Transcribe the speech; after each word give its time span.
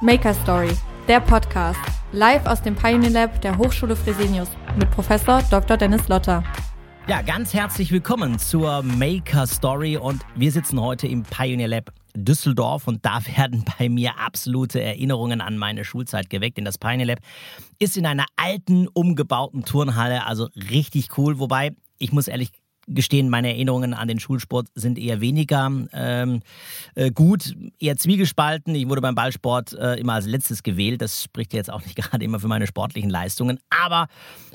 Maker 0.00 0.34
Story, 0.34 0.72
der 1.06 1.20
Podcast, 1.20 1.78
live 2.10 2.44
aus 2.46 2.60
dem 2.60 2.74
Pioneer 2.74 3.10
Lab 3.10 3.40
der 3.42 3.56
Hochschule 3.56 3.94
Fresenius 3.94 4.48
mit 4.76 4.90
Professor 4.90 5.40
Dr. 5.50 5.76
Dennis 5.76 6.08
Lotter. 6.08 6.42
Ja, 7.06 7.22
ganz 7.22 7.54
herzlich 7.54 7.92
willkommen 7.92 8.40
zur 8.40 8.82
Maker 8.82 9.46
Story 9.46 9.96
und 9.96 10.22
wir 10.34 10.50
sitzen 10.50 10.80
heute 10.80 11.06
im 11.06 11.22
Pioneer 11.22 11.68
Lab 11.68 11.92
Düsseldorf 12.16 12.88
und 12.88 13.06
da 13.06 13.20
werden 13.36 13.64
bei 13.78 13.88
mir 13.88 14.18
absolute 14.18 14.82
Erinnerungen 14.82 15.40
an 15.40 15.56
meine 15.56 15.84
Schulzeit 15.84 16.28
geweckt. 16.28 16.56
Denn 16.56 16.64
das 16.64 16.76
Pioneer 16.76 17.06
Lab 17.06 17.18
ist 17.78 17.96
in 17.96 18.04
einer 18.04 18.26
alten, 18.34 18.88
umgebauten 18.88 19.64
Turnhalle, 19.64 20.26
also 20.26 20.48
richtig 20.70 21.16
cool. 21.16 21.38
Wobei, 21.38 21.70
ich 21.98 22.10
muss 22.10 22.26
ehrlich 22.26 22.50
gestehen, 22.86 23.28
meine 23.28 23.48
Erinnerungen 23.48 23.94
an 23.94 24.08
den 24.08 24.20
Schulsport 24.20 24.68
sind 24.74 24.98
eher 24.98 25.20
weniger 25.20 25.70
ähm, 25.92 26.42
äh, 26.94 27.10
gut, 27.10 27.54
eher 27.78 27.96
zwiegespalten. 27.96 28.74
Ich 28.74 28.88
wurde 28.88 29.00
beim 29.00 29.14
Ballsport 29.14 29.72
äh, 29.74 29.94
immer 29.94 30.14
als 30.14 30.26
letztes 30.26 30.62
gewählt. 30.62 31.02
Das 31.02 31.22
spricht 31.22 31.52
jetzt 31.52 31.70
auch 31.70 31.82
nicht 31.82 31.96
gerade 31.96 32.24
immer 32.24 32.40
für 32.40 32.48
meine 32.48 32.66
sportlichen 32.66 33.10
Leistungen. 33.10 33.58
Aber 33.70 34.08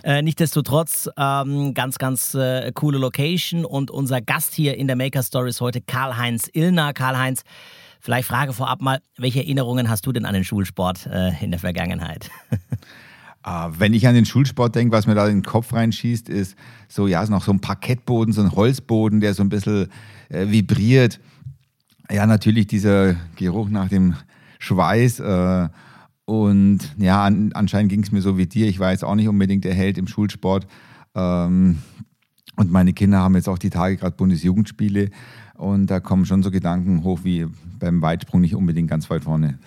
äh, 0.03 0.21
nichtdestotrotz, 0.21 1.09
ähm, 1.17 1.73
ganz, 1.73 1.97
ganz 1.97 2.33
äh, 2.33 2.71
coole 2.73 2.97
Location. 2.97 3.65
Und 3.65 3.91
unser 3.91 4.21
Gast 4.21 4.53
hier 4.53 4.77
in 4.77 4.87
der 4.87 4.95
Maker 4.95 5.23
Story 5.23 5.49
ist 5.49 5.61
heute 5.61 5.81
Karl-Heinz 5.81 6.49
Illner. 6.53 6.93
Karl-Heinz, 6.93 7.43
vielleicht 7.99 8.27
Frage 8.27 8.53
vorab 8.53 8.81
mal, 8.81 8.99
welche 9.17 9.39
Erinnerungen 9.39 9.89
hast 9.89 10.05
du 10.05 10.11
denn 10.11 10.25
an 10.25 10.33
den 10.33 10.43
Schulsport 10.43 11.07
äh, 11.07 11.31
in 11.43 11.51
der 11.51 11.59
Vergangenheit? 11.59 12.29
Ah, 13.41 13.71
wenn 13.77 13.93
ich 13.93 14.05
an 14.05 14.15
den 14.15 14.25
Schulsport 14.25 14.75
denke, 14.75 14.91
was 14.91 15.07
mir 15.07 15.15
da 15.15 15.27
in 15.27 15.37
den 15.37 15.43
Kopf 15.43 15.71
reinschießt, 15.73 16.27
ist 16.27 16.57
so, 16.89 17.07
ja, 17.07 17.23
ist 17.23 17.29
noch 17.29 17.43
so 17.43 17.51
ein 17.51 17.61
Parkettboden, 17.61 18.33
so 18.33 18.41
ein 18.41 18.51
Holzboden, 18.51 19.21
der 19.21 19.33
so 19.33 19.43
ein 19.43 19.49
bisschen 19.49 19.87
äh, 20.27 20.47
vibriert. 20.49 21.21
Ja, 22.11 22.25
natürlich 22.25 22.67
dieser 22.67 23.15
Geruch 23.37 23.69
nach 23.69 23.87
dem 23.87 24.15
Schweiß. 24.59 25.21
Äh, 25.21 25.69
und 26.25 26.79
ja, 26.97 27.23
an, 27.23 27.51
anscheinend 27.53 27.91
ging 27.91 28.03
es 28.03 28.11
mir 28.11 28.21
so 28.21 28.37
wie 28.37 28.45
dir. 28.45 28.67
Ich 28.67 28.79
war 28.79 28.91
jetzt 28.91 29.05
auch 29.05 29.15
nicht 29.15 29.29
unbedingt 29.29 29.63
der 29.63 29.73
Held 29.73 29.97
im 29.97 30.07
Schulsport. 30.07 30.67
Ähm, 31.15 31.77
und 32.57 32.71
meine 32.71 32.91
Kinder 32.91 33.19
haben 33.19 33.35
jetzt 33.35 33.47
auch 33.47 33.57
die 33.57 33.69
Tage 33.69 33.95
gerade 33.95 34.17
Bundesjugendspiele. 34.17 35.11
Und 35.55 35.87
da 35.87 36.01
kommen 36.01 36.25
schon 36.25 36.43
so 36.43 36.51
Gedanken 36.51 37.03
hoch 37.03 37.21
wie 37.23 37.47
beim 37.79 38.01
Weitsprung 38.01 38.41
nicht 38.41 38.55
unbedingt 38.55 38.89
ganz 38.89 39.09
weit 39.09 39.23
vorne. 39.23 39.59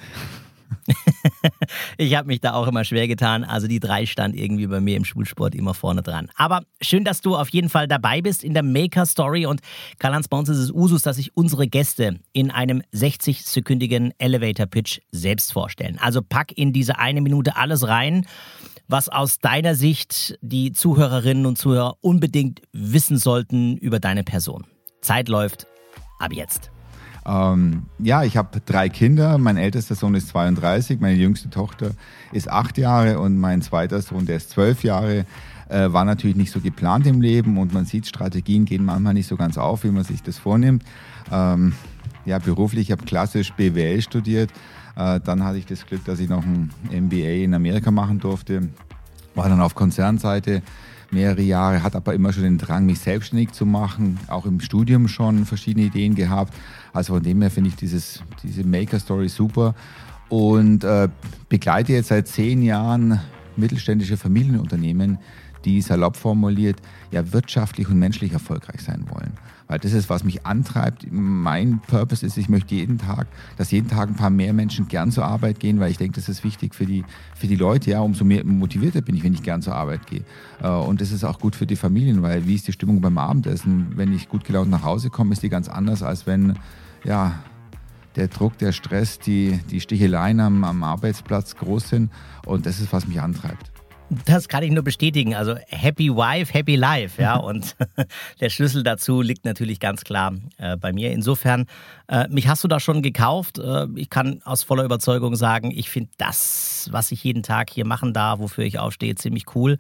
ich 1.98 2.17
habe 2.17 2.28
mich 2.28 2.41
da 2.41 2.55
auch 2.55 2.67
immer 2.67 2.84
schwer 2.84 3.09
getan. 3.09 3.45
Also 3.45 3.67
die 3.67 3.81
drei 3.81 4.06
stand 4.06 4.34
irgendwie 4.37 4.67
bei 4.67 4.81
mir 4.81 4.97
im 4.97 5.05
Schulsport 5.05 5.55
immer 5.55 5.75
vorne 5.75 6.03
dran. 6.03 6.31
Aber 6.37 6.62
schön, 6.81 7.05
dass 7.05 7.20
du 7.20 7.37
auf 7.37 7.48
jeden 7.51 7.69
Fall 7.69 7.87
dabei 7.87 8.20
bist 8.20 8.42
in 8.42 8.55
der 8.55 8.62
Maker 8.62 9.06
Story. 9.06 9.47
Und 9.47 9.61
Karl-Heinz, 9.98 10.29
bei 10.29 10.37
uns 10.37 10.48
ist 10.48 10.59
es 10.59 10.70
Usus, 10.70 11.03
dass 11.03 11.17
sich 11.17 11.37
unsere 11.37 11.69
Gäste 11.69 12.19
in 12.33 12.51
einem 12.51 12.83
60-sekündigen 12.92 14.12
Elevator 14.19 14.67
Pitch 14.67 15.01
selbst 15.11 15.53
vorstellen. 15.53 15.98
Also 16.01 16.23
pack 16.23 16.53
in 16.53 16.73
diese 16.73 16.98
eine 16.98 17.20
Minute 17.20 17.57
alles 17.57 17.86
rein, 17.86 18.27
was 18.89 19.09
aus 19.09 19.39
deiner 19.39 19.75
Sicht 19.75 20.39
die 20.42 20.73
Zuhörerinnen 20.73 21.47
und 21.47 21.57
Zuhörer 21.57 21.97
unbedingt 22.01 22.62
wissen 22.73 23.17
sollten 23.17 23.77
über 23.77 24.01
deine 24.01 24.25
Person. 24.25 24.67
Zeit 25.01 25.29
läuft 25.29 25.67
ab 26.19 26.33
jetzt. 26.33 26.72
Ähm, 27.25 27.84
ja, 27.98 28.25
ich 28.25 28.37
habe 28.37 28.61
drei 28.65 28.89
Kinder. 28.89 29.39
Mein 29.39 29.56
ältester 29.56 29.95
Sohn 29.95 30.15
ist 30.15 30.28
32, 30.28 31.01
meine 31.01 31.17
jüngste 31.17 31.51
Tochter 31.51 31.91
ist 32.33 32.51
acht 32.51 32.79
Jahre 32.79 33.20
und 33.20 33.39
mein 33.39 33.62
zweiter 33.62 34.01
Sohn, 34.03 34.27
der 34.27 34.37
ist 34.37 34.51
zwölf 34.51 34.83
Jahre. 34.83 35.25
Äh, 35.69 35.92
war 35.92 36.05
natürlich 36.05 36.37
nicht 36.37 36.51
so 36.51 36.61
geplant 36.61 37.06
im 37.06 37.20
Leben 37.20 37.59
und 37.59 37.73
man 37.73 37.87
sieht, 37.87 38.06
Strategien 38.06 38.64
gehen 38.64 38.84
manchmal 38.84 39.14
nicht 39.14 39.29
so 39.29 39.37
ganz 39.37 39.56
auf, 39.56 39.84
wie 39.84 39.91
man 39.91 40.05
sich 40.05 40.23
das 40.23 40.39
vornimmt. 40.39 40.84
Ähm, 41.31 41.73
ja, 42.25 42.39
beruflich, 42.39 42.89
ich 42.89 42.92
habe 42.92 43.05
klassisch 43.05 43.53
BWL 43.53 44.03
studiert. 44.03 44.51
Äh, 44.97 45.20
dann 45.20 45.45
hatte 45.45 45.59
ich 45.59 45.67
das 45.67 45.86
Glück, 45.86 46.05
dass 46.05 46.20
ich 46.20 46.29
noch 46.29 46.45
ein 46.45 46.70
MBA 46.91 47.45
in 47.45 47.55
Amerika 47.55 47.91
machen 47.91 48.19
durfte. 48.19 48.69
War 49.34 49.48
dann 49.48 49.61
auf 49.61 49.75
Konzernseite 49.75 50.62
mehrere 51.11 51.42
Jahre, 51.42 51.83
hat 51.83 51.95
aber 51.95 52.14
immer 52.14 52.33
schon 52.33 52.42
den 52.42 52.58
Drang, 52.58 52.86
mich 52.86 52.98
selbstständig 52.98 53.52
zu 53.52 53.67
machen, 53.67 54.19
auch 54.29 54.46
im 54.46 54.61
Studium 54.61 55.08
schon 55.08 55.45
verschiedene 55.45 55.86
Ideen 55.86 56.14
gehabt. 56.14 56.55
Also 56.92 57.14
von 57.14 57.23
dem 57.23 57.41
her 57.41 57.51
finde 57.51 57.70
ich 57.70 57.77
dieses, 57.77 58.23
diese 58.42 58.64
Maker-Story 58.64 59.29
super 59.29 59.75
und 60.29 60.85
äh, 60.85 61.08
begleite 61.48 61.92
jetzt 61.92 62.08
seit 62.08 62.29
zehn 62.29 62.63
Jahren 62.63 63.20
mittelständische 63.57 64.17
Familienunternehmen, 64.17 65.19
die 65.64 65.81
salopp 65.81 66.17
formuliert 66.17 66.81
ja 67.11 67.33
wirtschaftlich 67.33 67.89
und 67.89 67.98
menschlich 67.98 68.33
erfolgreich 68.33 68.81
sein 68.81 69.05
wollen. 69.11 69.33
Weil 69.69 69.79
das 69.79 69.92
ist, 69.92 70.11
was 70.11 70.25
mich 70.25 70.45
antreibt. 70.45 71.07
Mein 71.11 71.81
Purpose 71.86 72.27
ist, 72.27 72.36
ich 72.36 72.48
möchte 72.48 72.75
jeden 72.75 72.98
Tag, 72.98 73.27
dass 73.57 73.70
jeden 73.70 73.89
Tag 73.89 74.08
ein 74.08 74.17
paar 74.17 74.29
mehr 74.29 74.52
Menschen 74.52 74.89
gern 74.89 75.11
zur 75.11 75.25
Arbeit 75.25 75.61
gehen, 75.61 75.81
weil 75.81 75.91
ich 75.91 75.98
denke, 75.98 76.17
das 76.17 76.29
ist 76.29 76.45
wichtig 76.45 76.75
für 76.75 76.85
die, 76.85 77.05
für 77.35 77.47
die 77.47 77.57
Leute. 77.57 77.91
Ja, 77.91 78.01
umso 78.01 78.25
mehr 78.25 78.45
motivierter 78.45 79.01
bin 79.01 79.17
ich, 79.17 79.25
wenn 79.25 79.33
ich 79.33 79.42
gern 79.42 79.63
zur 79.63 79.75
Arbeit 79.75 80.07
gehe. 80.07 80.25
Äh, 80.63 80.69
und 80.69 81.01
das 81.01 81.13
ist 81.13 81.25
auch 81.25 81.39
gut 81.39 81.57
für 81.57 81.67
die 81.67 81.77
Familien, 81.77 82.23
weil 82.23 82.47
wie 82.47 82.55
ist 82.55 82.67
die 82.69 82.73
Stimmung 82.73 83.01
beim 83.01 83.17
Abendessen? 83.17 83.92
Wenn 83.97 84.13
ich 84.13 84.29
gut 84.29 84.45
gelaunt 84.45 84.70
nach 84.70 84.83
Hause 84.83 85.11
komme, 85.11 85.33
ist 85.33 85.42
die 85.42 85.48
ganz 85.48 85.69
anders, 85.69 86.02
als 86.02 86.27
wenn, 86.27 86.58
ja, 87.05 87.42
der 88.17 88.29
Druck, 88.29 88.58
der 88.58 88.73
Stress, 88.73 89.18
die, 89.18 89.58
die 89.70 89.80
Sticheleien 89.80 90.40
am, 90.40 90.64
am 90.64 90.83
Arbeitsplatz 90.83 91.57
groß 91.57 91.89
sind. 91.89 92.11
Und 92.46 92.67
das 92.67 92.80
ist, 92.80 92.92
was 92.92 93.07
mich 93.07 93.20
antreibt. 93.20 93.73
Das 94.27 94.48
kann 94.48 94.63
ich 94.63 94.70
nur 94.70 94.83
bestätigen. 94.83 95.35
Also 95.35 95.57
Happy 95.68 96.11
Wife, 96.11 96.52
Happy 96.52 96.77
Life, 96.77 97.20
ja. 97.20 97.36
Und 97.36 97.77
der 98.40 98.51
Schlüssel 98.51 98.83
dazu 98.83 99.23
liegt 99.23 99.45
natürlich 99.45 99.80
ganz 99.80 100.05
klar 100.05 100.35
äh, 100.58 100.77
bei 100.77 100.92
mir. 100.92 101.13
Insofern, 101.13 101.67
äh, 102.08 102.29
mich 102.29 102.48
hast 102.48 102.63
du 102.63 102.68
da 102.68 102.79
schon 102.79 103.01
gekauft. 103.02 103.58
Äh, 103.58 103.86
ich 103.96 104.11
kann 104.11 104.42
aus 104.45 104.63
voller 104.63 104.84
Überzeugung 104.84 105.34
sagen, 105.34 105.70
ich 105.70 105.89
finde 105.89 106.11
das, 106.19 106.89
was 106.92 107.11
ich 107.13 107.24
jeden 107.24 107.42
Tag 107.42 107.70
hier 107.70 107.86
machen 107.86 108.13
darf, 108.13 108.40
wofür 108.40 108.64
ich 108.64 108.79
aufstehe, 108.79 109.14
ziemlich 109.14 109.55
cool. 109.55 109.79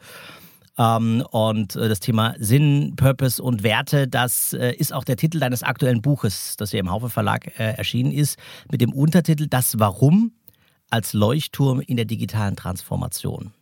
Ähm, 0.82 1.22
und 1.30 1.76
äh, 1.76 1.88
das 1.88 2.00
Thema 2.00 2.34
Sinn, 2.38 2.94
Purpose 2.96 3.42
und 3.42 3.62
Werte, 3.62 4.08
das 4.08 4.52
äh, 4.52 4.72
ist 4.72 4.92
auch 4.92 5.04
der 5.04 5.16
Titel 5.16 5.38
deines 5.38 5.62
aktuellen 5.62 6.02
Buches, 6.02 6.56
das 6.56 6.72
ja 6.72 6.80
im 6.80 6.90
Haufe 6.90 7.08
Verlag 7.08 7.58
äh, 7.58 7.74
erschienen 7.74 8.12
ist, 8.12 8.38
mit 8.70 8.80
dem 8.80 8.92
Untertitel 8.92 9.46
Das 9.46 9.78
Warum 9.78 10.32
als 10.90 11.12
Leuchtturm 11.12 11.80
in 11.80 11.96
der 11.96 12.04
digitalen 12.04 12.56
Transformation. 12.56 13.52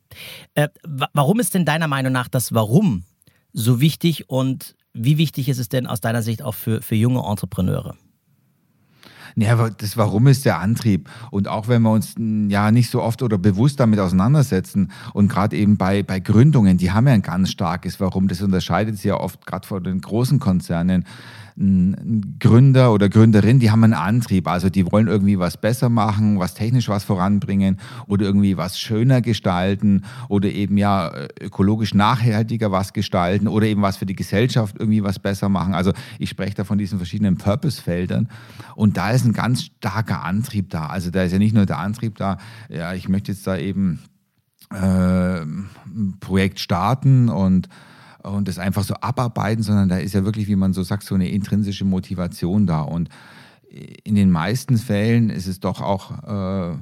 Äh, 0.55 0.69
warum 1.13 1.39
ist 1.41 1.55
denn 1.55 1.65
deiner 1.65 1.89
Meinung 1.89 2.13
nach 2.13 2.29
das 2.29 2.55
Warum 2.55 3.05
so 3.53 3.81
wichtig 3.81 4.29
und 4.29 4.75
wie 4.93 5.19
wichtig 5.19 5.49
ist 5.49 5.59
es 5.59 5.69
denn 5.69 5.87
aus 5.87 6.01
deiner 6.01 6.23
Sicht 6.23 6.43
auch 6.43 6.55
für, 6.55 6.83
für 6.83 6.97
junge 6.97 7.21
Entrepreneure? 7.21 7.97
Ja, 9.37 9.71
das 9.71 9.97
Warum 9.97 10.27
ist 10.27 10.45
der 10.45 10.59
Antrieb. 10.61 11.09
Und 11.31 11.49
auch 11.49 11.69
wenn 11.69 11.83
wir 11.83 11.91
uns 11.91 12.15
ja 12.49 12.71
nicht 12.71 12.91
so 12.91 13.03
oft 13.03 13.23
oder 13.23 13.39
bewusst 13.39 13.81
damit 13.81 14.01
auseinandersetzen 14.01 14.91
und 15.13 15.29
gerade 15.29 15.57
eben 15.57 15.77
bei, 15.77 16.03
bei 16.03 16.21
Gründungen, 16.21 16.79
die 16.79 16.91
haben 16.91 17.07
ja 17.07 17.15
ein 17.15 17.23
ganz 17.23 17.51
starkes 17.51 18.01
Warum. 18.01 18.29
Das 18.29 18.43
unterscheidet 18.43 18.97
sich 18.97 19.05
ja 19.05 19.17
oft 19.17 19.47
gerade 19.47 19.67
von 19.67 19.83
den 19.83 20.01
großen 20.01 20.39
Konzernen 20.39 21.05
ein 21.57 22.37
Gründer 22.39 22.93
oder 22.93 23.09
Gründerin, 23.09 23.59
die 23.59 23.71
haben 23.71 23.85
einen 23.85 23.95
Antrieb. 23.95 24.49
Also 24.49 24.69
die 24.71 24.91
wollen 24.91 25.09
irgendwie 25.09 25.39
was 25.39 25.57
besser 25.57 25.89
machen, 25.89 26.39
was 26.39 26.55
technisch 26.55 26.89
was 26.89 27.05
voranbringen 27.05 27.79
oder 28.07 28.25
irgendwie 28.25 28.57
was 28.57 28.79
schöner 28.79 29.21
gestalten 29.21 30.05
oder 30.29 30.49
eben 30.49 30.77
ja 30.77 31.13
ökologisch 31.41 31.95
nachhaltiger 31.95 32.73
was 32.73 32.93
gestalten 32.93 33.49
oder 33.49 33.67
eben 33.67 33.83
was 33.83 33.97
für 33.97 34.07
die 34.07 34.17
Gesellschaft 34.17 34.77
irgendwie 34.79 35.03
was 35.03 35.19
besser 35.19 35.49
machen. 35.49 35.75
Also 35.75 35.93
ich 36.19 36.31
spreche 36.31 36.55
da 36.55 36.65
von 36.65 36.79
diesen 36.79 36.99
verschiedenen 36.99 37.37
Purpose-Feldern 37.37 38.29
und 38.75 38.97
da 38.97 39.11
ist 39.11 39.25
ein 39.25 39.33
ganz 39.33 39.65
starker 39.65 40.23
Antrieb 40.23 40.71
da. 40.71 40.87
Also 40.87 41.11
da 41.11 41.23
ist 41.23 41.33
ja 41.33 41.39
nicht 41.39 41.55
nur 41.55 41.67
der 41.67 41.79
Antrieb 41.79 42.17
da, 42.17 42.39
ja, 42.69 42.95
ich 42.95 43.09
möchte 43.09 43.33
jetzt 43.33 43.47
da 43.47 43.57
eben 43.57 44.01
äh, 44.73 45.43
ein 45.43 46.17
Projekt 46.21 46.61
starten 46.61 47.29
und 47.29 47.69
und 48.23 48.49
das 48.49 48.59
einfach 48.59 48.85
so 48.85 48.95
abarbeiten, 48.95 49.63
sondern 49.63 49.89
da 49.89 49.99
ist 49.99 50.15
ja 50.15 50.25
wirklich, 50.25 50.49
wie 50.49 50.57
man 50.57 50.73
so 50.73 50.83
sagt, 50.83 51.05
so 51.05 51.15
eine 51.15 51.29
intrinsische 51.29 51.85
Motivation 51.85 52.67
da. 52.67 52.83
Und 52.83 53.09
in 54.05 54.15
den 54.15 54.31
meisten 54.31 54.79
Fällen 54.79 55.31
ist 55.31 55.47
es 55.47 55.61
doch 55.61 55.81
auch 55.81 56.73
äh, 56.73 56.77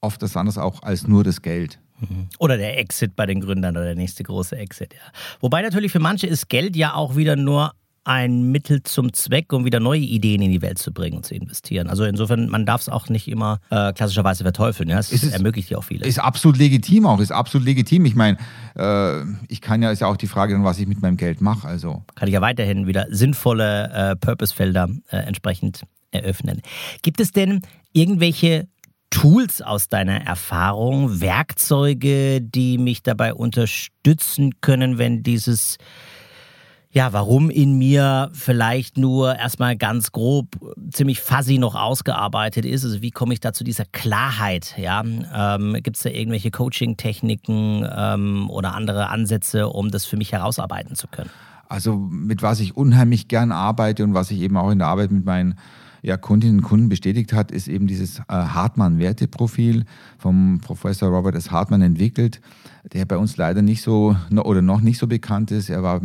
oft 0.00 0.22
das 0.22 0.36
anderes 0.36 0.58
auch 0.58 0.82
als 0.82 1.06
nur 1.06 1.24
das 1.24 1.42
Geld. 1.42 1.78
Mhm. 2.00 2.28
Oder 2.38 2.56
der 2.56 2.78
Exit 2.78 3.14
bei 3.14 3.26
den 3.26 3.40
Gründern 3.40 3.76
oder 3.76 3.86
der 3.86 3.94
nächste 3.94 4.22
große 4.24 4.56
Exit, 4.56 4.94
ja. 4.94 5.00
Wobei 5.40 5.62
natürlich 5.62 5.92
für 5.92 6.00
manche 6.00 6.26
ist 6.26 6.48
Geld 6.48 6.76
ja 6.76 6.94
auch 6.94 7.16
wieder 7.16 7.36
nur 7.36 7.72
ein 8.04 8.50
Mittel 8.50 8.82
zum 8.82 9.12
Zweck, 9.12 9.52
um 9.52 9.64
wieder 9.64 9.80
neue 9.80 10.00
Ideen 10.00 10.42
in 10.42 10.50
die 10.50 10.62
Welt 10.62 10.78
zu 10.78 10.92
bringen 10.92 11.18
und 11.18 11.26
zu 11.26 11.34
investieren. 11.34 11.88
Also 11.88 12.04
insofern, 12.04 12.48
man 12.48 12.66
darf 12.66 12.80
es 12.80 12.88
auch 12.88 13.08
nicht 13.08 13.28
immer 13.28 13.60
äh, 13.70 13.92
klassischerweise 13.92 14.42
verteufeln. 14.42 14.88
Ja? 14.88 14.98
Es, 14.98 15.12
es 15.12 15.24
ermöglicht 15.24 15.70
ja 15.70 15.78
auch 15.78 15.84
vieles. 15.84 16.08
Ist 16.08 16.18
absolut 16.18 16.58
legitim 16.58 17.06
auch, 17.06 17.20
ist 17.20 17.30
absolut 17.30 17.66
legitim. 17.66 18.04
Ich 18.04 18.14
meine, 18.14 18.38
äh, 18.76 19.22
ich 19.48 19.60
kann 19.60 19.82
ja, 19.82 19.90
ist 19.90 20.00
ja 20.00 20.08
auch 20.08 20.16
die 20.16 20.26
Frage 20.26 20.54
dann, 20.54 20.64
was 20.64 20.78
ich 20.78 20.86
mit 20.86 21.00
meinem 21.00 21.16
Geld 21.16 21.40
mache. 21.40 21.66
Also. 21.68 22.02
Kann 22.14 22.28
ich 22.28 22.34
ja 22.34 22.40
weiterhin 22.40 22.86
wieder 22.86 23.06
sinnvolle 23.10 23.90
äh, 23.92 24.16
Purpose-Felder 24.16 24.88
äh, 25.10 25.18
entsprechend 25.18 25.82
eröffnen. 26.10 26.60
Gibt 27.02 27.20
es 27.20 27.30
denn 27.30 27.62
irgendwelche 27.92 28.68
Tools 29.10 29.60
aus 29.60 29.88
deiner 29.88 30.22
Erfahrung, 30.22 31.20
Werkzeuge, 31.20 32.40
die 32.40 32.78
mich 32.78 33.02
dabei 33.02 33.34
unterstützen 33.34 34.60
können, 34.62 34.96
wenn 34.96 35.22
dieses 35.22 35.76
ja, 36.92 37.14
warum 37.14 37.48
in 37.48 37.78
mir 37.78 38.30
vielleicht 38.34 38.98
nur 38.98 39.36
erstmal 39.36 39.76
ganz 39.76 40.12
grob, 40.12 40.48
ziemlich 40.90 41.22
fuzzy 41.22 41.56
noch 41.56 41.74
ausgearbeitet 41.74 42.66
ist. 42.66 42.84
Also 42.84 43.00
wie 43.00 43.10
komme 43.10 43.32
ich 43.32 43.40
da 43.40 43.54
zu 43.54 43.64
dieser 43.64 43.86
Klarheit? 43.86 44.74
Ja, 44.76 45.02
ähm, 45.02 45.72
gibt 45.82 45.96
es 45.96 46.02
da 46.02 46.10
irgendwelche 46.10 46.50
Coaching-Techniken 46.50 47.88
ähm, 47.90 48.50
oder 48.50 48.74
andere 48.74 49.08
Ansätze, 49.08 49.68
um 49.68 49.90
das 49.90 50.04
für 50.04 50.18
mich 50.18 50.32
herausarbeiten 50.32 50.94
zu 50.94 51.08
können? 51.08 51.30
Also 51.66 51.96
mit 51.96 52.42
was 52.42 52.60
ich 52.60 52.76
unheimlich 52.76 53.26
gern 53.26 53.52
arbeite 53.52 54.04
und 54.04 54.12
was 54.12 54.30
ich 54.30 54.40
eben 54.40 54.58
auch 54.58 54.70
in 54.70 54.78
der 54.78 54.88
Arbeit 54.88 55.10
mit 55.12 55.24
meinen 55.24 55.54
ja, 56.02 56.18
Kundinnen 56.18 56.58
und 56.58 56.64
Kunden 56.64 56.88
bestätigt 56.90 57.32
hat, 57.32 57.50
ist 57.50 57.68
eben 57.68 57.86
dieses 57.86 58.18
äh, 58.18 58.22
Hartmann-Werteprofil 58.28 59.86
vom 60.18 60.60
Professor 60.62 61.08
Robert 61.08 61.36
S. 61.36 61.50
Hartmann 61.50 61.80
entwickelt, 61.80 62.42
der 62.92 63.06
bei 63.06 63.16
uns 63.16 63.38
leider 63.38 63.62
nicht 63.62 63.80
so 63.80 64.14
oder 64.30 64.60
noch 64.60 64.82
nicht 64.82 64.98
so 64.98 65.06
bekannt 65.06 65.52
ist. 65.52 65.70
Er 65.70 65.82
war 65.82 66.02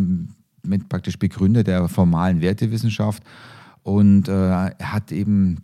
mit 0.68 0.90
praktisch 0.90 1.18
Begründer 1.18 1.64
der 1.64 1.88
formalen 1.88 2.42
Wertewissenschaft 2.42 3.24
und 3.84 4.28
äh, 4.28 4.72
hat 4.82 5.12
eben 5.12 5.60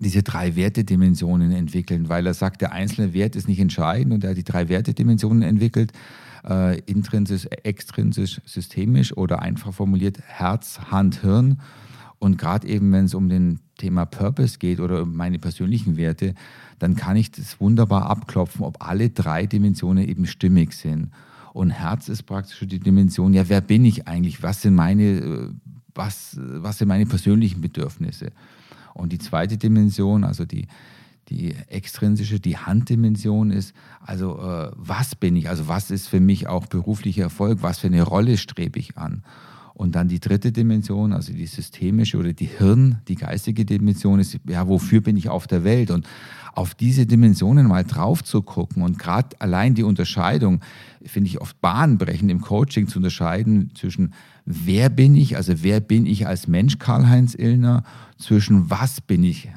diese 0.00 0.22
drei 0.22 0.56
Wertedimensionen 0.56 1.52
entwickelt, 1.52 2.08
weil 2.08 2.26
er 2.26 2.34
sagt, 2.34 2.60
der 2.60 2.72
einzelne 2.72 3.12
Wert 3.12 3.36
ist 3.36 3.48
nicht 3.48 3.60
entscheidend 3.60 4.14
und 4.14 4.24
er 4.24 4.30
hat 4.30 4.36
die 4.36 4.44
drei 4.44 4.68
Wertedimensionen 4.68 5.42
entwickelt, 5.42 5.92
äh, 6.48 6.78
intrinsisch, 6.80 7.46
extrinsisch, 7.64 8.40
systemisch 8.44 9.16
oder 9.16 9.42
einfach 9.42 9.72
formuliert 9.72 10.20
Herz, 10.24 10.78
Hand, 10.90 11.22
Hirn. 11.22 11.60
Und 12.20 12.38
gerade 12.38 12.66
eben, 12.66 12.92
wenn 12.92 13.04
es 13.04 13.14
um 13.14 13.28
den 13.28 13.60
Thema 13.76 14.04
Purpose 14.04 14.58
geht 14.58 14.80
oder 14.80 15.02
um 15.02 15.14
meine 15.14 15.38
persönlichen 15.38 15.96
Werte, 15.96 16.34
dann 16.78 16.96
kann 16.96 17.16
ich 17.16 17.30
das 17.30 17.60
wunderbar 17.60 18.10
abklopfen, 18.10 18.64
ob 18.64 18.84
alle 18.86 19.10
drei 19.10 19.46
Dimensionen 19.46 20.08
eben 20.08 20.26
stimmig 20.26 20.72
sind. 20.72 21.10
Und 21.58 21.70
Herz 21.70 22.08
ist 22.08 22.22
praktisch 22.22 22.60
die 22.68 22.78
Dimension, 22.78 23.32
ja, 23.32 23.48
wer 23.48 23.60
bin 23.60 23.84
ich 23.84 24.06
eigentlich? 24.06 24.44
Was 24.44 24.62
sind 24.62 24.76
meine, 24.76 25.02
äh, 25.02 25.48
was, 25.92 26.38
was 26.40 26.78
sind 26.78 26.86
meine 26.86 27.04
persönlichen 27.04 27.60
Bedürfnisse? 27.60 28.30
Und 28.94 29.12
die 29.12 29.18
zweite 29.18 29.58
Dimension, 29.58 30.22
also 30.22 30.44
die, 30.44 30.68
die 31.28 31.56
extrinsische, 31.66 32.38
die 32.38 32.58
Handdimension 32.58 33.50
ist, 33.50 33.74
also 34.00 34.38
äh, 34.38 34.70
was 34.76 35.16
bin 35.16 35.34
ich? 35.34 35.48
Also 35.48 35.66
was 35.66 35.90
ist 35.90 36.06
für 36.06 36.20
mich 36.20 36.46
auch 36.46 36.66
beruflicher 36.66 37.24
Erfolg? 37.24 37.58
Was 37.60 37.80
für 37.80 37.88
eine 37.88 38.04
Rolle 38.04 38.36
strebe 38.36 38.78
ich 38.78 38.96
an? 38.96 39.24
Und 39.78 39.94
dann 39.94 40.08
die 40.08 40.18
dritte 40.18 40.50
Dimension, 40.50 41.12
also 41.12 41.32
die 41.32 41.46
systemische 41.46 42.18
oder 42.18 42.32
die 42.32 42.46
Hirn, 42.46 42.98
die 43.06 43.14
geistige 43.14 43.64
Dimension 43.64 44.18
ist, 44.18 44.36
ja, 44.48 44.66
wofür 44.66 45.00
bin 45.00 45.16
ich 45.16 45.28
auf 45.28 45.46
der 45.46 45.62
Welt? 45.62 45.92
Und 45.92 46.04
auf 46.52 46.74
diese 46.74 47.06
Dimensionen 47.06 47.68
mal 47.68 47.84
drauf 47.84 48.24
zu 48.24 48.42
gucken 48.42 48.82
und 48.82 48.98
gerade 48.98 49.40
allein 49.40 49.76
die 49.76 49.84
Unterscheidung, 49.84 50.62
finde 51.04 51.28
ich 51.28 51.40
oft 51.40 51.60
bahnbrechend 51.60 52.28
im 52.28 52.40
Coaching 52.40 52.88
zu 52.88 52.98
unterscheiden 52.98 53.70
zwischen 53.76 54.14
wer 54.44 54.88
bin 54.88 55.14
ich, 55.14 55.36
also 55.36 55.62
wer 55.62 55.78
bin 55.78 56.06
ich 56.06 56.26
als 56.26 56.48
Mensch 56.48 56.80
Karl-Heinz 56.80 57.36
Illner, 57.36 57.84
zwischen 58.18 58.70
was 58.70 59.00
bin 59.00 59.22
ich, 59.22 59.48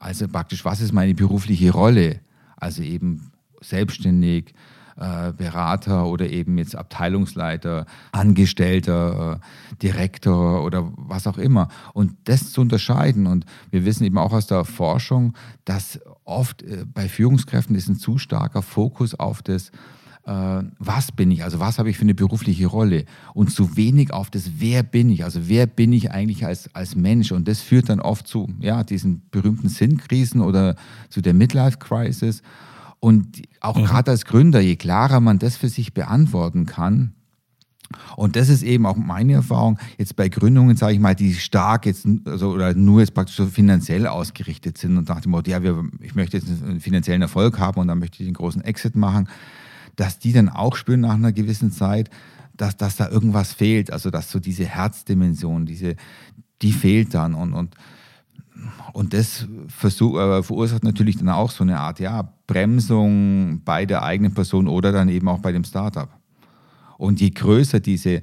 also 0.00 0.26
praktisch 0.26 0.64
was 0.64 0.80
ist 0.80 0.92
meine 0.92 1.14
berufliche 1.14 1.70
Rolle, 1.70 2.18
also 2.56 2.82
eben 2.82 3.30
selbstständig, 3.60 4.54
äh, 4.96 5.32
Berater 5.32 6.06
oder 6.06 6.28
eben 6.28 6.58
jetzt 6.58 6.76
Abteilungsleiter, 6.76 7.86
Angestellter, 8.12 9.40
äh, 9.40 9.76
Direktor 9.82 10.64
oder 10.64 10.92
was 10.96 11.26
auch 11.26 11.38
immer. 11.38 11.68
Und 11.94 12.14
das 12.24 12.52
zu 12.52 12.60
unterscheiden. 12.60 13.26
Und 13.26 13.46
wir 13.70 13.84
wissen 13.84 14.04
eben 14.04 14.18
auch 14.18 14.32
aus 14.32 14.46
der 14.46 14.64
Forschung, 14.64 15.34
dass 15.64 16.00
oft 16.24 16.62
äh, 16.62 16.84
bei 16.92 17.08
Führungskräften 17.08 17.74
ist 17.74 17.88
ein 17.88 17.96
zu 17.96 18.18
starker 18.18 18.62
Fokus 18.62 19.14
auf 19.14 19.42
das, 19.42 19.70
was 20.24 21.10
bin 21.10 21.32
ich, 21.32 21.42
also 21.42 21.58
was 21.58 21.80
habe 21.80 21.90
ich 21.90 21.96
für 21.96 22.02
eine 22.02 22.14
berufliche 22.14 22.68
Rolle? 22.68 23.06
Und 23.34 23.50
zu 23.50 23.76
wenig 23.76 24.12
auf 24.12 24.30
das, 24.30 24.52
wer 24.58 24.84
bin 24.84 25.10
ich, 25.10 25.24
also 25.24 25.48
wer 25.48 25.66
bin 25.66 25.92
ich 25.92 26.12
eigentlich 26.12 26.46
als, 26.46 26.72
als 26.76 26.94
Mensch? 26.94 27.32
Und 27.32 27.48
das 27.48 27.60
führt 27.60 27.88
dann 27.88 27.98
oft 27.98 28.28
zu 28.28 28.48
ja, 28.60 28.84
diesen 28.84 29.22
berühmten 29.32 29.68
Sinnkrisen 29.68 30.40
oder 30.40 30.76
zu 31.08 31.22
der 31.22 31.34
Midlife-Crisis 31.34 32.44
und 33.02 33.42
auch 33.60 33.76
mhm. 33.76 33.84
gerade 33.84 34.12
als 34.12 34.24
Gründer, 34.24 34.60
je 34.60 34.76
klarer 34.76 35.18
man 35.18 35.40
das 35.40 35.56
für 35.56 35.68
sich 35.68 35.92
beantworten 35.92 36.66
kann, 36.66 37.14
und 38.16 38.36
das 38.36 38.48
ist 38.48 38.62
eben 38.62 38.86
auch 38.86 38.96
meine 38.96 39.34
Erfahrung, 39.34 39.78
jetzt 39.98 40.14
bei 40.16 40.28
Gründungen, 40.28 40.76
sage 40.76 40.94
ich 40.94 41.00
mal, 41.00 41.14
die 41.14 41.34
stark 41.34 41.84
jetzt 41.84 42.06
also, 42.24 42.52
oder 42.52 42.72
nur 42.74 43.00
jetzt 43.00 43.12
praktisch 43.12 43.36
so 43.36 43.44
finanziell 43.46 44.06
ausgerichtet 44.06 44.78
sind 44.78 44.96
und 44.96 45.08
nach 45.08 45.20
dem 45.20 45.32
Motto, 45.32 45.50
ja, 45.50 45.62
wir, 45.62 45.84
ich 46.00 46.14
möchte 46.14 46.38
jetzt 46.38 46.48
einen 46.62 46.80
finanziellen 46.80 47.20
Erfolg 47.20 47.58
haben 47.58 47.80
und 47.80 47.88
dann 47.88 47.98
möchte 47.98 48.22
ich 48.22 48.28
einen 48.28 48.34
großen 48.34 48.62
Exit 48.62 48.96
machen, 48.96 49.28
dass 49.96 50.18
die 50.18 50.32
dann 50.32 50.48
auch 50.48 50.76
spüren 50.76 51.00
nach 51.00 51.14
einer 51.14 51.32
gewissen 51.32 51.70
Zeit, 51.70 52.08
dass, 52.56 52.76
dass 52.76 52.96
da 52.96 53.10
irgendwas 53.10 53.52
fehlt. 53.52 53.92
Also 53.92 54.10
dass 54.10 54.30
so 54.30 54.38
diese 54.38 54.64
Herzdimension, 54.64 55.66
diese, 55.66 55.96
die 56.62 56.72
fehlt 56.72 57.12
dann. 57.12 57.34
Und, 57.34 57.52
und 57.52 57.74
und 58.92 59.14
das 59.14 59.46
versuch, 59.68 60.18
äh, 60.18 60.42
verursacht 60.42 60.84
natürlich 60.84 61.16
dann 61.16 61.28
auch 61.28 61.50
so 61.50 61.64
eine 61.64 61.78
Art 61.78 62.00
ja, 62.00 62.28
Bremsung 62.46 63.62
bei 63.64 63.86
der 63.86 64.02
eigenen 64.02 64.34
Person 64.34 64.68
oder 64.68 64.92
dann 64.92 65.08
eben 65.08 65.28
auch 65.28 65.38
bei 65.38 65.52
dem 65.52 65.64
Startup. 65.64 66.08
Und 66.98 67.20
je 67.20 67.30
größer 67.30 67.80
diese, 67.80 68.22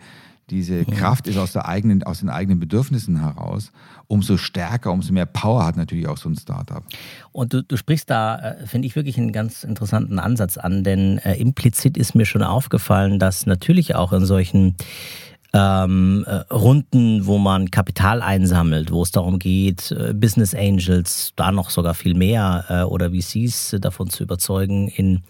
diese 0.49 0.79
ja. 0.79 0.83
Kraft 0.85 1.27
ist 1.27 1.37
aus, 1.37 1.51
der 1.51 1.67
eigenen, 1.67 2.03
aus 2.03 2.19
den 2.19 2.29
eigenen 2.29 2.59
Bedürfnissen 2.59 3.19
heraus, 3.19 3.71
umso 4.07 4.37
stärker, 4.37 4.91
umso 4.91 5.13
mehr 5.13 5.25
Power 5.25 5.65
hat 5.65 5.77
natürlich 5.77 6.07
auch 6.07 6.17
so 6.17 6.29
ein 6.29 6.35
Startup. 6.35 6.83
Und 7.31 7.53
du, 7.53 7.63
du 7.63 7.77
sprichst 7.77 8.09
da, 8.09 8.37
äh, 8.37 8.67
finde 8.67 8.87
ich, 8.87 8.95
wirklich 8.95 9.17
einen 9.17 9.31
ganz 9.31 9.63
interessanten 9.63 10.19
Ansatz 10.19 10.57
an, 10.57 10.83
denn 10.83 11.17
äh, 11.19 11.35
implizit 11.35 11.97
ist 11.97 12.15
mir 12.15 12.25
schon 12.25 12.43
aufgefallen, 12.43 13.19
dass 13.19 13.45
natürlich 13.45 13.95
auch 13.95 14.13
in 14.13 14.25
solchen 14.25 14.75
ähm, 15.53 16.25
äh, 16.27 16.53
Runden, 16.53 17.25
wo 17.25 17.37
man 17.39 17.71
Kapital 17.71 18.21
einsammelt, 18.21 18.91
wo 18.91 19.01
es 19.01 19.11
darum 19.11 19.39
geht, 19.39 19.91
äh, 19.91 20.13
Business 20.13 20.53
Angels, 20.53 21.33
da 21.35 21.51
noch 21.51 21.71
sogar 21.71 21.95
viel 21.95 22.13
mehr 22.13 22.65
äh, 22.69 22.81
oder 22.83 23.11
VCs 23.11 23.77
davon 23.81 24.09
zu 24.09 24.23
überzeugen, 24.23 24.89
in 24.89 25.21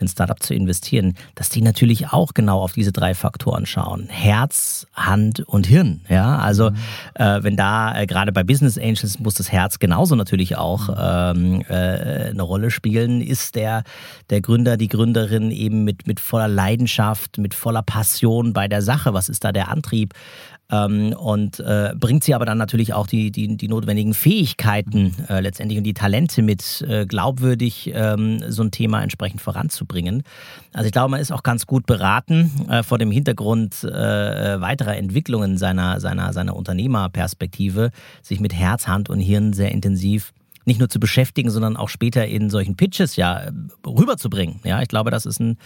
ein 0.00 0.08
Startup 0.08 0.42
zu 0.42 0.54
investieren, 0.54 1.14
dass 1.34 1.50
die 1.50 1.62
natürlich 1.62 2.12
auch 2.12 2.34
genau 2.34 2.60
auf 2.60 2.72
diese 2.72 2.90
drei 2.90 3.14
Faktoren 3.14 3.66
schauen. 3.66 4.08
Herz, 4.08 4.86
Hand 4.94 5.40
und 5.40 5.66
Hirn. 5.66 6.00
Ja, 6.08 6.38
also 6.38 6.70
mhm. 6.70 6.76
äh, 7.14 7.44
wenn 7.44 7.56
da 7.56 8.00
äh, 8.00 8.06
gerade 8.06 8.32
bei 8.32 8.42
Business 8.42 8.76
Angels 8.76 9.18
muss 9.20 9.34
das 9.34 9.52
Herz 9.52 9.78
genauso 9.78 10.16
natürlich 10.16 10.56
auch 10.56 10.88
ähm, 10.98 11.62
äh, 11.68 12.30
eine 12.30 12.42
Rolle 12.42 12.70
spielen. 12.70 13.20
Ist 13.20 13.54
der, 13.54 13.84
der 14.30 14.40
Gründer, 14.40 14.76
die 14.76 14.88
Gründerin 14.88 15.50
eben 15.50 15.84
mit, 15.84 16.06
mit 16.06 16.18
voller 16.18 16.48
Leidenschaft, 16.48 17.38
mit 17.38 17.54
voller 17.54 17.82
Passion 17.82 18.52
bei 18.52 18.66
der 18.66 18.82
Sache? 18.82 19.14
Was 19.14 19.28
ist 19.28 19.44
da 19.44 19.52
der 19.52 19.59
der 19.60 19.68
Antrieb 19.68 20.14
ähm, 20.70 21.12
und 21.12 21.60
äh, 21.60 21.92
bringt 21.96 22.24
sie 22.24 22.34
aber 22.34 22.46
dann 22.46 22.58
natürlich 22.58 22.94
auch 22.94 23.06
die, 23.06 23.30
die, 23.30 23.56
die 23.56 23.68
notwendigen 23.68 24.14
Fähigkeiten 24.14 25.14
äh, 25.28 25.40
letztendlich 25.40 25.78
und 25.78 25.84
die 25.84 25.94
Talente 25.94 26.42
mit, 26.42 26.84
äh, 26.88 27.06
glaubwürdig 27.06 27.90
ähm, 27.94 28.42
so 28.48 28.62
ein 28.62 28.70
Thema 28.70 29.02
entsprechend 29.02 29.40
voranzubringen. 29.40 30.22
Also 30.72 30.86
ich 30.86 30.92
glaube, 30.92 31.10
man 31.10 31.20
ist 31.20 31.32
auch 31.32 31.42
ganz 31.42 31.66
gut 31.66 31.86
beraten 31.86 32.68
äh, 32.68 32.82
vor 32.82 32.98
dem 32.98 33.10
Hintergrund 33.10 33.82
äh, 33.84 34.60
weiterer 34.60 34.96
Entwicklungen 34.96 35.58
seiner, 35.58 36.00
seiner, 36.00 36.32
seiner 36.32 36.56
Unternehmerperspektive, 36.56 37.90
sich 38.22 38.40
mit 38.40 38.54
Herz, 38.54 38.86
Hand 38.86 39.10
und 39.10 39.20
Hirn 39.20 39.52
sehr 39.52 39.72
intensiv 39.72 40.32
nicht 40.66 40.78
nur 40.78 40.90
zu 40.90 41.00
beschäftigen, 41.00 41.50
sondern 41.50 41.76
auch 41.76 41.88
später 41.88 42.26
in 42.26 42.50
solchen 42.50 42.76
Pitches 42.76 43.16
ja 43.16 43.48
rüberzubringen. 43.84 44.60
Ja, 44.62 44.82
ich 44.82 44.88
glaube, 44.88 45.10
das 45.10 45.26
ist 45.26 45.40
ein, 45.40 45.56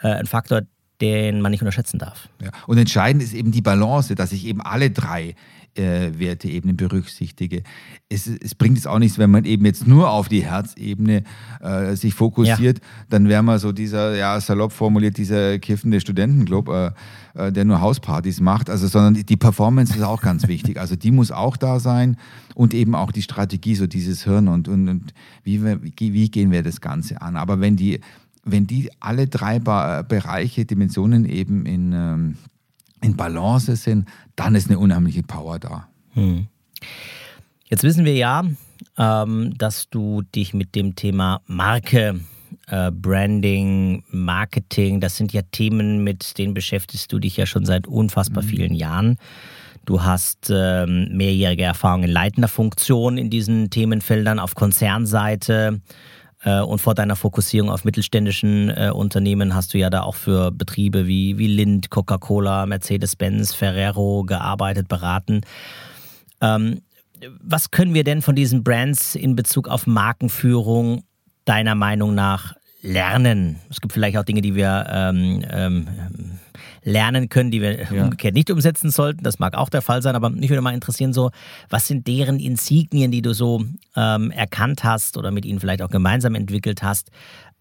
äh, 0.00 0.08
ein 0.08 0.26
Faktor, 0.26 0.62
den 1.00 1.40
man 1.40 1.52
nicht 1.52 1.62
unterschätzen 1.62 1.98
darf. 1.98 2.28
Ja. 2.42 2.50
Und 2.66 2.78
entscheidend 2.78 3.22
ist 3.22 3.34
eben 3.34 3.52
die 3.52 3.62
Balance, 3.62 4.14
dass 4.14 4.32
ich 4.32 4.46
eben 4.46 4.60
alle 4.60 4.90
drei 4.90 5.34
äh, 5.78 6.18
Werteebenen 6.18 6.76
berücksichtige. 6.76 7.62
Es, 8.08 8.26
es, 8.26 8.54
bringt 8.54 8.78
es 8.78 8.86
auch 8.86 8.98
nichts, 8.98 9.18
wenn 9.18 9.30
man 9.30 9.44
eben 9.44 9.64
jetzt 9.64 9.86
nur 9.86 10.10
auf 10.10 10.28
die 10.28 10.44
Herzebene 10.44 11.22
äh, 11.60 11.94
sich 11.94 12.14
fokussiert, 12.14 12.78
ja. 12.78 12.84
dann 13.10 13.28
wäre 13.28 13.42
man 13.42 13.58
so 13.58 13.72
dieser, 13.72 14.16
ja, 14.16 14.40
salopp 14.40 14.72
formuliert, 14.72 15.16
dieser 15.18 15.58
kiffende 15.58 16.00
Studentenclub, 16.00 16.68
äh, 16.68 16.90
äh, 17.34 17.52
der 17.52 17.64
nur 17.64 17.80
Hauspartys 17.80 18.40
macht. 18.40 18.70
Also, 18.70 18.88
sondern 18.88 19.14
die 19.14 19.36
Performance 19.36 19.94
ist 19.94 20.02
auch 20.02 20.22
ganz 20.22 20.48
wichtig. 20.48 20.78
Also 20.78 20.96
die 20.96 21.10
muss 21.10 21.30
auch 21.30 21.56
da 21.56 21.78
sein 21.78 22.16
und 22.54 22.74
eben 22.74 22.94
auch 22.94 23.12
die 23.12 23.22
Strategie, 23.22 23.74
so 23.74 23.86
dieses 23.86 24.24
Hirn 24.24 24.48
und, 24.48 24.68
und, 24.68 24.88
und 24.88 25.14
wie, 25.44 25.64
wie, 25.64 26.12
wie 26.12 26.30
gehen 26.30 26.50
wir 26.50 26.62
das 26.62 26.80
Ganze 26.80 27.22
an. 27.22 27.36
Aber 27.36 27.60
wenn 27.60 27.76
die 27.76 28.00
wenn 28.44 28.66
die 28.66 28.90
alle 29.00 29.26
drei 29.26 29.58
ba 29.58 30.02
Bereiche, 30.02 30.64
Dimensionen 30.64 31.24
eben 31.24 31.66
in, 31.66 31.92
ähm, 31.92 32.36
in 33.00 33.16
Balance 33.16 33.76
sind, 33.76 34.08
dann 34.36 34.54
ist 34.54 34.68
eine 34.68 34.78
unheimliche 34.78 35.22
Power 35.22 35.58
da. 35.58 35.88
Hm. 36.14 36.46
Jetzt 37.66 37.82
wissen 37.82 38.04
wir 38.04 38.14
ja, 38.14 38.44
ähm, 38.96 39.54
dass 39.58 39.90
du 39.90 40.22
dich 40.34 40.54
mit 40.54 40.74
dem 40.74 40.96
Thema 40.96 41.40
Marke, 41.46 42.20
äh, 42.68 42.90
Branding, 42.90 44.04
Marketing, 44.10 45.00
das 45.00 45.16
sind 45.16 45.32
ja 45.32 45.42
Themen, 45.42 46.02
mit 46.02 46.38
denen 46.38 46.54
beschäftigst 46.54 47.12
du 47.12 47.18
dich 47.18 47.36
ja 47.36 47.46
schon 47.46 47.66
seit 47.66 47.86
unfassbar 47.86 48.42
mhm. 48.42 48.48
vielen 48.48 48.74
Jahren. 48.74 49.18
Du 49.84 50.02
hast 50.02 50.50
ähm, 50.50 51.16
mehrjährige 51.16 51.62
Erfahrung 51.62 52.04
in 52.04 52.10
leitender 52.10 52.48
Funktion 52.48 53.16
in 53.16 53.30
diesen 53.30 53.70
Themenfeldern 53.70 54.38
auf 54.38 54.54
Konzernseite 54.54 55.80
Äh, 55.80 55.80
und 56.60 56.80
vor 56.80 56.94
deiner 56.94 57.16
Fokussierung 57.16 57.70
auf 57.70 57.84
mittelständischen 57.84 58.70
äh, 58.70 58.90
Unternehmen 58.94 59.54
hast 59.54 59.74
du 59.74 59.78
ja 59.78 59.90
da 59.90 60.02
auch 60.02 60.14
für 60.14 60.52
Betriebe 60.52 61.06
wie, 61.06 61.38
wie 61.38 61.48
Lind, 61.48 61.90
Coca-Cola, 61.90 62.66
Mercedes-Benz, 62.66 63.54
Ferrero 63.54 64.24
gearbeitet, 64.24 64.88
beraten. 64.88 65.40
Ähm, 66.40 66.82
was 67.40 67.70
können 67.70 67.94
wir 67.94 68.04
denn 68.04 68.22
von 68.22 68.36
diesen 68.36 68.62
Brands 68.62 69.14
in 69.14 69.34
Bezug 69.34 69.68
auf 69.68 69.86
Markenführung 69.86 71.02
deiner 71.44 71.74
Meinung 71.74 72.14
nach 72.14 72.54
lernen? 72.82 73.56
Es 73.70 73.80
gibt 73.80 73.92
vielleicht 73.92 74.16
auch 74.16 74.24
Dinge, 74.24 74.40
die 74.40 74.54
wir 74.54 74.86
ähm, 74.88 75.44
ähm, 75.50 75.88
lernen 76.82 77.28
können, 77.28 77.50
die 77.50 77.60
wir 77.60 77.92
ja. 77.92 78.04
umgekehrt 78.04 78.34
nicht 78.34 78.50
umsetzen 78.50 78.90
sollten. 78.90 79.22
Das 79.22 79.38
mag 79.38 79.54
auch 79.54 79.68
der 79.68 79.82
Fall 79.82 80.02
sein, 80.02 80.16
aber 80.16 80.30
mich 80.30 80.50
würde 80.50 80.62
mal 80.62 80.74
interessieren, 80.74 81.12
so, 81.12 81.30
was 81.68 81.86
sind 81.86 82.06
deren 82.06 82.40
Insignien, 82.40 83.10
die 83.10 83.22
du 83.22 83.34
so 83.34 83.64
ähm, 83.96 84.30
erkannt 84.30 84.84
hast 84.84 85.16
oder 85.16 85.30
mit 85.30 85.44
ihnen 85.44 85.60
vielleicht 85.60 85.82
auch 85.82 85.90
gemeinsam 85.90 86.34
entwickelt 86.34 86.82
hast, 86.82 87.10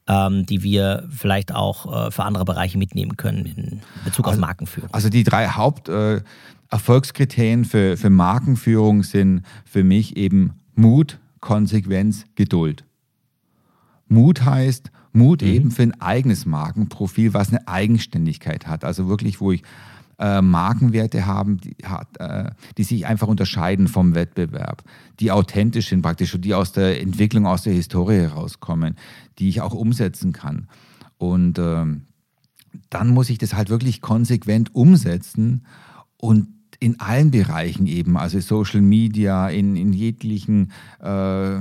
ähm, 0.07 0.45
die 0.45 0.63
wir 0.63 1.03
vielleicht 1.09 1.53
auch 1.53 2.07
äh, 2.07 2.11
für 2.11 2.23
andere 2.23 2.45
Bereiche 2.45 2.77
mitnehmen 2.77 3.17
können 3.17 3.45
in 3.45 3.81
Bezug 4.05 4.27
also, 4.27 4.37
auf 4.37 4.41
Markenführung? 4.41 4.89
Also 4.93 5.09
die 5.09 5.23
drei 5.23 5.47
Haupterfolgskriterien 5.47 7.63
äh, 7.63 7.65
für, 7.65 7.97
für 7.97 8.09
Markenführung 8.09 9.03
sind 9.03 9.43
für 9.65 9.83
mich 9.83 10.15
eben 10.15 10.53
Mut, 10.75 11.19
Konsequenz, 11.39 12.25
Geduld. 12.35 12.83
Mut 14.07 14.45
heißt, 14.45 14.91
Mut 15.13 15.41
mhm. 15.41 15.47
eben 15.47 15.71
für 15.71 15.83
ein 15.83 15.99
eigenes 16.01 16.45
Markenprofil, 16.45 17.33
was 17.33 17.49
eine 17.49 17.67
Eigenständigkeit 17.67 18.67
hat. 18.67 18.85
Also 18.85 19.07
wirklich, 19.07 19.41
wo 19.41 19.51
ich 19.51 19.63
äh, 20.19 20.41
Markenwerte 20.41 21.25
haben, 21.25 21.57
die, 21.57 21.75
hat, 21.83 22.17
äh, 22.19 22.51
die 22.77 22.83
sich 22.83 23.05
einfach 23.05 23.27
unterscheiden 23.27 23.87
vom 23.87 24.15
Wettbewerb, 24.15 24.83
die 25.19 25.31
authentisch 25.31 25.89
sind 25.89 26.01
praktisch 26.01 26.33
und 26.33 26.43
die 26.45 26.53
aus 26.53 26.71
der 26.71 27.01
Entwicklung, 27.01 27.45
aus 27.45 27.63
der 27.63 27.73
Historie 27.73 28.21
herauskommen, 28.21 28.95
die 29.39 29.49
ich 29.49 29.61
auch 29.61 29.73
umsetzen 29.73 30.33
kann. 30.33 30.67
Und 31.17 31.59
äh, 31.59 31.85
dann 32.89 33.09
muss 33.09 33.29
ich 33.29 33.37
das 33.37 33.53
halt 33.53 33.69
wirklich 33.69 34.01
konsequent 34.01 34.73
umsetzen 34.73 35.65
und 36.17 36.47
in 36.79 36.99
allen 36.99 37.31
Bereichen 37.31 37.87
eben, 37.87 38.17
also 38.17 38.39
Social 38.39 38.81
Media, 38.81 39.49
in, 39.49 39.75
in 39.75 39.93
jeglichen 39.93 40.71
äh, 40.99 41.59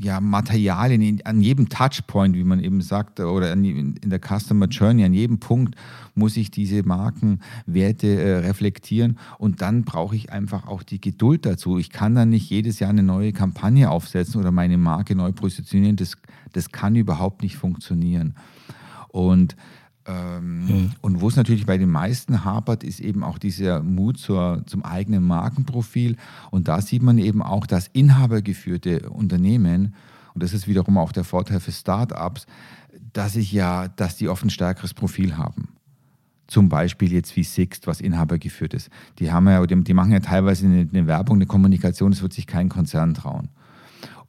ja, 0.00 0.20
Materialien 0.20 1.20
an 1.24 1.40
jedem 1.40 1.68
Touchpoint, 1.68 2.36
wie 2.36 2.44
man 2.44 2.60
eben 2.60 2.80
sagt, 2.80 3.20
oder 3.20 3.52
in 3.52 3.94
der 4.04 4.20
Customer 4.20 4.66
Journey, 4.66 5.04
an 5.04 5.12
jedem 5.12 5.38
Punkt 5.38 5.74
muss 6.14 6.36
ich 6.36 6.50
diese 6.50 6.82
Markenwerte 6.82 8.06
äh, 8.06 8.36
reflektieren 8.38 9.18
und 9.38 9.62
dann 9.62 9.84
brauche 9.84 10.16
ich 10.16 10.32
einfach 10.32 10.66
auch 10.66 10.82
die 10.82 11.00
Geduld 11.00 11.46
dazu. 11.46 11.78
Ich 11.78 11.90
kann 11.90 12.14
dann 12.14 12.30
nicht 12.30 12.50
jedes 12.50 12.78
Jahr 12.78 12.90
eine 12.90 13.02
neue 13.02 13.32
Kampagne 13.32 13.90
aufsetzen 13.90 14.40
oder 14.40 14.50
meine 14.50 14.78
Marke 14.78 15.14
neu 15.14 15.32
positionieren. 15.32 15.96
Das, 15.96 16.16
das 16.52 16.70
kann 16.70 16.96
überhaupt 16.96 17.42
nicht 17.42 17.56
funktionieren. 17.56 18.34
Und 19.08 19.56
ähm, 20.10 20.66
mhm. 20.66 20.90
Und 21.00 21.20
wo 21.20 21.28
es 21.28 21.36
natürlich 21.36 21.66
bei 21.66 21.78
den 21.78 21.90
meisten 21.90 22.44
hapert, 22.44 22.84
ist 22.84 23.00
eben 23.00 23.22
auch 23.22 23.38
dieser 23.38 23.82
Mut 23.82 24.18
zur, 24.18 24.62
zum 24.66 24.84
eigenen 24.84 25.24
Markenprofil. 25.24 26.16
Und 26.50 26.68
da 26.68 26.80
sieht 26.80 27.02
man 27.02 27.18
eben 27.18 27.42
auch, 27.42 27.66
dass 27.66 27.88
inhabergeführte 27.88 29.10
Unternehmen, 29.10 29.94
und 30.34 30.42
das 30.42 30.52
ist 30.52 30.68
wiederum 30.68 30.98
auch 30.98 31.12
der 31.12 31.24
Vorteil 31.24 31.60
für 31.60 31.72
Startups, 31.72 32.46
dass 33.12 33.36
ich 33.36 33.52
ja, 33.52 33.88
dass 33.88 34.16
die 34.16 34.28
oft 34.28 34.44
ein 34.44 34.50
stärkeres 34.50 34.94
Profil 34.94 35.36
haben. 35.36 35.68
Zum 36.46 36.68
Beispiel 36.68 37.12
jetzt 37.12 37.36
wie 37.36 37.44
Sixt, 37.44 37.86
was 37.86 38.00
inhabergeführt 38.00 38.74
ist. 38.74 38.90
Die 39.20 39.30
haben 39.30 39.46
ja, 39.48 39.64
die 39.64 39.94
machen 39.94 40.12
ja 40.12 40.20
teilweise 40.20 40.66
eine, 40.66 40.88
eine 40.92 41.06
Werbung, 41.06 41.36
eine 41.36 41.46
Kommunikation, 41.46 42.10
das 42.10 42.22
wird 42.22 42.32
sich 42.32 42.46
kein 42.46 42.68
Konzern 42.68 43.14
trauen. 43.14 43.48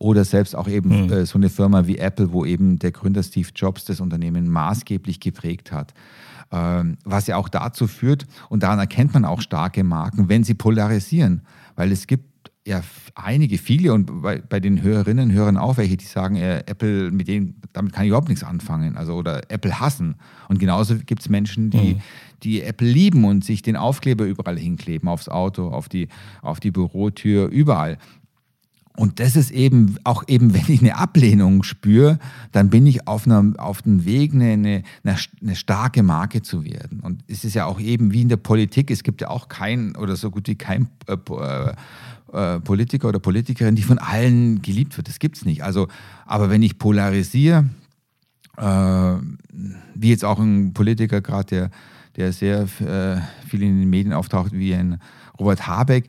Oder 0.01 0.25
selbst 0.25 0.55
auch 0.55 0.67
eben 0.67 1.05
mhm. 1.05 1.13
äh, 1.13 1.25
so 1.27 1.38
eine 1.38 1.50
Firma 1.50 1.86
wie 1.86 2.00
Apple, 2.00 2.34
wo 2.34 2.43
eben 2.43 2.79
der 2.79 2.91
Gründer 2.91 3.22
Steve 3.22 3.50
Jobs 3.55 3.86
das 3.86 4.01
Unternehmen 4.01 4.50
maßgeblich 4.50 5.20
geprägt 5.20 5.72
hat. 5.72 5.93
Ähm, 6.51 6.98
was 7.05 7.27
ja 7.27 7.38
auch 7.38 7.50
dazu 7.50 7.86
führt, 7.86 8.25
und 8.50 8.63
daran 8.63 8.79
erkennt 8.79 9.13
man 9.13 9.25
auch 9.25 9.41
starke 9.41 9.84
Marken, 9.84 10.27
wenn 10.27 10.43
sie 10.43 10.55
polarisieren. 10.55 11.43
Weil 11.75 11.91
es 11.91 12.08
gibt 12.08 12.25
ja 12.65 12.81
einige, 13.13 13.60
viele 13.60 13.93
und 13.93 14.24
bei, 14.24 14.41
bei 14.41 14.60
den 14.60 14.81
Hörerinnen 14.81 15.29
und 15.29 15.36
Hörern 15.36 15.58
auch 15.58 15.77
welche, 15.77 15.98
die 15.98 16.05
sagen, 16.05 16.36
äh, 16.36 16.63
Apple, 16.65 17.12
mit 17.12 17.27
denen, 17.27 17.62
damit 17.72 17.93
kann 17.93 18.03
ich 18.03 18.08
überhaupt 18.08 18.29
nichts 18.29 18.43
anfangen. 18.43 18.98
Also 18.98 19.13
oder 19.13 19.51
Apple 19.51 19.79
hassen. 19.79 20.15
Und 20.50 20.58
genauso 20.58 20.96
gibt 20.96 21.22
es 21.22 21.29
Menschen, 21.29 21.70
die, 21.70 21.93
mhm. 21.93 22.01
die 22.41 22.63
Apple 22.63 22.89
lieben 22.89 23.24
und 23.24 23.46
sich 23.46 23.62
den 23.62 23.75
Aufkleber 23.75 24.25
überall 24.25 24.58
hinkleben, 24.58 25.08
aufs 25.08 25.29
Auto, 25.29 25.67
auf 25.67 25.89
die, 25.89 26.08
auf 26.41 26.60
die 26.60 26.72
Bürotür, 26.72 27.50
überall. 27.50 28.00
Und 28.95 29.19
das 29.19 29.36
ist 29.36 29.51
eben 29.51 29.98
auch 30.03 30.24
eben, 30.27 30.53
wenn 30.53 30.74
ich 30.74 30.81
eine 30.81 30.98
Ablehnung 30.98 31.63
spüre, 31.63 32.19
dann 32.51 32.69
bin 32.69 32.86
ich 32.86 33.07
auf, 33.07 33.25
einer, 33.25 33.53
auf 33.57 33.81
dem 33.81 34.05
Weg, 34.05 34.33
eine, 34.33 34.51
eine, 34.51 34.83
eine 35.41 35.55
starke 35.55 36.03
Marke 36.03 36.41
zu 36.41 36.63
werden. 36.63 37.00
Und 37.01 37.24
es 37.27 37.43
ist 37.43 37.53
ja 37.53 37.65
auch 37.65 37.79
eben 37.79 38.12
wie 38.12 38.21
in 38.21 38.29
der 38.29 38.38
Politik, 38.38 38.91
es 38.91 39.03
gibt 39.03 39.21
ja 39.21 39.29
auch 39.29 39.48
kein 39.48 39.95
oder 39.95 40.15
so 40.15 40.31
gut 40.31 40.48
wie 40.48 40.55
kein 40.55 40.88
äh, 41.07 41.74
äh, 42.33 42.60
Politiker 42.60 43.10
oder 43.10 43.19
Politikerin, 43.19 43.75
die 43.75 43.83
von 43.83 43.98
allen 43.98 44.62
geliebt 44.62 44.98
wird. 44.98 45.07
Das 45.07 45.19
gibt 45.19 45.38
es 45.38 45.45
nicht. 45.45 45.63
Also, 45.63 45.88
aber 46.25 46.50
wenn 46.50 46.63
ich 46.63 46.77
polarisiere, 46.77 47.65
äh, 48.57 49.15
wie 49.95 50.10
jetzt 50.10 50.25
auch 50.25 50.39
ein 50.39 50.74
Politiker 50.74 51.21
gerade, 51.21 51.45
der, 51.45 51.71
der 52.15 52.33
sehr 52.33 52.62
äh, 52.62 53.48
viel 53.48 53.63
in 53.63 53.79
den 53.79 53.89
Medien 53.89 54.13
auftaucht, 54.13 54.53
wie 54.53 54.74
ein 54.74 55.00
Robert 55.39 55.67
Habeck, 55.67 56.07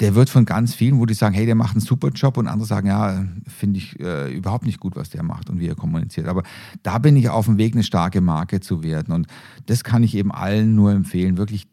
der 0.00 0.14
wird 0.14 0.30
von 0.30 0.44
ganz 0.44 0.74
vielen, 0.74 0.98
wo 0.98 1.06
die 1.06 1.14
sagen, 1.14 1.34
hey, 1.34 1.46
der 1.46 1.54
macht 1.54 1.72
einen 1.72 1.80
super 1.80 2.08
Job 2.08 2.36
und 2.36 2.48
andere 2.48 2.66
sagen, 2.66 2.88
ja, 2.88 3.24
finde 3.46 3.78
ich 3.78 4.00
äh, 4.00 4.32
überhaupt 4.34 4.66
nicht 4.66 4.80
gut, 4.80 4.96
was 4.96 5.10
der 5.10 5.22
macht 5.22 5.50
und 5.50 5.60
wie 5.60 5.68
er 5.68 5.74
kommuniziert. 5.74 6.26
Aber 6.26 6.42
da 6.82 6.98
bin 6.98 7.16
ich 7.16 7.28
auf 7.28 7.46
dem 7.46 7.58
Weg, 7.58 7.74
eine 7.74 7.84
starke 7.84 8.20
Marke 8.20 8.60
zu 8.60 8.82
werden. 8.82 9.14
Und 9.14 9.26
das 9.66 9.84
kann 9.84 10.02
ich 10.02 10.14
eben 10.16 10.32
allen 10.32 10.74
nur 10.74 10.92
empfehlen, 10.92 11.36
wirklich 11.36 11.68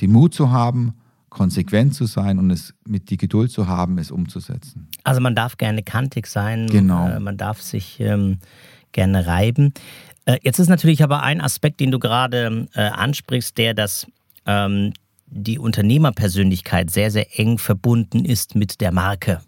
den 0.00 0.12
Mut 0.12 0.34
zu 0.34 0.50
haben, 0.50 0.94
konsequent 1.28 1.94
zu 1.94 2.06
sein 2.06 2.38
und 2.38 2.50
es 2.50 2.74
mit 2.86 3.10
die 3.10 3.16
Geduld 3.16 3.50
zu 3.50 3.68
haben, 3.68 3.98
es 3.98 4.10
umzusetzen. 4.10 4.88
Also 5.04 5.20
man 5.20 5.34
darf 5.34 5.56
gerne 5.56 5.82
kantig 5.82 6.26
sein, 6.26 6.66
genau. 6.66 7.08
Äh, 7.08 7.20
man 7.20 7.36
darf 7.36 7.60
sich 7.60 8.00
ähm, 8.00 8.38
gerne 8.92 9.26
reiben. 9.26 9.72
Äh, 10.24 10.38
jetzt 10.42 10.58
ist 10.58 10.68
natürlich 10.68 11.02
aber 11.02 11.22
ein 11.22 11.40
Aspekt, 11.40 11.80
den 11.80 11.90
du 11.90 11.98
gerade 11.98 12.66
äh, 12.74 12.80
ansprichst, 12.80 13.58
der 13.58 13.74
das 13.74 14.06
ähm, 14.46 14.92
die 15.26 15.58
Unternehmerpersönlichkeit 15.58 16.90
sehr, 16.90 17.10
sehr 17.10 17.38
eng 17.38 17.58
verbunden 17.58 18.24
ist 18.24 18.54
mit 18.54 18.80
der 18.80 18.92
Marke. 18.92 19.40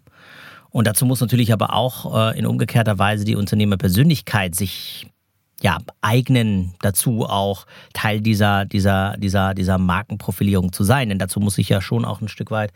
Und 0.69 0.85
dazu 0.85 1.05
muss 1.05 1.21
natürlich 1.21 1.51
aber 1.51 1.73
auch 1.73 2.33
äh, 2.33 2.37
in 2.37 2.45
umgekehrter 2.45 2.99
Weise 2.99 3.25
die 3.25 3.35
Unternehmerpersönlichkeit 3.35 4.55
sich 4.55 5.07
ja, 5.61 5.79
eignen 6.01 6.73
dazu 6.81 7.25
auch 7.25 7.65
Teil 7.93 8.21
dieser, 8.21 8.65
dieser, 8.65 9.17
dieser, 9.17 9.53
dieser 9.53 9.77
Markenprofilierung 9.77 10.71
zu 10.71 10.83
sein. 10.83 11.09
Denn 11.09 11.19
dazu 11.19 11.39
muss 11.39 11.57
ich 11.57 11.69
ja 11.69 11.81
schon 11.81 12.05
auch 12.05 12.21
ein 12.21 12.29
Stück 12.29 12.51
weit 12.51 12.71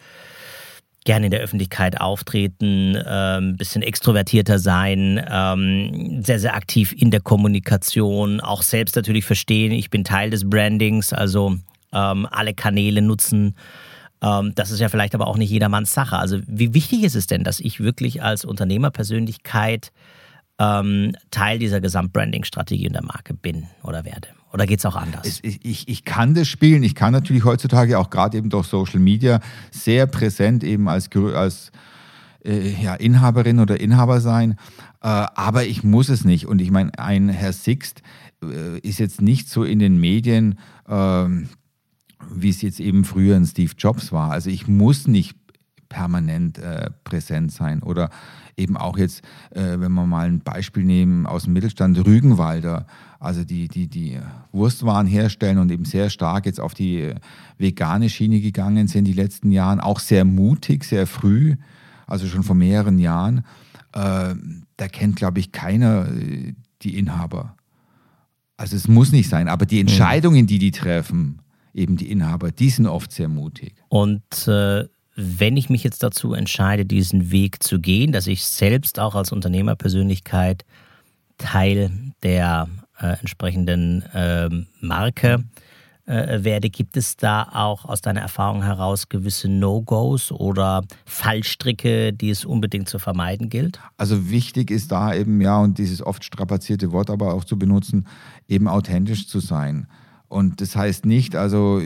gerne 1.05 1.25
in 1.25 1.31
der 1.31 1.41
Öffentlichkeit 1.41 1.99
auftreten, 1.99 2.95
ein 2.95 3.43
ähm, 3.43 3.57
bisschen 3.57 3.81
extrovertierter 3.81 4.57
sein, 4.57 5.23
ähm, 5.29 6.23
sehr, 6.23 6.39
sehr 6.39 6.55
aktiv 6.55 6.93
in 6.97 7.11
der 7.11 7.19
Kommunikation, 7.19 8.39
auch 8.39 8.61
selbst 8.61 8.95
natürlich 8.95 9.25
verstehen, 9.25 9.73
ich 9.73 9.89
bin 9.89 10.05
Teil 10.05 10.29
des 10.29 10.49
Brandings, 10.49 11.11
also 11.11 11.57
ähm, 11.93 12.27
alle 12.29 12.53
Kanäle 12.53 13.01
nutzen. 13.01 13.55
Ähm, 14.21 14.53
das 14.55 14.71
ist 14.71 14.79
ja 14.79 14.89
vielleicht 14.89 15.15
aber 15.15 15.27
auch 15.27 15.37
nicht 15.37 15.49
jedermanns 15.49 15.93
Sache. 15.93 16.17
Also 16.17 16.39
wie 16.47 16.73
wichtig 16.73 17.03
ist 17.03 17.15
es 17.15 17.27
denn, 17.27 17.43
dass 17.43 17.59
ich 17.59 17.79
wirklich 17.79 18.23
als 18.23 18.45
Unternehmerpersönlichkeit 18.45 19.91
ähm, 20.59 21.15
Teil 21.31 21.59
dieser 21.59 21.81
Gesamtbranding-Strategie 21.81 22.87
und 22.87 22.93
der 22.93 23.03
Marke 23.03 23.33
bin 23.33 23.67
oder 23.83 24.05
werde? 24.05 24.29
Oder 24.53 24.67
geht 24.67 24.79
es 24.79 24.85
auch 24.85 24.95
anders? 24.95 25.39
Ich, 25.41 25.65
ich, 25.65 25.87
ich, 25.87 26.05
kann 26.05 26.35
das 26.35 26.47
spielen. 26.47 26.83
Ich 26.83 26.93
kann 26.93 27.11
natürlich 27.11 27.43
heutzutage 27.43 27.97
auch 27.97 28.11
gerade 28.11 28.37
eben 28.37 28.49
durch 28.49 28.67
Social 28.67 28.99
Media 28.99 29.39
sehr 29.71 30.05
präsent 30.05 30.63
eben 30.63 30.87
als, 30.87 31.09
als 31.33 31.71
äh, 32.45 32.69
ja, 32.81 32.93
Inhaberin 32.93 33.59
oder 33.59 33.79
Inhaber 33.79 34.21
sein. 34.21 34.57
Äh, 35.01 35.07
aber 35.07 35.65
ich 35.65 35.83
muss 35.83 36.09
es 36.09 36.23
nicht. 36.23 36.45
Und 36.45 36.61
ich 36.61 36.69
meine, 36.69 36.91
ein 36.99 37.29
Herr 37.29 37.51
Sixt 37.51 38.03
äh, 38.43 38.77
ist 38.79 38.99
jetzt 38.99 39.21
nicht 39.21 39.49
so 39.49 39.63
in 39.63 39.79
den 39.79 39.99
Medien. 39.99 40.59
Ähm, 42.31 42.41
wie 42.41 42.49
es 42.49 42.61
jetzt 42.61 42.79
eben 42.79 43.03
früher 43.03 43.35
ein 43.35 43.45
Steve 43.45 43.73
Jobs 43.77 44.11
war. 44.11 44.31
Also 44.31 44.49
ich 44.49 44.67
muss 44.67 45.07
nicht 45.07 45.35
permanent 45.89 46.57
äh, 46.57 46.89
präsent 47.03 47.51
sein 47.51 47.83
oder 47.83 48.09
eben 48.57 48.77
auch 48.77 48.97
jetzt, 48.97 49.21
äh, 49.51 49.79
wenn 49.79 49.91
wir 49.93 50.05
mal 50.05 50.27
ein 50.27 50.39
Beispiel 50.39 50.83
nehmen 50.83 51.27
aus 51.27 51.43
dem 51.43 51.53
Mittelstand, 51.53 52.03
Rügenwalder, 52.03 52.87
also 53.19 53.43
die, 53.43 53.67
die, 53.67 53.87
die 53.87 54.19
Wurstwaren 54.51 55.07
herstellen 55.07 55.59
und 55.59 55.71
eben 55.71 55.85
sehr 55.85 56.09
stark 56.09 56.45
jetzt 56.45 56.59
auf 56.59 56.73
die 56.73 57.01
äh, 57.01 57.15
vegane 57.57 58.09
Schiene 58.09 58.41
gegangen 58.41 58.87
sind 58.87 59.05
die 59.05 59.13
letzten 59.13 59.51
Jahren, 59.51 59.79
auch 59.79 59.99
sehr 59.99 60.25
mutig, 60.25 60.83
sehr 60.83 61.05
früh, 61.05 61.55
also 62.07 62.27
schon 62.27 62.43
vor 62.43 62.55
mehreren 62.55 62.97
Jahren. 62.97 63.45
Äh, 63.93 64.35
da 64.77 64.87
kennt, 64.91 65.15
glaube 65.15 65.39
ich, 65.39 65.51
keiner 65.51 66.07
äh, 66.07 66.53
die 66.81 66.97
Inhaber. 66.97 67.55
Also 68.57 68.75
es 68.75 68.87
muss 68.87 69.11
nicht 69.11 69.29
sein, 69.29 69.47
aber 69.47 69.65
die 69.65 69.79
Entscheidungen, 69.79 70.47
die 70.47 70.59
die 70.59 70.71
treffen, 70.71 71.39
eben 71.73 71.97
die 71.97 72.11
Inhaber, 72.11 72.51
die 72.51 72.69
sind 72.69 72.87
oft 72.87 73.11
sehr 73.11 73.27
mutig. 73.27 73.73
Und 73.89 74.47
äh, 74.47 74.85
wenn 75.15 75.57
ich 75.57 75.69
mich 75.69 75.83
jetzt 75.83 76.03
dazu 76.03 76.33
entscheide, 76.33 76.85
diesen 76.85 77.31
Weg 77.31 77.61
zu 77.61 77.79
gehen, 77.79 78.11
dass 78.11 78.27
ich 78.27 78.43
selbst 78.43 78.99
auch 78.99 79.15
als 79.15 79.31
Unternehmerpersönlichkeit 79.31 80.65
Teil 81.37 81.91
der 82.23 82.67
äh, 82.99 83.17
entsprechenden 83.19 84.03
äh, 84.13 84.49
Marke 84.79 85.43
werde, 86.05 86.69
gibt 86.69 86.97
es 86.97 87.15
da 87.15 87.47
auch 87.53 87.85
aus 87.85 88.01
deiner 88.01 88.19
Erfahrung 88.19 88.61
heraus 88.61 89.07
gewisse 89.07 89.47
No-Gos 89.47 90.33
oder 90.33 90.83
Fallstricke, 91.05 92.11
die 92.11 92.29
es 92.29 92.43
unbedingt 92.43 92.89
zu 92.89 92.99
vermeiden 92.99 93.47
gilt? 93.47 93.79
Also 93.95 94.29
wichtig 94.29 94.69
ist 94.69 94.91
da 94.91 95.15
eben, 95.15 95.39
ja, 95.39 95.57
und 95.59 95.77
dieses 95.77 96.05
oft 96.05 96.25
strapazierte 96.25 96.91
Wort 96.91 97.09
aber 97.09 97.33
auch 97.33 97.45
zu 97.45 97.57
benutzen, 97.57 98.05
eben 98.49 98.67
authentisch 98.67 99.29
zu 99.29 99.39
sein. 99.39 99.87
Und 100.33 100.61
das 100.61 100.75
heißt 100.75 101.05
nicht, 101.05 101.35
also 101.35 101.79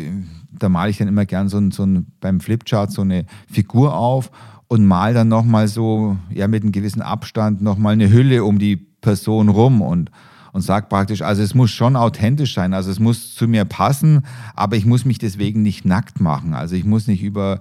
da 0.53 0.69
male 0.69 0.89
ich 0.89 0.97
dann 0.97 1.09
immer 1.09 1.25
gern 1.25 1.49
so, 1.49 1.59
so 1.69 1.83
ein, 1.83 2.07
beim 2.21 2.39
Flipchart 2.39 2.93
so 2.93 3.01
eine 3.01 3.25
Figur 3.51 3.93
auf 3.93 4.31
und 4.69 4.85
mal 4.85 5.13
dann 5.13 5.27
nochmal 5.27 5.67
so, 5.67 6.15
ja, 6.29 6.47
mit 6.47 6.63
einem 6.63 6.71
gewissen 6.71 7.01
Abstand 7.01 7.61
nochmal 7.61 7.91
eine 7.91 8.09
Hülle 8.09 8.45
um 8.45 8.57
die 8.57 8.77
Person 8.77 9.49
rum 9.49 9.81
und 9.81 10.11
und 10.53 10.61
sage 10.61 10.87
praktisch, 10.87 11.21
also 11.21 11.43
es 11.43 11.55
muss 11.55 11.71
schon 11.71 11.97
authentisch 11.97 12.55
sein, 12.55 12.73
also 12.73 12.89
es 12.89 12.99
muss 12.99 13.35
zu 13.35 13.49
mir 13.49 13.65
passen, 13.65 14.21
aber 14.55 14.77
ich 14.77 14.85
muss 14.85 15.03
mich 15.03 15.19
deswegen 15.19 15.61
nicht 15.61 15.83
nackt 15.83 16.21
machen. 16.21 16.53
Also 16.53 16.75
ich 16.75 16.85
muss 16.85 17.05
nicht 17.05 17.21
über, 17.21 17.59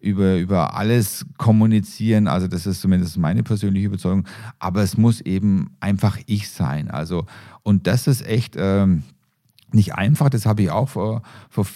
über, 0.00 0.36
über 0.36 0.76
alles 0.76 1.24
kommunizieren, 1.38 2.26
also 2.26 2.48
das 2.48 2.66
ist 2.66 2.80
zumindest 2.80 3.16
meine 3.18 3.44
persönliche 3.44 3.86
Überzeugung, 3.86 4.26
aber 4.58 4.82
es 4.82 4.98
muss 4.98 5.20
eben 5.20 5.70
einfach 5.78 6.18
ich 6.26 6.50
sein. 6.50 6.90
Also 6.90 7.24
und 7.62 7.86
das 7.86 8.08
ist 8.08 8.26
echt 8.26 8.56
ähm, 8.58 9.04
nicht 9.72 9.94
einfach, 9.94 10.30
das 10.30 10.46
habe 10.46 10.62
ich 10.62 10.70
auch 10.70 10.88
vor, 10.88 11.22
vor, 11.50 11.66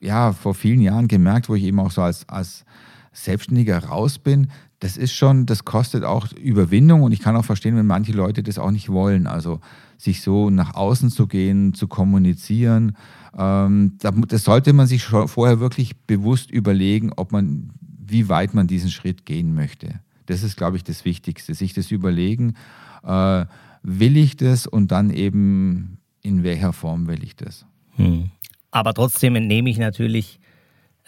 ja, 0.00 0.32
vor 0.32 0.54
vielen 0.54 0.80
Jahren 0.80 1.08
gemerkt, 1.08 1.48
wo 1.48 1.54
ich 1.54 1.64
eben 1.64 1.80
auch 1.80 1.90
so 1.90 2.02
als, 2.02 2.28
als 2.28 2.64
Selbstständiger 3.12 3.84
raus 3.84 4.18
bin, 4.18 4.48
das 4.80 4.96
ist 4.96 5.12
schon, 5.12 5.44
das 5.44 5.66
kostet 5.66 6.04
auch 6.04 6.32
Überwindung 6.32 7.02
und 7.02 7.12
ich 7.12 7.20
kann 7.20 7.36
auch 7.36 7.44
verstehen, 7.44 7.76
wenn 7.76 7.86
manche 7.86 8.12
Leute 8.12 8.42
das 8.42 8.58
auch 8.58 8.70
nicht 8.70 8.88
wollen. 8.88 9.26
Also 9.26 9.60
sich 9.98 10.22
so 10.22 10.48
nach 10.48 10.74
außen 10.74 11.10
zu 11.10 11.26
gehen, 11.26 11.74
zu 11.74 11.86
kommunizieren. 11.86 12.96
Ähm, 13.36 13.98
das 14.00 14.44
sollte 14.44 14.72
man 14.72 14.86
sich 14.86 15.04
vorher 15.04 15.60
wirklich 15.60 15.98
bewusst 16.06 16.50
überlegen, 16.50 17.12
ob 17.14 17.30
man, 17.30 17.70
wie 17.80 18.30
weit 18.30 18.54
man 18.54 18.66
diesen 18.66 18.90
Schritt 18.90 19.26
gehen 19.26 19.54
möchte. 19.54 20.00
Das 20.24 20.42
ist, 20.42 20.56
glaube 20.56 20.78
ich, 20.78 20.84
das 20.84 21.04
Wichtigste, 21.04 21.52
sich 21.54 21.74
das 21.74 21.90
überlegen, 21.90 22.54
äh, 23.02 23.44
will 23.82 24.16
ich 24.16 24.38
das 24.38 24.66
und 24.66 24.90
dann 24.90 25.10
eben 25.10 25.98
in 26.22 26.42
welcher 26.42 26.72
Form 26.72 27.06
will 27.06 27.22
ich 27.24 27.36
das. 27.36 27.64
Hm. 27.96 28.30
Aber 28.70 28.94
trotzdem 28.94 29.36
entnehme 29.36 29.70
ich 29.70 29.78
natürlich 29.78 30.38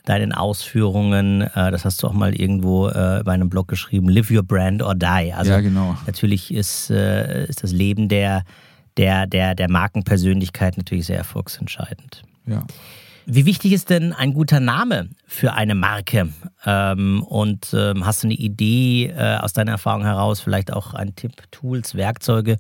deinen 0.05 0.33
Ausführungen, 0.33 1.43
äh, 1.43 1.71
das 1.71 1.85
hast 1.85 2.03
du 2.03 2.09
auch 2.09 2.13
mal 2.13 2.35
irgendwo 2.35 2.89
äh, 2.89 3.23
bei 3.25 3.33
einem 3.33 3.49
Blog 3.49 3.69
geschrieben, 3.69 4.09
live 4.09 4.31
your 4.31 4.43
brand 4.43 4.83
or 4.83 4.95
die. 4.95 5.33
Also 5.33 5.53
ja, 5.53 5.61
genau. 5.61 5.97
natürlich 6.07 6.53
ist, 6.53 6.91
äh, 6.91 7.47
ist 7.47 7.63
das 7.63 7.73
Leben 7.73 8.09
der 8.09 8.43
der, 8.97 9.27
der, 9.27 9.55
der 9.55 9.71
Markenpersönlichkeit 9.71 10.77
natürlich 10.77 11.07
sehr 11.07 11.19
erfolgsentscheidend. 11.19 12.23
Ja. 12.47 12.65
Wie 13.25 13.47
wichtig 13.47 13.73
ist 13.73 13.91
denn 13.91 14.13
ein 14.13 14.35
guter 14.35 14.59
Name 14.59 15.09
für 15.27 15.53
eine 15.53 15.77
Marke? 15.77 16.31
Ähm, 16.67 17.23
und 17.23 17.73
ähm, 17.73 18.05
hast 18.05 18.25
du 18.25 18.27
eine 18.27 18.35
Idee 18.35 19.13
äh, 19.17 19.37
aus 19.37 19.53
deiner 19.53 19.73
Erfahrung 19.73 20.03
heraus, 20.03 20.41
vielleicht 20.41 20.73
auch 20.73 20.93
ein 20.95 21.15
Tipp, 21.15 21.33
Tools, 21.53 21.95
Werkzeuge, 21.95 22.59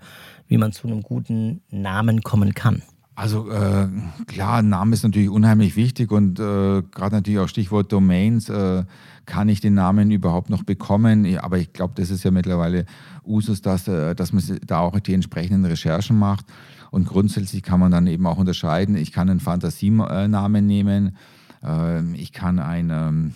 wie 0.53 0.59
man 0.59 0.73
zu 0.73 0.87
einem 0.87 1.01
guten 1.01 1.63
Namen 1.71 2.23
kommen 2.23 2.53
kann? 2.53 2.83
Also 3.15 3.51
äh, 3.51 3.89
klar, 4.27 4.61
Name 4.61 4.93
ist 4.93 5.03
natürlich 5.03 5.31
unheimlich 5.31 5.77
wichtig 5.77 6.11
und 6.13 6.39
äh, 6.39 6.83
gerade 6.83 7.17
natürlich 7.17 7.41
auch 7.41 7.49
Stichwort 7.49 7.91
Domains. 7.91 8.51
Äh, 8.51 8.85
kann 9.25 9.49
ich 9.49 9.61
den 9.61 9.73
Namen 9.73 10.11
überhaupt 10.11 10.51
noch 10.51 10.63
bekommen? 10.63 11.39
Aber 11.39 11.57
ich 11.57 11.73
glaube, 11.73 11.95
das 11.97 12.11
ist 12.11 12.23
ja 12.25 12.31
mittlerweile 12.31 12.85
Usus, 13.25 13.63
dass, 13.63 13.89
äh, 13.89 14.15
dass 14.15 14.35
man 14.35 14.43
da 14.67 14.81
auch 14.81 14.99
die 15.01 15.15
entsprechenden 15.15 15.65
Recherchen 15.65 16.19
macht. 16.19 16.45
Und 16.91 17.07
grundsätzlich 17.07 17.63
kann 17.63 17.81
man 17.81 17.91
dann 17.91 18.07
eben 18.07 18.27
auch 18.27 18.37
unterscheiden. 18.37 18.95
Ich 18.95 19.11
kann 19.11 19.31
einen 19.31 19.41
Fantasienamen 19.41 20.67
nehmen. 20.67 21.17
Ähm, 21.63 22.15
ich 22.15 22.33
kann 22.33 22.59
einen, 22.59 23.35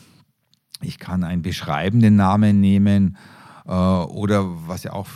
ich 0.82 0.98
kann 0.98 1.24
einen 1.24 1.40
beschreibenden 1.40 2.16
Namen 2.16 2.60
nehmen. 2.60 3.16
Äh, 3.66 3.72
oder 3.72 4.46
was 4.68 4.84
ja 4.84 4.92
auch, 4.92 5.08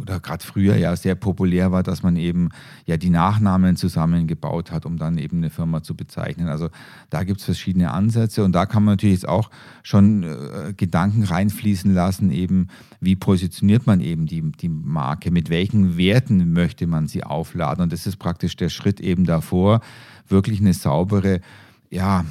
oder 0.00 0.20
gerade 0.20 0.44
früher 0.44 0.76
ja 0.76 0.96
sehr 0.96 1.14
populär 1.14 1.70
war, 1.72 1.82
dass 1.82 2.02
man 2.02 2.16
eben 2.16 2.48
ja 2.86 2.96
die 2.96 3.10
Nachnamen 3.10 3.76
zusammengebaut 3.76 4.70
hat, 4.70 4.86
um 4.86 4.96
dann 4.96 5.18
eben 5.18 5.38
eine 5.38 5.50
Firma 5.50 5.82
zu 5.82 5.94
bezeichnen. 5.94 6.48
Also 6.48 6.70
da 7.10 7.24
gibt 7.24 7.40
es 7.40 7.44
verschiedene 7.44 7.92
Ansätze 7.92 8.42
und 8.44 8.52
da 8.52 8.66
kann 8.66 8.84
man 8.84 8.94
natürlich 8.94 9.16
jetzt 9.16 9.28
auch 9.28 9.50
schon 9.82 10.22
äh, 10.22 10.72
Gedanken 10.76 11.24
reinfließen 11.24 11.92
lassen, 11.92 12.30
eben 12.30 12.68
wie 13.00 13.16
positioniert 13.16 13.86
man 13.86 14.00
eben 14.00 14.26
die, 14.26 14.50
die 14.52 14.68
Marke, 14.68 15.30
mit 15.30 15.50
welchen 15.50 15.96
Werten 15.96 16.52
möchte 16.52 16.86
man 16.86 17.06
sie 17.06 17.24
aufladen. 17.24 17.82
Und 17.82 17.92
das 17.92 18.06
ist 18.06 18.16
praktisch 18.16 18.56
der 18.56 18.68
Schritt 18.70 19.00
eben 19.00 19.24
davor, 19.24 19.80
wirklich 20.28 20.60
eine 20.60 20.72
saubere, 20.72 21.40
ja, 21.90 22.24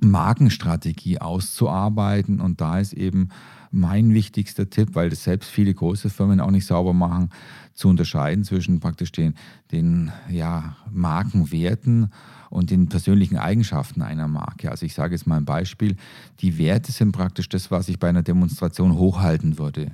Markenstrategie 0.00 1.20
auszuarbeiten. 1.20 2.40
Und 2.40 2.60
da 2.60 2.78
ist 2.78 2.92
eben 2.92 3.28
mein 3.74 4.14
wichtigster 4.14 4.70
Tipp, 4.70 4.90
weil 4.94 5.10
das 5.10 5.24
selbst 5.24 5.50
viele 5.50 5.74
große 5.74 6.08
Firmen 6.08 6.40
auch 6.40 6.50
nicht 6.50 6.66
sauber 6.66 6.92
machen, 6.92 7.30
zu 7.72 7.88
unterscheiden 7.88 8.44
zwischen 8.44 8.80
praktisch 8.80 9.10
den, 9.10 9.34
den 9.72 10.12
ja, 10.30 10.76
Markenwerten 10.90 12.12
und 12.50 12.70
den 12.70 12.88
persönlichen 12.88 13.36
Eigenschaften 13.36 14.02
einer 14.02 14.28
Marke. 14.28 14.70
Also 14.70 14.86
ich 14.86 14.94
sage 14.94 15.14
jetzt 15.14 15.26
mal 15.26 15.38
ein 15.38 15.44
Beispiel. 15.44 15.96
Die 16.40 16.56
Werte 16.56 16.92
sind 16.92 17.12
praktisch 17.12 17.48
das, 17.48 17.70
was 17.70 17.88
ich 17.88 17.98
bei 17.98 18.08
einer 18.08 18.22
Demonstration 18.22 18.94
hochhalten 18.94 19.58
würde. 19.58 19.90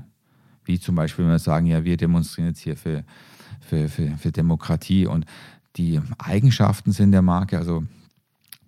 Wie 0.64 0.79
zum 0.79 0.95
Beispiel, 0.95 1.25
wenn 1.25 1.33
wir 1.33 1.38
sagen, 1.38 1.66
ja, 1.66 1.85
wir 1.85 1.97
demonstrieren 1.97 2.49
jetzt 2.49 2.61
hier 2.61 2.77
für, 2.77 3.03
für, 3.61 3.88
für, 3.88 4.19
für 4.19 4.31
Demokratie 4.31 5.07
und 5.07 5.25
die 5.77 6.01
Eigenschaften 6.19 6.93
sind 6.93 7.12
der 7.12 7.23
Marke, 7.23 7.57
also 7.57 7.85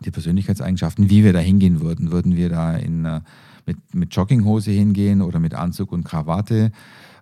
die 0.07 0.11
Persönlichkeitseigenschaften, 0.11 1.11
wie 1.11 1.25
wir 1.25 1.33
da 1.33 1.39
hingehen 1.39 1.81
würden. 1.81 2.13
Würden 2.13 2.37
wir 2.37 2.49
da 2.49 2.77
in, 2.77 3.05
äh, 3.05 3.21
mit, 3.67 3.77
mit 3.95 4.15
Jogginghose 4.15 4.71
hingehen 4.71 5.23
oder 5.23 5.39
mit 5.39 5.55
Anzug 5.55 5.93
und 5.93 6.05
Krawatte? 6.05 6.73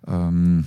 Ähm, 0.07 0.65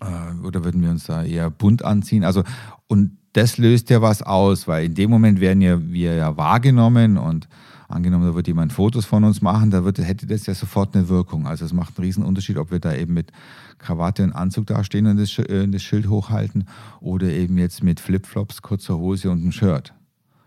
äh, 0.00 0.46
oder 0.46 0.64
würden 0.64 0.82
wir 0.82 0.90
uns 0.90 1.04
da 1.04 1.24
eher 1.24 1.50
bunt 1.50 1.84
anziehen? 1.84 2.24
Also, 2.24 2.42
und 2.86 3.18
das 3.32 3.58
löst 3.58 3.90
ja 3.90 4.00
was 4.00 4.22
aus, 4.22 4.68
weil 4.68 4.86
in 4.86 4.94
dem 4.94 5.10
Moment 5.10 5.40
werden 5.40 5.60
ja 5.60 5.80
wir 5.84 6.14
ja 6.14 6.36
wahrgenommen 6.36 7.18
und 7.18 7.48
angenommen, 7.88 8.26
da 8.26 8.34
wird 8.34 8.46
jemand 8.46 8.72
Fotos 8.72 9.04
von 9.04 9.24
uns 9.24 9.42
machen, 9.42 9.70
da 9.70 9.84
wird, 9.84 9.98
hätte 9.98 10.26
das 10.26 10.46
ja 10.46 10.54
sofort 10.54 10.96
eine 10.96 11.08
Wirkung. 11.08 11.46
Also 11.46 11.64
es 11.64 11.72
macht 11.72 11.98
einen 11.98 12.04
riesen 12.04 12.24
Unterschied, 12.24 12.56
ob 12.56 12.70
wir 12.70 12.78
da 12.78 12.94
eben 12.94 13.14
mit 13.14 13.32
Krawatte 13.78 14.22
und 14.22 14.32
Anzug 14.32 14.66
dastehen 14.66 15.06
und 15.06 15.18
das, 15.18 15.38
äh, 15.38 15.68
das 15.68 15.82
Schild 15.82 16.08
hochhalten 16.08 16.66
oder 17.00 17.26
eben 17.26 17.58
jetzt 17.58 17.82
mit 17.82 18.00
Flipflops, 18.00 18.62
kurzer 18.62 18.96
Hose 18.98 19.30
und 19.30 19.42
einem 19.42 19.52
Shirt. 19.52 19.94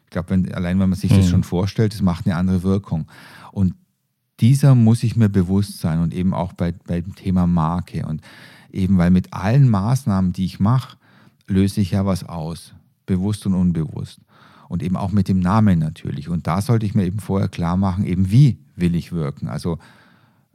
Ich 0.08 0.12
glaube, 0.12 0.30
wenn, 0.30 0.54
allein 0.54 0.80
wenn 0.80 0.90
man 0.90 0.98
sich 0.98 1.12
mhm. 1.12 1.18
das 1.18 1.28
schon 1.28 1.44
vorstellt, 1.44 1.94
das 1.94 2.02
macht 2.02 2.26
eine 2.26 2.38
andere 2.38 2.64
Wirkung. 2.64 3.08
Und 3.52 3.74
dieser 4.40 4.74
muss 4.74 5.04
ich 5.04 5.18
mir 5.18 5.28
bewusst 5.28 5.82
sein 5.82 6.00
und 6.00 6.14
eben 6.14 6.34
auch 6.34 6.54
bei, 6.54 6.72
beim 6.72 7.14
Thema 7.16 7.46
Marke. 7.46 8.06
Und 8.06 8.22
eben, 8.72 8.98
weil 8.98 9.12
mit 9.12 9.34
allen 9.34 9.68
Maßnahmen, 9.70 10.32
die 10.32 10.46
ich 10.46 10.62
mache, 10.62 10.98
löse 11.46 11.82
ich 11.82 11.92
ja 11.92 12.06
was 12.06 12.24
aus, 12.24 12.74
bewusst 13.06 13.46
und 13.46 13.54
unbewusst. 13.54 14.22
Und 14.70 14.82
eben 14.82 14.96
auch 14.96 15.12
mit 15.12 15.28
dem 15.28 15.42
Namen 15.42 15.80
natürlich. 15.80 16.30
Und 16.30 16.48
da 16.48 16.62
sollte 16.62 16.86
ich 16.86 16.96
mir 16.96 17.06
eben 17.06 17.20
vorher 17.20 17.50
klar 17.50 17.76
machen, 17.76 18.06
eben 18.06 18.32
wie 18.32 18.60
will 18.78 18.96
ich 18.96 19.12
wirken. 19.12 19.50
Also 19.50 19.78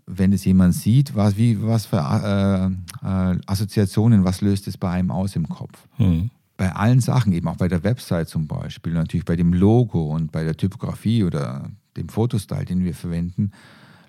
wenn 0.07 0.33
es 0.33 0.47
jemand 0.47 0.75
sieht, 0.75 1.15
was, 1.15 1.37
wie, 1.37 1.63
was 1.63 1.85
für 1.85 1.99
äh, 1.99 2.67
äh, 3.07 3.39
Assoziationen, 3.47 4.25
was 4.25 4.41
löst 4.41 4.67
es 4.67 4.79
bei 4.79 4.91
einem 4.91 5.11
aus 5.11 5.37
im 5.37 5.47
Kopf. 5.47 5.87
Mhm 5.99 6.31
bei 6.63 6.77
allen 6.77 7.01
Sachen, 7.01 7.33
eben 7.33 7.49
auch 7.49 7.57
bei 7.57 7.67
der 7.67 7.83
Website 7.83 8.29
zum 8.29 8.47
Beispiel, 8.47 8.93
natürlich 8.93 9.25
bei 9.25 9.35
dem 9.35 9.53
Logo 9.53 10.15
und 10.15 10.31
bei 10.31 10.45
der 10.45 10.57
Typografie 10.57 11.25
oder 11.25 11.69
dem 11.97 12.09
Fotostyle, 12.09 12.65
den 12.65 12.85
wir 12.85 12.95
verwenden, 12.95 13.51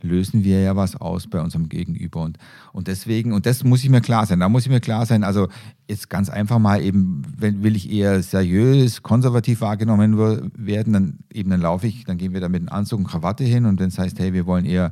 lösen 0.04 0.44
wir 0.44 0.62
ja 0.62 0.76
was 0.76 0.96
aus 0.96 1.26
bei 1.26 1.42
unserem 1.42 1.68
Gegenüber. 1.68 2.22
Und, 2.22 2.38
und 2.72 2.88
deswegen, 2.88 3.34
und 3.34 3.48
das 3.48 3.64
muss 3.64 3.84
ich 3.84 3.90
mir 3.90 4.02
klar 4.02 4.28
sein, 4.28 4.40
da 4.40 4.50
muss 4.50 4.68
ich 4.68 4.70
mir 4.70 4.82
klar 4.82 5.08
sein, 5.08 5.24
also 5.24 5.48
jetzt 5.90 6.12
ganz 6.12 6.30
einfach 6.30 6.60
mal 6.60 6.80
eben, 6.84 7.24
wenn 7.36 7.64
will 7.64 7.76
ich 7.76 7.92
eher 7.92 8.22
seriös, 8.22 9.02
konservativ 9.02 9.62
wahrgenommen 9.62 10.52
werden, 10.56 10.94
dann 10.94 11.20
eben 11.34 11.50
dann 11.50 11.62
laufe 11.62 11.88
ich, 11.88 12.04
dann 12.04 12.20
gehen 12.20 12.36
wir 12.36 12.40
da 12.40 12.50
mit 12.50 12.62
einem 12.62 12.70
Anzug 12.70 13.00
und 13.00 13.08
Krawatte 13.08 13.46
hin 13.46 13.66
und 13.66 13.80
wenn 13.80 13.88
es 13.88 13.98
heißt, 13.98 14.20
hey, 14.20 14.32
wir 14.34 14.46
wollen 14.46 14.66
eher 14.66 14.92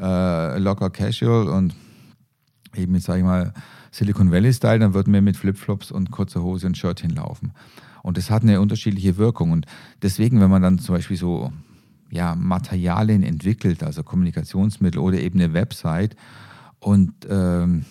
äh, 0.00 0.58
locker 0.58 0.88
casual 0.88 1.48
und 1.48 1.74
eben 2.74 2.94
jetzt 2.94 3.04
sage 3.04 3.18
ich 3.18 3.26
mal 3.26 3.52
Silicon 3.94 4.32
Valley-Style, 4.32 4.80
dann 4.80 4.92
würden 4.92 5.12
wir 5.12 5.22
mit 5.22 5.36
Flipflops 5.36 5.92
und 5.92 6.10
kurzer 6.10 6.42
Hose 6.42 6.66
und 6.66 6.76
Shirt 6.76 7.00
hinlaufen. 7.00 7.52
Und 8.02 8.18
das 8.18 8.28
hat 8.28 8.42
eine 8.42 8.60
unterschiedliche 8.60 9.16
Wirkung. 9.18 9.52
Und 9.52 9.66
deswegen, 10.02 10.40
wenn 10.40 10.50
man 10.50 10.62
dann 10.62 10.80
zum 10.80 10.96
Beispiel 10.96 11.16
so 11.16 11.52
ja, 12.10 12.34
Materialien 12.34 13.22
entwickelt, 13.22 13.84
also 13.84 14.02
Kommunikationsmittel 14.02 15.00
oder 15.00 15.20
eben 15.20 15.40
eine 15.40 15.52
Website 15.52 16.16
und 16.80 17.12
ähm, 17.30 17.84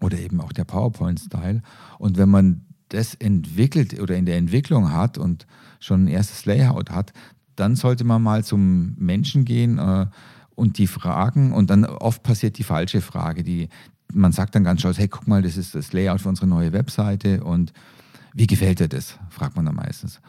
oder 0.00 0.18
eben 0.18 0.38
auch 0.42 0.52
der 0.52 0.64
PowerPoint-Style. 0.64 1.62
Und 1.98 2.18
wenn 2.18 2.28
man 2.28 2.66
das 2.90 3.14
entwickelt 3.14 3.98
oder 4.00 4.16
in 4.16 4.26
der 4.26 4.36
Entwicklung 4.36 4.92
hat 4.92 5.16
und 5.16 5.46
schon 5.80 6.04
ein 6.04 6.08
erstes 6.08 6.44
Layout 6.44 6.90
hat, 6.90 7.14
dann 7.56 7.74
sollte 7.74 8.04
man 8.04 8.22
mal 8.22 8.44
zum 8.44 8.94
Menschen 8.98 9.46
gehen 9.46 9.78
äh, 9.78 10.06
und 10.54 10.76
die 10.76 10.86
fragen. 10.86 11.52
Und 11.52 11.70
dann 11.70 11.86
oft 11.86 12.22
passiert 12.22 12.58
die 12.58 12.64
falsche 12.64 13.00
Frage. 13.00 13.42
Die, 13.42 13.70
man 14.14 14.32
sagt 14.32 14.54
dann 14.54 14.64
ganz 14.64 14.80
stolz, 14.80 14.98
hey, 14.98 15.08
guck 15.08 15.26
mal, 15.26 15.42
das 15.42 15.56
ist 15.56 15.74
das 15.74 15.92
Layout 15.92 16.20
für 16.20 16.28
unsere 16.28 16.46
neue 16.46 16.72
Webseite 16.72 17.42
und 17.44 17.72
wie 18.34 18.46
gefällt 18.46 18.80
dir 18.80 18.88
das? 18.88 19.18
fragt 19.30 19.56
man 19.56 19.66
dann 19.66 19.74
meistens. 19.74 20.20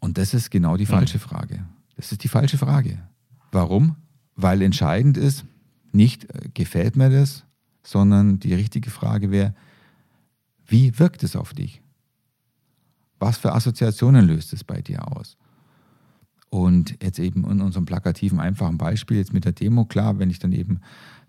Und 0.00 0.18
das 0.18 0.34
ist 0.34 0.50
genau 0.50 0.76
die 0.76 0.86
falsche 0.86 1.18
mhm. 1.18 1.22
Frage. 1.22 1.66
Das 1.96 2.12
ist 2.12 2.24
die 2.24 2.28
falsche 2.28 2.58
Frage. 2.58 2.98
Warum? 3.52 3.96
Weil 4.36 4.62
entscheidend 4.62 5.16
ist, 5.16 5.44
nicht 5.92 6.24
äh, 6.24 6.48
gefällt 6.54 6.96
mir 6.96 7.10
das, 7.10 7.44
sondern 7.82 8.38
die 8.38 8.54
richtige 8.54 8.90
Frage 8.90 9.30
wäre, 9.30 9.54
wie 10.66 10.98
wirkt 10.98 11.22
es 11.22 11.36
auf 11.36 11.52
dich? 11.52 11.82
Was 13.18 13.38
für 13.38 13.52
Assoziationen 13.52 14.26
löst 14.26 14.52
es 14.52 14.64
bei 14.64 14.80
dir 14.80 15.06
aus? 15.16 15.36
Und 16.48 16.96
jetzt 17.02 17.18
eben 17.18 17.44
in 17.48 17.60
unserem 17.60 17.84
plakativen, 17.84 18.40
einfachen 18.40 18.78
Beispiel, 18.78 19.18
jetzt 19.18 19.32
mit 19.32 19.44
der 19.44 19.52
Demo, 19.52 19.84
klar, 19.84 20.18
wenn 20.18 20.30
ich 20.30 20.38
dann 20.38 20.52
eben 20.52 20.80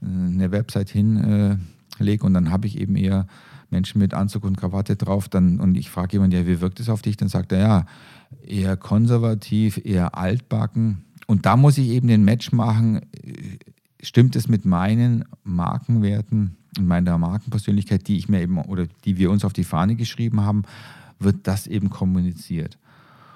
eine 0.02 0.52
Website 0.52 0.90
hinlege 0.90 1.60
äh, 2.00 2.20
und 2.22 2.34
dann 2.34 2.52
habe 2.52 2.68
ich 2.68 2.80
eben 2.80 2.96
eher 2.96 3.28
Menschen 3.70 4.00
mit 4.00 4.14
Anzug 4.14 4.44
und 4.44 4.58
Krawatte 4.58 4.96
drauf, 4.96 5.30
dann 5.30 5.60
und 5.60 5.76
ich 5.76 5.90
frage 5.90 6.14
jemanden, 6.14 6.36
ja, 6.36 6.48
wie 6.48 6.62
wirkt 6.62 6.80
es 6.80 6.90
auf 6.90 7.02
dich? 7.02 7.18
Dann 7.18 7.30
sagt 7.30 7.52
er, 7.52 7.60
ja, 7.60 7.86
eher 8.46 8.78
konservativ, 8.78 9.80
eher 9.84 10.18
altbacken. 10.18 11.06
Und 11.28 11.46
da 11.46 11.56
muss 11.56 11.78
ich 11.78 11.90
eben 11.90 12.08
den 12.08 12.26
Match 12.26 12.52
machen, 12.52 13.02
stimmt 14.02 14.36
es 14.36 14.48
mit 14.48 14.66
meinen 14.66 15.26
Markenwerten 15.44 16.58
und 16.78 16.88
meiner 16.88 17.18
Markenpersönlichkeit, 17.18 18.08
die 18.08 18.18
ich 18.18 18.28
mir 18.28 18.42
eben 18.42 18.58
oder 18.58 18.88
die 19.06 19.18
wir 19.18 19.32
uns 19.32 19.46
auf 19.46 19.54
die 19.54 19.64
Fahne 19.64 19.96
geschrieben 19.96 20.42
haben, 20.42 20.64
wird 21.20 21.48
das 21.48 21.68
eben 21.68 21.90
kommuniziert. 21.90 22.78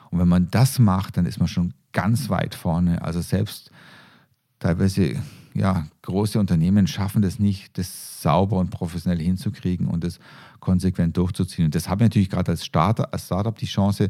Und 0.09 0.19
wenn 0.19 0.27
man 0.27 0.49
das 0.51 0.79
macht, 0.79 1.17
dann 1.17 1.25
ist 1.25 1.39
man 1.39 1.47
schon 1.47 1.73
ganz 1.91 2.29
weit 2.29 2.55
vorne. 2.55 3.01
Also 3.01 3.21
selbst 3.21 3.71
teilweise 4.59 5.15
ja, 5.55 5.87
große 6.01 6.37
Unternehmen 6.37 6.85
schaffen 6.85 7.21
das 7.21 7.39
nicht, 7.39 7.77
das 7.77 8.21
sauber 8.21 8.57
und 8.57 8.71
professionell 8.71 9.19
hinzukriegen 9.19 9.87
und 9.87 10.03
das 10.03 10.19
konsequent 10.59 11.15
durchzuziehen. 11.15 11.65
Und 11.65 11.75
das 11.75 11.87
habe 11.87 12.03
ich 12.03 12.09
natürlich 12.09 12.29
gerade 12.29 12.51
als, 12.51 12.65
Starter, 12.65 13.13
als 13.13 13.25
Startup 13.25 13.57
die 13.57 13.65
Chance, 13.65 14.09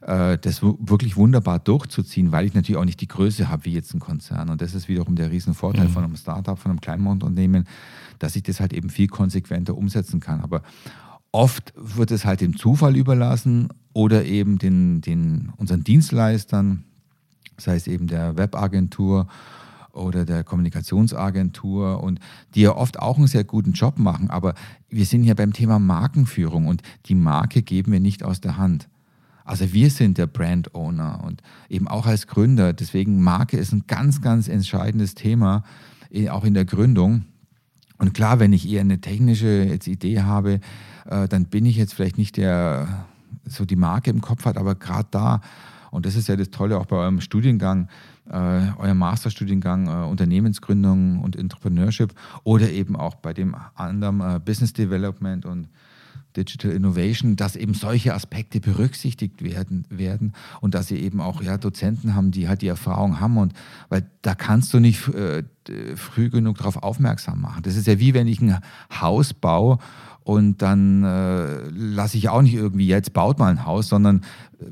äh, 0.00 0.38
das 0.38 0.62
wirklich 0.62 1.16
wunderbar 1.16 1.58
durchzuziehen, 1.58 2.32
weil 2.32 2.46
ich 2.46 2.54
natürlich 2.54 2.80
auch 2.80 2.86
nicht 2.86 3.00
die 3.02 3.08
Größe 3.08 3.50
habe 3.50 3.66
wie 3.66 3.74
jetzt 3.74 3.92
ein 3.94 4.00
Konzern. 4.00 4.48
Und 4.48 4.62
das 4.62 4.74
ist 4.74 4.88
wiederum 4.88 5.14
der 5.14 5.30
Riesenvorteil 5.30 5.88
mhm. 5.88 5.92
von 5.92 6.04
einem 6.04 6.16
Startup, 6.16 6.58
von 6.58 6.70
einem 6.70 6.80
kleinen 6.80 7.06
Unternehmen, 7.06 7.66
dass 8.18 8.34
ich 8.34 8.42
das 8.42 8.58
halt 8.58 8.72
eben 8.72 8.88
viel 8.88 9.08
konsequenter 9.08 9.76
umsetzen 9.76 10.20
kann. 10.20 10.40
Aber 10.40 10.62
oft 11.32 11.74
wird 11.76 12.10
es 12.12 12.24
halt 12.24 12.40
dem 12.40 12.56
Zufall 12.56 12.96
überlassen 12.96 13.68
oder 13.92 14.24
eben 14.24 14.58
den, 14.58 15.02
den, 15.02 15.52
unseren 15.58 15.84
Dienstleistern, 15.84 16.84
sei 17.58 17.74
es 17.74 17.86
eben 17.86 18.06
der 18.06 18.38
Webagentur 18.38 19.28
oder 19.98 20.24
der 20.24 20.44
Kommunikationsagentur 20.44 22.02
und 22.02 22.20
die 22.54 22.62
ja 22.62 22.76
oft 22.76 22.98
auch 22.98 23.18
einen 23.18 23.26
sehr 23.26 23.44
guten 23.44 23.72
Job 23.72 23.98
machen. 23.98 24.30
Aber 24.30 24.54
wir 24.88 25.04
sind 25.04 25.22
hier 25.22 25.34
beim 25.34 25.52
Thema 25.52 25.78
Markenführung 25.78 26.66
und 26.66 26.82
die 27.06 27.14
Marke 27.14 27.62
geben 27.62 27.92
wir 27.92 28.00
nicht 28.00 28.22
aus 28.22 28.40
der 28.40 28.56
Hand. 28.56 28.88
Also 29.44 29.72
wir 29.72 29.88
sind 29.88 30.18
der 30.18 30.26
Brand 30.26 30.74
Owner 30.74 31.24
und 31.24 31.42
eben 31.70 31.88
auch 31.88 32.06
als 32.06 32.26
Gründer. 32.26 32.74
Deswegen 32.74 33.22
Marke 33.22 33.56
ist 33.56 33.72
ein 33.72 33.84
ganz, 33.86 34.20
ganz 34.20 34.46
entscheidendes 34.46 35.14
Thema, 35.14 35.64
eh, 36.10 36.28
auch 36.28 36.44
in 36.44 36.52
der 36.52 36.66
Gründung. 36.66 37.24
Und 37.96 38.12
klar, 38.12 38.40
wenn 38.40 38.52
ich 38.52 38.68
eher 38.68 38.82
eine 38.82 39.00
technische 39.00 39.64
jetzt 39.64 39.88
Idee 39.88 40.20
habe, 40.20 40.60
äh, 41.06 41.26
dann 41.28 41.46
bin 41.46 41.64
ich 41.64 41.76
jetzt 41.76 41.94
vielleicht 41.94 42.18
nicht 42.18 42.36
der, 42.36 43.06
so 43.44 43.64
die 43.64 43.76
Marke 43.76 44.10
im 44.10 44.20
Kopf 44.20 44.44
hat, 44.44 44.58
aber 44.58 44.74
gerade 44.74 45.08
da, 45.10 45.40
und 45.90 46.04
das 46.04 46.14
ist 46.14 46.28
ja 46.28 46.36
das 46.36 46.50
Tolle 46.50 46.78
auch 46.78 46.86
bei 46.86 46.96
eurem 46.96 47.22
Studiengang, 47.22 47.88
äh, 48.30 48.72
eurem 48.78 48.98
Masterstudiengang 48.98 49.86
äh, 49.86 50.06
Unternehmensgründung 50.06 51.20
und 51.20 51.36
Entrepreneurship 51.36 52.14
oder 52.44 52.70
eben 52.70 52.96
auch 52.96 53.14
bei 53.14 53.32
dem 53.32 53.56
anderen 53.74 54.20
äh, 54.20 54.40
Business 54.44 54.72
Development 54.72 55.46
und 55.46 55.68
Digital 56.36 56.72
Innovation, 56.72 57.36
dass 57.36 57.56
eben 57.56 57.74
solche 57.74 58.14
Aspekte 58.14 58.60
berücksichtigt 58.60 59.42
werden, 59.42 59.86
werden 59.88 60.34
und 60.60 60.74
dass 60.74 60.86
sie 60.88 60.98
eben 60.98 61.20
auch 61.20 61.42
ja, 61.42 61.56
Dozenten 61.56 62.14
haben, 62.14 62.30
die 62.30 62.48
halt 62.48 62.62
die 62.62 62.68
Erfahrung 62.68 63.18
haben 63.18 63.38
und 63.38 63.54
weil 63.88 64.08
da 64.22 64.34
kannst 64.34 64.72
du 64.74 64.78
nicht 64.78 65.08
äh, 65.08 65.42
früh 65.96 66.30
genug 66.30 66.58
darauf 66.58 66.82
aufmerksam 66.82 67.40
machen. 67.40 67.62
Das 67.62 67.76
ist 67.76 67.86
ja 67.86 67.98
wie 67.98 68.14
wenn 68.14 68.26
ich 68.26 68.40
ein 68.40 68.58
Haus 69.00 69.34
baue 69.34 69.78
und 70.22 70.60
dann 70.60 71.02
äh, 71.04 71.68
lasse 71.70 72.18
ich 72.18 72.28
auch 72.28 72.42
nicht 72.42 72.54
irgendwie, 72.54 72.86
jetzt 72.86 73.14
baut 73.14 73.38
mal 73.38 73.50
ein 73.50 73.64
Haus, 73.64 73.88
sondern 73.88 74.22
äh, 74.60 74.66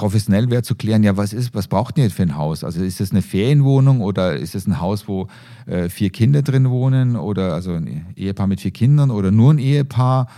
professionell 0.00 0.48
wäre 0.50 0.62
zu 0.62 0.76
klären, 0.76 1.02
ja, 1.02 1.18
was 1.18 1.34
ist, 1.34 1.54
was 1.54 1.68
braucht 1.68 1.98
ihr 1.98 2.10
für 2.10 2.22
ein 2.22 2.34
Haus? 2.34 2.64
Also 2.64 2.82
ist 2.82 3.00
das 3.00 3.10
eine 3.10 3.20
Ferienwohnung 3.20 4.00
oder 4.00 4.34
ist 4.34 4.54
es 4.54 4.66
ein 4.66 4.80
Haus, 4.80 5.06
wo 5.06 5.28
äh, 5.66 5.90
vier 5.90 6.08
Kinder 6.08 6.40
drin 6.40 6.70
wohnen 6.70 7.16
oder 7.16 7.52
also 7.52 7.74
ein 7.74 8.06
Ehepaar 8.16 8.46
mit 8.46 8.62
vier 8.62 8.70
Kindern 8.70 9.10
oder 9.10 9.30
nur 9.30 9.52
ein 9.52 9.58
Ehepaar? 9.58 10.28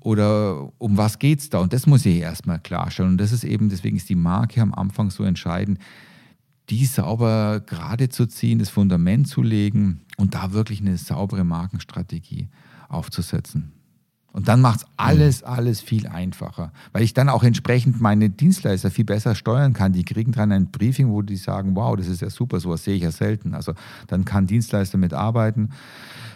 Oder 0.00 0.72
um 0.78 0.96
was 0.96 1.20
geht 1.20 1.38
es 1.38 1.50
da? 1.50 1.58
Und 1.60 1.72
das 1.72 1.86
muss 1.86 2.04
ich 2.04 2.16
erstmal 2.16 2.58
klarstellen. 2.58 3.12
Und 3.12 3.20
das 3.20 3.30
ist 3.30 3.44
eben, 3.44 3.68
deswegen 3.68 3.96
ist 3.96 4.08
die 4.08 4.16
Marke 4.16 4.60
am 4.60 4.74
Anfang 4.74 5.10
so 5.10 5.22
entscheidend, 5.22 5.78
die 6.68 6.84
sauber 6.84 7.60
gerade 7.60 8.08
zu 8.08 8.26
ziehen, 8.26 8.58
das 8.58 8.70
Fundament 8.70 9.28
zu 9.28 9.40
legen 9.40 10.00
und 10.16 10.34
da 10.34 10.52
wirklich 10.52 10.80
eine 10.80 10.96
saubere 10.96 11.44
Markenstrategie 11.44 12.48
aufzusetzen. 12.88 13.72
Und 14.36 14.48
dann 14.48 14.60
macht 14.60 14.80
es 14.80 14.86
alles, 14.98 15.42
alles 15.44 15.80
viel 15.80 16.06
einfacher, 16.06 16.70
weil 16.92 17.02
ich 17.02 17.14
dann 17.14 17.30
auch 17.30 17.42
entsprechend 17.42 18.02
meine 18.02 18.28
Dienstleister 18.28 18.90
viel 18.90 19.06
besser 19.06 19.34
steuern 19.34 19.72
kann. 19.72 19.94
Die 19.94 20.04
kriegen 20.04 20.32
dann 20.32 20.52
ein 20.52 20.66
Briefing, 20.66 21.08
wo 21.08 21.22
die 21.22 21.36
sagen, 21.36 21.74
wow, 21.74 21.96
das 21.96 22.06
ist 22.06 22.20
ja 22.20 22.28
super, 22.28 22.60
sowas 22.60 22.84
sehe 22.84 22.96
ich 22.96 23.02
ja 23.02 23.10
selten. 23.10 23.54
Also 23.54 23.72
dann 24.08 24.26
kann 24.26 24.46
Dienstleister 24.46 24.98
mitarbeiten, 24.98 25.70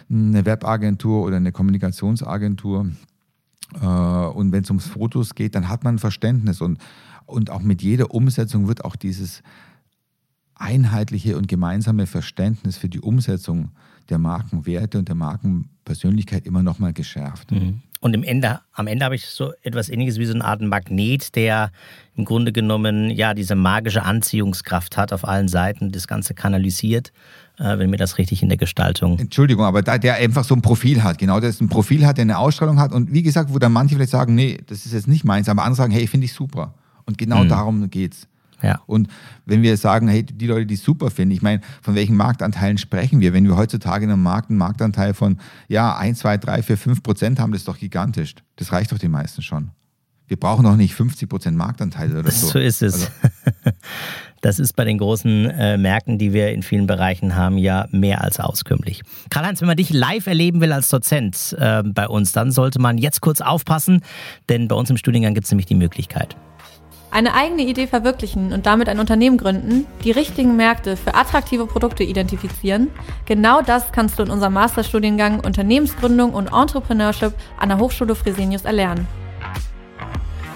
eine 0.09 0.43
Webagentur 0.43 1.23
oder 1.23 1.35
eine 1.35 1.51
Kommunikationsagentur. 1.51 2.89
Äh, 3.79 3.85
und 3.85 4.51
wenn 4.51 4.63
es 4.63 4.71
ums 4.71 4.87
Fotos 4.87 5.35
geht, 5.35 5.53
dann 5.53 5.69
hat 5.69 5.83
man 5.83 5.95
ein 5.95 5.99
Verständnis. 5.99 6.59
Und, 6.59 6.79
und 7.27 7.51
auch 7.51 7.61
mit 7.61 7.83
jeder 7.83 8.15
Umsetzung 8.15 8.67
wird 8.67 8.83
auch 8.83 8.95
dieses 8.95 9.43
einheitliche 10.55 11.37
und 11.37 11.47
gemeinsame 11.47 12.07
Verständnis 12.07 12.77
für 12.77 12.89
die 12.89 12.99
Umsetzung 12.99 13.69
der 14.09 14.17
Markenwerte 14.17 14.97
und 14.97 15.07
der 15.07 15.15
Markenpersönlichkeit 15.15 16.47
immer 16.47 16.63
noch 16.63 16.79
mal 16.79 16.93
geschärft. 16.93 17.51
Mhm. 17.51 17.83
Und 18.01 18.15
im 18.15 18.23
Ende, 18.23 18.61
am 18.73 18.87
Ende 18.87 19.05
habe 19.05 19.13
ich 19.13 19.27
so 19.27 19.53
etwas 19.61 19.87
ähnliches 19.87 20.17
wie 20.17 20.25
so 20.25 20.33
eine 20.33 20.43
Art 20.43 20.59
Magnet, 20.59 21.35
der 21.35 21.71
im 22.15 22.25
Grunde 22.25 22.51
genommen 22.51 23.11
ja 23.11 23.35
diese 23.35 23.53
magische 23.53 24.01
Anziehungskraft 24.01 24.97
hat 24.97 25.13
auf 25.13 25.23
allen 25.23 25.47
Seiten, 25.47 25.91
das 25.91 26.07
Ganze 26.07 26.33
kanalisiert, 26.33 27.13
äh, 27.59 27.77
wenn 27.77 27.91
mir 27.91 27.97
das 27.97 28.17
richtig 28.17 28.41
in 28.41 28.49
der 28.49 28.57
Gestaltung. 28.57 29.19
Entschuldigung, 29.19 29.65
aber 29.65 29.83
da, 29.83 29.99
der 29.99 30.15
einfach 30.15 30.43
so 30.43 30.55
ein 30.55 30.63
Profil 30.63 31.03
hat, 31.03 31.19
genau, 31.19 31.39
der 31.39 31.53
ein 31.61 31.69
Profil 31.69 32.07
hat, 32.07 32.17
der 32.17 32.23
eine 32.23 32.39
Ausstrahlung 32.39 32.79
hat 32.79 32.91
und 32.91 33.13
wie 33.13 33.21
gesagt, 33.21 33.53
wo 33.53 33.59
dann 33.59 33.71
manche 33.71 33.93
vielleicht 33.93 34.11
sagen, 34.11 34.33
nee, 34.33 34.57
das 34.65 34.87
ist 34.87 34.93
jetzt 34.93 35.07
nicht 35.07 35.23
meins, 35.23 35.47
aber 35.47 35.61
andere 35.61 35.75
sagen, 35.75 35.93
hey, 35.93 36.07
finde 36.07 36.25
ich 36.25 36.33
super. 36.33 36.73
Und 37.05 37.19
genau 37.19 37.43
mhm. 37.43 37.49
darum 37.49 37.89
geht's. 37.91 38.27
Ja. 38.61 38.81
Und 38.85 39.07
wenn 39.45 39.61
wir 39.61 39.75
sagen, 39.77 40.07
hey, 40.07 40.23
die 40.23 40.47
Leute, 40.47 40.65
die 40.65 40.75
super 40.75 41.11
finden, 41.11 41.33
ich 41.33 41.41
meine, 41.41 41.61
von 41.81 41.95
welchen 41.95 42.15
Marktanteilen 42.15 42.77
sprechen 42.77 43.19
wir? 43.19 43.33
Wenn 43.33 43.45
wir 43.45 43.57
heutzutage 43.57 44.05
in 44.05 44.11
einem 44.11 44.23
Markt 44.23 44.49
einen 44.49 44.59
Marktanteil 44.59 45.13
von 45.13 45.39
ja, 45.67 45.95
1, 45.95 46.19
2, 46.19 46.37
3, 46.37 46.63
4, 46.63 46.77
5 46.77 47.03
Prozent 47.03 47.39
haben, 47.39 47.51
das 47.51 47.61
ist 47.61 47.67
doch 47.67 47.77
gigantisch. 47.77 48.35
Das 48.55 48.71
reicht 48.71 48.91
doch 48.91 48.99
den 48.99 49.11
meisten 49.11 49.41
schon. 49.41 49.71
Wir 50.27 50.37
brauchen 50.37 50.63
doch 50.63 50.77
nicht 50.77 50.95
50 50.95 51.27
Prozent 51.27 51.57
Marktanteil 51.57 52.15
oder 52.15 52.31
so. 52.31 52.47
So 52.47 52.59
ist 52.59 52.81
es. 52.81 52.93
Also. 52.93 53.07
Das 54.41 54.57
ist 54.57 54.75
bei 54.75 54.83
den 54.83 54.97
großen 54.97 55.49
äh, 55.51 55.77
Märkten, 55.77 56.17
die 56.17 56.33
wir 56.33 56.51
in 56.51 56.63
vielen 56.63 56.87
Bereichen 56.87 57.35
haben, 57.35 57.59
ja 57.59 57.87
mehr 57.91 58.21
als 58.23 58.39
auskömmlich. 58.39 59.03
Karl-Heinz, 59.29 59.61
wenn 59.61 59.67
man 59.67 59.77
dich 59.77 59.91
live 59.91 60.25
erleben 60.25 60.61
will 60.61 60.71
als 60.71 60.89
Dozent 60.89 61.55
äh, 61.59 61.83
bei 61.83 62.07
uns, 62.07 62.31
dann 62.31 62.51
sollte 62.51 62.79
man 62.79 62.97
jetzt 62.97 63.21
kurz 63.21 63.39
aufpassen, 63.39 64.01
denn 64.49 64.67
bei 64.67 64.75
uns 64.75 64.89
im 64.89 64.97
Studiengang 64.97 65.35
gibt 65.35 65.45
es 65.45 65.51
nämlich 65.51 65.67
die 65.67 65.75
Möglichkeit. 65.75 66.35
Eine 67.13 67.33
eigene 67.33 67.63
Idee 67.63 67.87
verwirklichen 67.87 68.53
und 68.53 68.65
damit 68.65 68.87
ein 68.87 68.97
Unternehmen 68.97 69.37
gründen, 69.37 69.85
die 70.05 70.11
richtigen 70.11 70.55
Märkte 70.55 70.95
für 70.95 71.13
attraktive 71.13 71.65
Produkte 71.65 72.03
identifizieren, 72.03 72.89
genau 73.25 73.61
das 73.61 73.91
kannst 73.91 74.17
du 74.17 74.23
in 74.23 74.29
unserem 74.29 74.53
Masterstudiengang 74.53 75.41
Unternehmensgründung 75.41 76.33
und 76.33 76.53
Entrepreneurship 76.53 77.33
an 77.57 77.67
der 77.67 77.79
Hochschule 77.79 78.15
Fresenius 78.15 78.63
erlernen. 78.63 79.07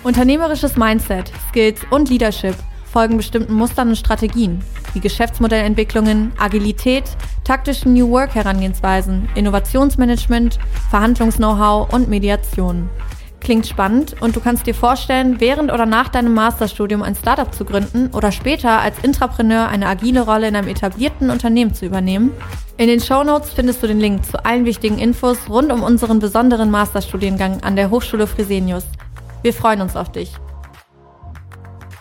Unternehmerisches 0.03 0.77
Mindset, 0.77 1.29
Skills 1.49 1.81
und 1.89 2.09
Leadership 2.09 2.55
folgen 2.85 3.17
bestimmten 3.17 3.53
Mustern 3.53 3.89
und 3.89 3.97
Strategien, 3.97 4.63
wie 4.93 5.01
Geschäftsmodellentwicklungen, 5.01 6.31
Agilität, 6.37 7.03
taktischen 7.43 7.93
New 7.93 8.09
Work 8.11 8.33
Herangehensweisen, 8.33 9.27
Innovationsmanagement, 9.35 10.57
Verhandlungs-Know-how 10.89 11.91
und 11.93 12.07
Mediation. 12.07 12.89
Klingt 13.45 13.67
spannend 13.67 14.19
und 14.21 14.36
du 14.36 14.39
kannst 14.39 14.65
dir 14.65 14.73
vorstellen, 14.73 15.39
während 15.39 15.71
oder 15.71 15.86
nach 15.86 16.10
deinem 16.10 16.34
Masterstudium 16.34 17.03
ein 17.03 17.13
Startup 17.13 17.53
zu 17.53 17.63
gründen 17.63 18.10
oder 18.12 18.31
später 18.31 18.81
als 18.81 18.97
Intrapreneur 19.03 19.67
eine 19.67 19.86
agile 19.86 20.21
Rolle 20.21 20.47
in 20.47 20.55
einem 20.55 20.67
etablierten 20.67 21.29
Unternehmen 21.29 21.71
zu 21.75 21.86
übernehmen? 21.86 22.31
In 22.79 22.88
den 22.88 22.99
Show 22.99 23.23
Notes 23.23 23.51
findest 23.51 23.84
du 23.84 23.88
den 23.88 23.99
Link 23.99 24.25
zu 24.25 24.43
allen 24.43 24.65
wichtigen 24.65 24.97
Infos 24.97 25.38
rund 25.47 25.71
um 25.71 25.84
unseren 25.84 26.17
besonderen 26.17 26.71
Masterstudiengang 26.71 27.62
an 27.62 27.75
der 27.75 27.91
Hochschule 27.91 28.25
Fresenius. 28.25 28.88
Wir 29.43 29.53
freuen 29.53 29.81
uns 29.81 29.95
auf 29.95 30.12
dich. 30.12 30.31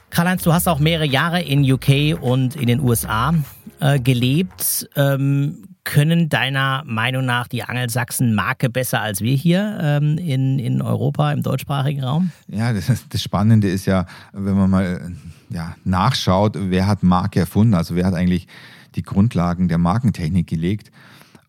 Karl-Heinz, 0.08 0.44
du 0.44 0.54
hast 0.54 0.66
auch 0.66 0.78
mehrere 0.78 1.04
Jahre 1.04 1.42
in 1.42 1.70
UK 1.70 2.18
und 2.22 2.56
in 2.56 2.68
den 2.68 2.80
USA 2.80 3.34
äh, 3.80 4.00
gelebt. 4.00 4.88
Ähm, 4.96 5.73
können 5.84 6.28
deiner 6.30 6.82
Meinung 6.86 7.24
nach 7.26 7.46
die 7.46 7.62
Angelsachsen 7.62 8.34
Marke 8.34 8.70
besser 8.70 9.00
als 9.00 9.20
wir 9.20 9.36
hier 9.36 9.78
ähm, 9.80 10.18
in, 10.18 10.58
in 10.58 10.82
Europa, 10.82 11.30
im 11.30 11.42
deutschsprachigen 11.42 12.02
Raum? 12.02 12.32
Ja, 12.48 12.72
das, 12.72 13.04
das 13.08 13.22
Spannende 13.22 13.68
ist 13.68 13.86
ja, 13.86 14.06
wenn 14.32 14.56
man 14.56 14.70
mal 14.70 15.12
ja, 15.50 15.76
nachschaut, 15.84 16.56
wer 16.58 16.86
hat 16.86 17.02
Marke 17.02 17.40
erfunden, 17.40 17.74
also 17.74 17.94
wer 17.94 18.06
hat 18.06 18.14
eigentlich 18.14 18.48
die 18.94 19.02
Grundlagen 19.02 19.68
der 19.68 19.78
Markentechnik 19.78 20.46
gelegt. 20.46 20.90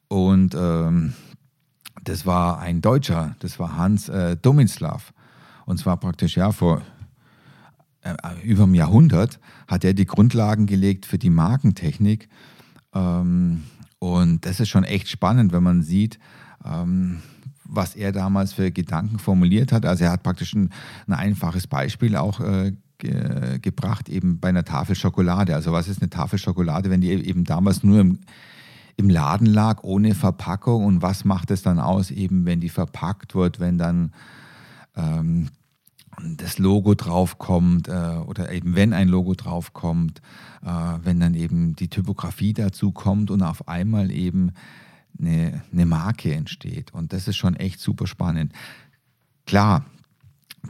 Und 0.07 0.53
ähm, 0.53 1.13
das 2.03 2.25
war 2.25 2.59
ein 2.59 2.81
Deutscher, 2.81 3.35
das 3.39 3.57
war 3.57 3.77
Hans 3.77 4.09
äh, 4.09 4.35
Dominslav. 4.37 5.13
Und 5.65 5.79
zwar 5.79 5.97
praktisch 5.97 6.37
ja 6.37 6.51
vor 6.51 6.81
äh, 8.01 8.13
über 8.43 8.63
einem 8.63 8.75
Jahrhundert 8.75 9.39
hat 9.67 9.83
er 9.83 9.93
die 9.93 10.05
Grundlagen 10.05 10.65
gelegt 10.65 11.05
für 11.05 11.17
die 11.17 11.31
Markentechnik. 11.31 12.29
Ähm, 12.93 13.63
und 14.05 14.45
das 14.45 14.59
ist 14.59 14.69
schon 14.69 14.83
echt 14.83 15.09
spannend, 15.09 15.51
wenn 15.51 15.63
man 15.63 15.81
sieht, 15.81 16.19
ähm, 16.63 17.21
was 17.63 17.95
er 17.95 18.11
damals 18.11 18.53
für 18.53 18.71
Gedanken 18.71 19.17
formuliert 19.17 19.71
hat. 19.71 19.85
Also 19.85 20.03
er 20.03 20.11
hat 20.11 20.21
praktisch 20.21 20.53
ein, 20.53 20.69
ein 21.07 21.13
einfaches 21.13 21.65
Beispiel 21.65 22.15
auch 22.15 22.39
äh, 22.39 22.73
ge 22.99 23.59
gebracht, 23.59 24.07
eben 24.07 24.39
bei 24.39 24.49
einer 24.49 24.63
Tafel 24.63 24.95
Schokolade. 24.95 25.55
Also 25.55 25.71
was 25.71 25.87
ist 25.87 26.01
eine 26.01 26.11
Tafel 26.11 26.37
Schokolade, 26.37 26.89
wenn 26.91 27.01
die 27.01 27.09
eben 27.09 27.45
damals 27.45 27.83
nur 27.83 27.99
im, 27.99 28.19
im 28.95 29.09
Laden 29.09 29.47
lag, 29.47 29.83
ohne 29.83 30.13
Verpackung? 30.13 30.85
Und 30.85 31.01
was 31.01 31.25
macht 31.25 31.49
es 31.49 31.63
dann 31.63 31.79
aus, 31.79 32.11
eben 32.11 32.45
wenn 32.45 32.59
die 32.59 32.69
verpackt 32.69 33.33
wird, 33.33 33.59
wenn 33.59 33.79
dann 33.79 34.13
ähm, 34.95 35.49
das 36.23 36.58
Logo 36.58 36.95
draufkommt 36.95 37.88
äh, 37.88 38.17
oder 38.25 38.51
eben 38.51 38.75
wenn 38.75 38.93
ein 38.93 39.08
Logo 39.08 39.34
draufkommt, 39.34 40.21
äh, 40.63 40.69
wenn 41.04 41.19
dann 41.19 41.34
eben 41.34 41.75
die 41.75 41.89
Typografie 41.89 42.54
dazu 42.54 42.91
kommt 42.91 43.32
und 43.32 43.41
auf 43.41 43.67
einmal 43.67 44.12
eben 44.12 44.51
eine, 45.19 45.63
eine 45.71 45.86
Marke 45.86 46.34
entsteht. 46.34 46.93
Und 46.93 47.13
das 47.13 47.28
ist 47.28 47.38
schon 47.38 47.56
echt 47.56 47.80
super 47.80 48.08
spannend. 48.08 48.54
Klar, 49.45 49.86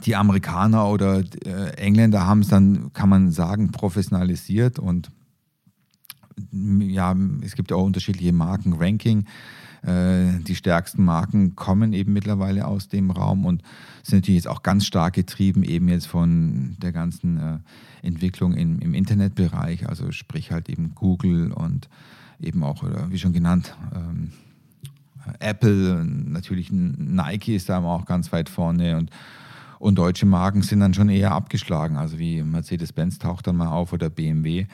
die 0.04 0.16
Amerikaner 0.16 0.88
oder 0.88 1.22
äh, 1.44 1.70
Engländer 1.76 2.26
haben 2.26 2.40
es 2.40 2.48
dann, 2.48 2.92
kann 2.92 3.08
man 3.08 3.30
sagen, 3.30 3.70
professionalisiert 3.70 4.78
und 4.78 5.10
ja, 6.52 7.16
es 7.42 7.56
gibt 7.56 7.70
ja 7.70 7.78
auch 7.78 7.84
unterschiedliche 7.84 8.32
Markenranking. 8.32 9.20
Äh, 9.20 9.24
die 9.86 10.54
stärksten 10.56 11.04
Marken 11.04 11.54
kommen 11.54 11.92
eben 11.92 12.12
mittlerweile 12.12 12.66
aus 12.66 12.88
dem 12.88 13.10
Raum 13.12 13.44
und 13.44 13.62
sind 14.02 14.18
natürlich 14.18 14.42
jetzt 14.42 14.48
auch 14.48 14.62
ganz 14.62 14.84
stark 14.84 15.14
getrieben 15.14 15.62
eben 15.62 15.88
jetzt 15.88 16.06
von 16.06 16.76
der 16.82 16.92
ganzen 16.92 17.38
äh, 17.38 17.58
Entwicklung 18.02 18.54
im, 18.54 18.80
im 18.80 18.94
Internetbereich, 18.94 19.88
also 19.88 20.10
sprich 20.12 20.50
halt 20.50 20.68
eben 20.68 20.94
Google 20.94 21.52
und 21.52 21.88
eben 22.40 22.62
auch, 22.62 22.84
wie 23.10 23.18
schon 23.18 23.32
genannt, 23.32 23.76
ähm, 23.94 24.32
Apple, 25.40 26.04
natürlich 26.04 26.70
Nike 26.70 27.56
ist 27.56 27.68
da 27.68 27.82
auch 27.82 28.04
ganz 28.04 28.32
weit 28.32 28.48
vorne 28.48 28.96
und, 28.96 29.10
und 29.78 29.96
deutsche 29.96 30.26
Marken 30.26 30.62
sind 30.62 30.80
dann 30.80 30.94
schon 30.94 31.08
eher 31.08 31.32
abgeschlagen, 31.32 31.96
also 31.96 32.18
wie 32.18 32.42
Mercedes-Benz 32.42 33.18
taucht 33.18 33.46
dann 33.46 33.56
mal 33.56 33.68
auf 33.68 33.92
oder 33.92 34.08
BMW. 34.08 34.66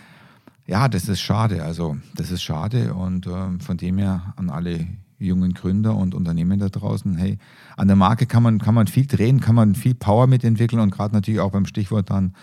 Ja, 0.66 0.88
das 0.88 1.08
ist 1.08 1.20
schade, 1.20 1.64
also 1.64 1.96
das 2.14 2.30
ist 2.30 2.42
schade 2.42 2.94
und 2.94 3.26
äh, 3.26 3.58
von 3.58 3.76
dem 3.76 3.98
her 3.98 4.34
an 4.36 4.50
alle 4.50 4.86
jungen 5.24 5.54
Gründer 5.54 5.96
und 5.96 6.14
Unternehmen 6.14 6.58
da 6.58 6.68
draußen, 6.68 7.16
hey, 7.16 7.38
an 7.76 7.88
der 7.88 7.96
Marke 7.96 8.26
kann 8.26 8.42
man, 8.42 8.58
kann 8.58 8.74
man 8.74 8.86
viel 8.86 9.06
drehen, 9.06 9.40
kann 9.40 9.54
man 9.54 9.74
viel 9.74 9.94
Power 9.94 10.26
mitentwickeln 10.26 10.80
und 10.80 10.90
gerade 10.90 11.14
natürlich 11.14 11.40
auch 11.40 11.52
beim 11.52 11.66
Stichwort 11.66 12.10
dann, 12.10 12.34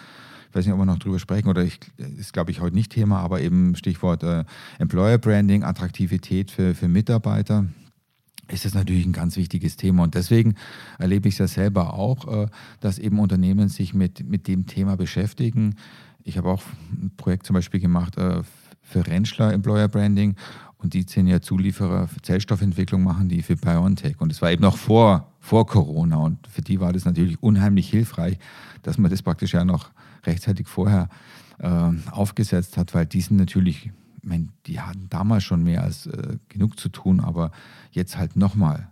ich 0.50 0.56
weiß 0.56 0.66
nicht, 0.66 0.74
ob 0.74 0.80
wir 0.80 0.86
noch 0.86 1.00
drüber 1.00 1.20
sprechen 1.20 1.48
oder 1.48 1.64
ich, 1.64 1.80
ist, 2.18 2.34
glaube 2.34 2.52
ich, 2.52 2.62
heute 2.62 2.76
nicht 2.76 2.92
Thema, 2.92 3.20
aber 3.20 3.42
eben 3.42 3.76
Stichwort 3.76 4.24
äh, 4.24 4.46
Employer 4.80 5.18
Branding, 5.18 5.64
Attraktivität 5.64 6.52
für, 6.52 6.74
für 6.74 6.88
Mitarbeiter 6.88 7.66
ist 8.52 8.66
das 8.66 8.74
natürlich 8.74 9.06
ein 9.06 9.14
ganz 9.14 9.38
wichtiges 9.38 9.78
Thema. 9.78 10.04
Und 10.04 10.16
deswegen 10.16 10.56
erlebe 10.98 11.28
ich 11.28 11.36
es 11.36 11.40
ja 11.40 11.48
selber 11.48 11.94
auch, 11.94 12.28
äh, 12.28 12.48
dass 12.80 13.00
eben 13.00 13.20
Unternehmen 13.20 13.70
sich 13.70 13.94
mit, 13.94 14.28
mit 14.28 14.48
dem 14.48 14.66
Thema 14.66 14.98
beschäftigen. 14.98 15.76
Ich 16.24 16.38
habe 16.38 16.50
auch 16.50 16.64
ein 16.92 17.12
Projekt 17.16 17.46
zum 17.46 17.54
Beispiel 17.54 17.80
gemacht 17.80 18.18
äh, 18.18 18.42
für 18.90 19.06
Rentschler 19.06 19.54
Employer 19.54 19.88
Branding 19.88 20.36
und 20.80 20.94
die 20.94 21.04
sind 21.04 21.28
ja 21.28 21.42
Zulieferer 21.42 22.08
für 22.08 22.22
Zellstoffentwicklung, 22.22 23.04
machen 23.04 23.28
die 23.28 23.42
für 23.42 23.58
BioNTech. 23.58 24.20
Und 24.22 24.32
es 24.32 24.42
war 24.42 24.50
eben 24.50 24.62
noch 24.62 24.78
vor, 24.78 25.34
vor 25.40 25.68
Corona. 25.68 26.16
Und 26.18 26.48
für 26.48 26.62
die 26.62 26.80
war 26.80 26.94
das 26.94 27.04
natürlich 27.04 27.42
unheimlich 27.44 27.90
hilfreich, 27.90 28.40
dass 28.82 28.98
man 28.98 29.12
das 29.12 29.22
praktisch 29.22 29.54
ja 29.54 29.66
noch 29.66 29.92
rechtzeitig 30.26 30.68
vorher 30.68 31.10
äh, 31.60 31.92
aufgesetzt 32.12 32.78
hat, 32.78 32.94
weil 32.94 33.06
die 33.06 33.20
sind 33.20 33.36
natürlich, 33.36 33.92
ich 34.22 34.24
meine, 34.24 34.48
die 34.68 34.80
hatten 34.80 35.08
damals 35.10 35.44
schon 35.44 35.64
mehr 35.64 35.84
als 35.84 36.08
äh, 36.08 36.38
genug 36.48 36.80
zu 36.80 36.88
tun, 36.88 37.20
aber 37.20 37.52
jetzt 37.92 38.18
halt 38.18 38.36
nochmal 38.36 38.90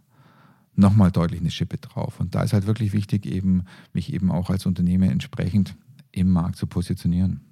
nochmal 0.79 1.09
deutlich 1.09 1.39
eine 1.39 1.49
Schippe 1.49 1.77
drauf. 1.77 2.19
Und 2.19 2.35
da 2.35 2.43
ist 2.43 2.53
halt 2.53 2.67
wirklich 2.67 2.93
wichtig, 2.93 3.25
eben 3.25 3.63
mich 3.93 4.13
eben 4.13 4.29
auch 4.29 4.51
als 4.51 4.67
Unternehmer 4.67 5.07
entsprechend 5.07 5.75
im 6.11 6.29
Markt 6.29 6.57
zu 6.57 6.67
positionieren. 6.67 7.46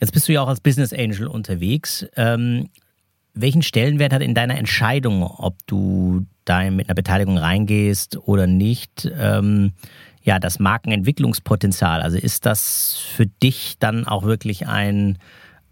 Jetzt 0.00 0.12
bist 0.12 0.28
du 0.28 0.32
ja 0.32 0.42
auch 0.42 0.48
als 0.48 0.60
Business 0.60 0.92
Angel 0.92 1.26
unterwegs. 1.26 2.06
Ähm, 2.16 2.68
welchen 3.34 3.62
Stellenwert 3.62 4.12
hat 4.12 4.22
in 4.22 4.34
deiner 4.34 4.56
Entscheidung, 4.56 5.22
ob 5.22 5.54
du 5.66 6.26
da 6.44 6.70
mit 6.70 6.88
einer 6.88 6.94
Beteiligung 6.94 7.38
reingehst 7.38 8.16
oder 8.26 8.46
nicht, 8.46 9.10
ähm, 9.18 9.72
ja, 10.22 10.38
das 10.38 10.58
Markenentwicklungspotenzial? 10.58 12.02
Also 12.02 12.16
ist 12.18 12.46
das 12.46 12.96
für 13.14 13.26
dich 13.26 13.76
dann 13.78 14.06
auch 14.06 14.24
wirklich 14.24 14.66
ein, 14.66 15.18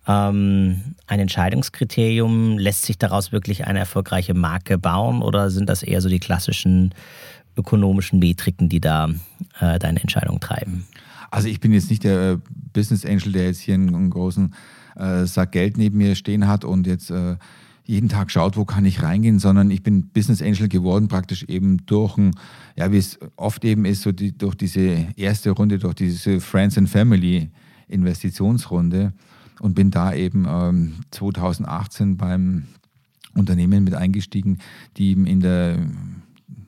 ähm, 0.06 0.94
ein 1.06 1.20
Entscheidungskriterium? 1.20 2.58
Lässt 2.58 2.82
sich 2.82 2.98
daraus 2.98 3.32
wirklich 3.32 3.66
eine 3.66 3.78
erfolgreiche 3.78 4.34
Marke 4.34 4.78
bauen 4.78 5.22
oder 5.22 5.50
sind 5.50 5.68
das 5.68 5.82
eher 5.82 6.00
so 6.00 6.08
die 6.08 6.20
klassischen 6.20 6.94
ökonomischen 7.56 8.18
Metriken, 8.18 8.68
die 8.68 8.80
da 8.80 9.08
äh, 9.60 9.78
deine 9.78 10.00
Entscheidung 10.00 10.40
treiben? 10.40 10.87
Also 11.34 11.48
ich 11.48 11.58
bin 11.58 11.72
jetzt 11.72 11.90
nicht 11.90 12.04
der 12.04 12.34
äh, 12.34 12.38
Business 12.72 13.04
Angel, 13.04 13.32
der 13.32 13.46
jetzt 13.46 13.58
hier 13.58 13.74
einen, 13.74 14.08
großen 14.08 14.54
äh, 14.94 15.26
Sack 15.26 15.50
Geld 15.50 15.76
neben 15.76 15.98
mir 15.98 16.14
stehen 16.14 16.46
hat 16.46 16.64
und 16.64 16.86
jetzt 16.86 17.10
äh, 17.10 17.34
jeden 17.82 18.08
Tag 18.08 18.30
schaut, 18.30 18.56
wo 18.56 18.64
kann 18.64 18.84
ich 18.84 19.02
reingehen, 19.02 19.40
sondern 19.40 19.72
ich 19.72 19.82
bin 19.82 20.10
Business 20.10 20.40
Angel 20.40 20.68
geworden, 20.68 21.08
praktisch 21.08 21.42
eben 21.42 21.84
durch 21.86 22.16
ein, 22.18 22.36
ja, 22.76 22.92
wie 22.92 22.98
es 22.98 23.18
oft 23.34 23.64
eben 23.64 23.84
ist, 23.84 24.02
so 24.02 24.12
die, 24.12 24.30
durch 24.38 24.54
diese 24.54 25.08
erste 25.16 25.50
Runde, 25.50 25.80
durch 25.80 25.96
diese 25.96 26.38
Friends 26.38 26.78
and 26.78 26.88
Family 26.88 27.50
Investitionsrunde 27.88 29.12
und 29.58 29.74
bin 29.74 29.90
da 29.90 30.14
eben 30.14 30.46
ähm, 30.48 30.92
2018 31.10 32.16
beim 32.16 32.68
Unternehmen 33.34 33.82
mit 33.82 33.94
eingestiegen, 33.96 34.58
die 34.96 35.10
eben 35.10 35.26
in 35.26 35.40
der 35.40 35.78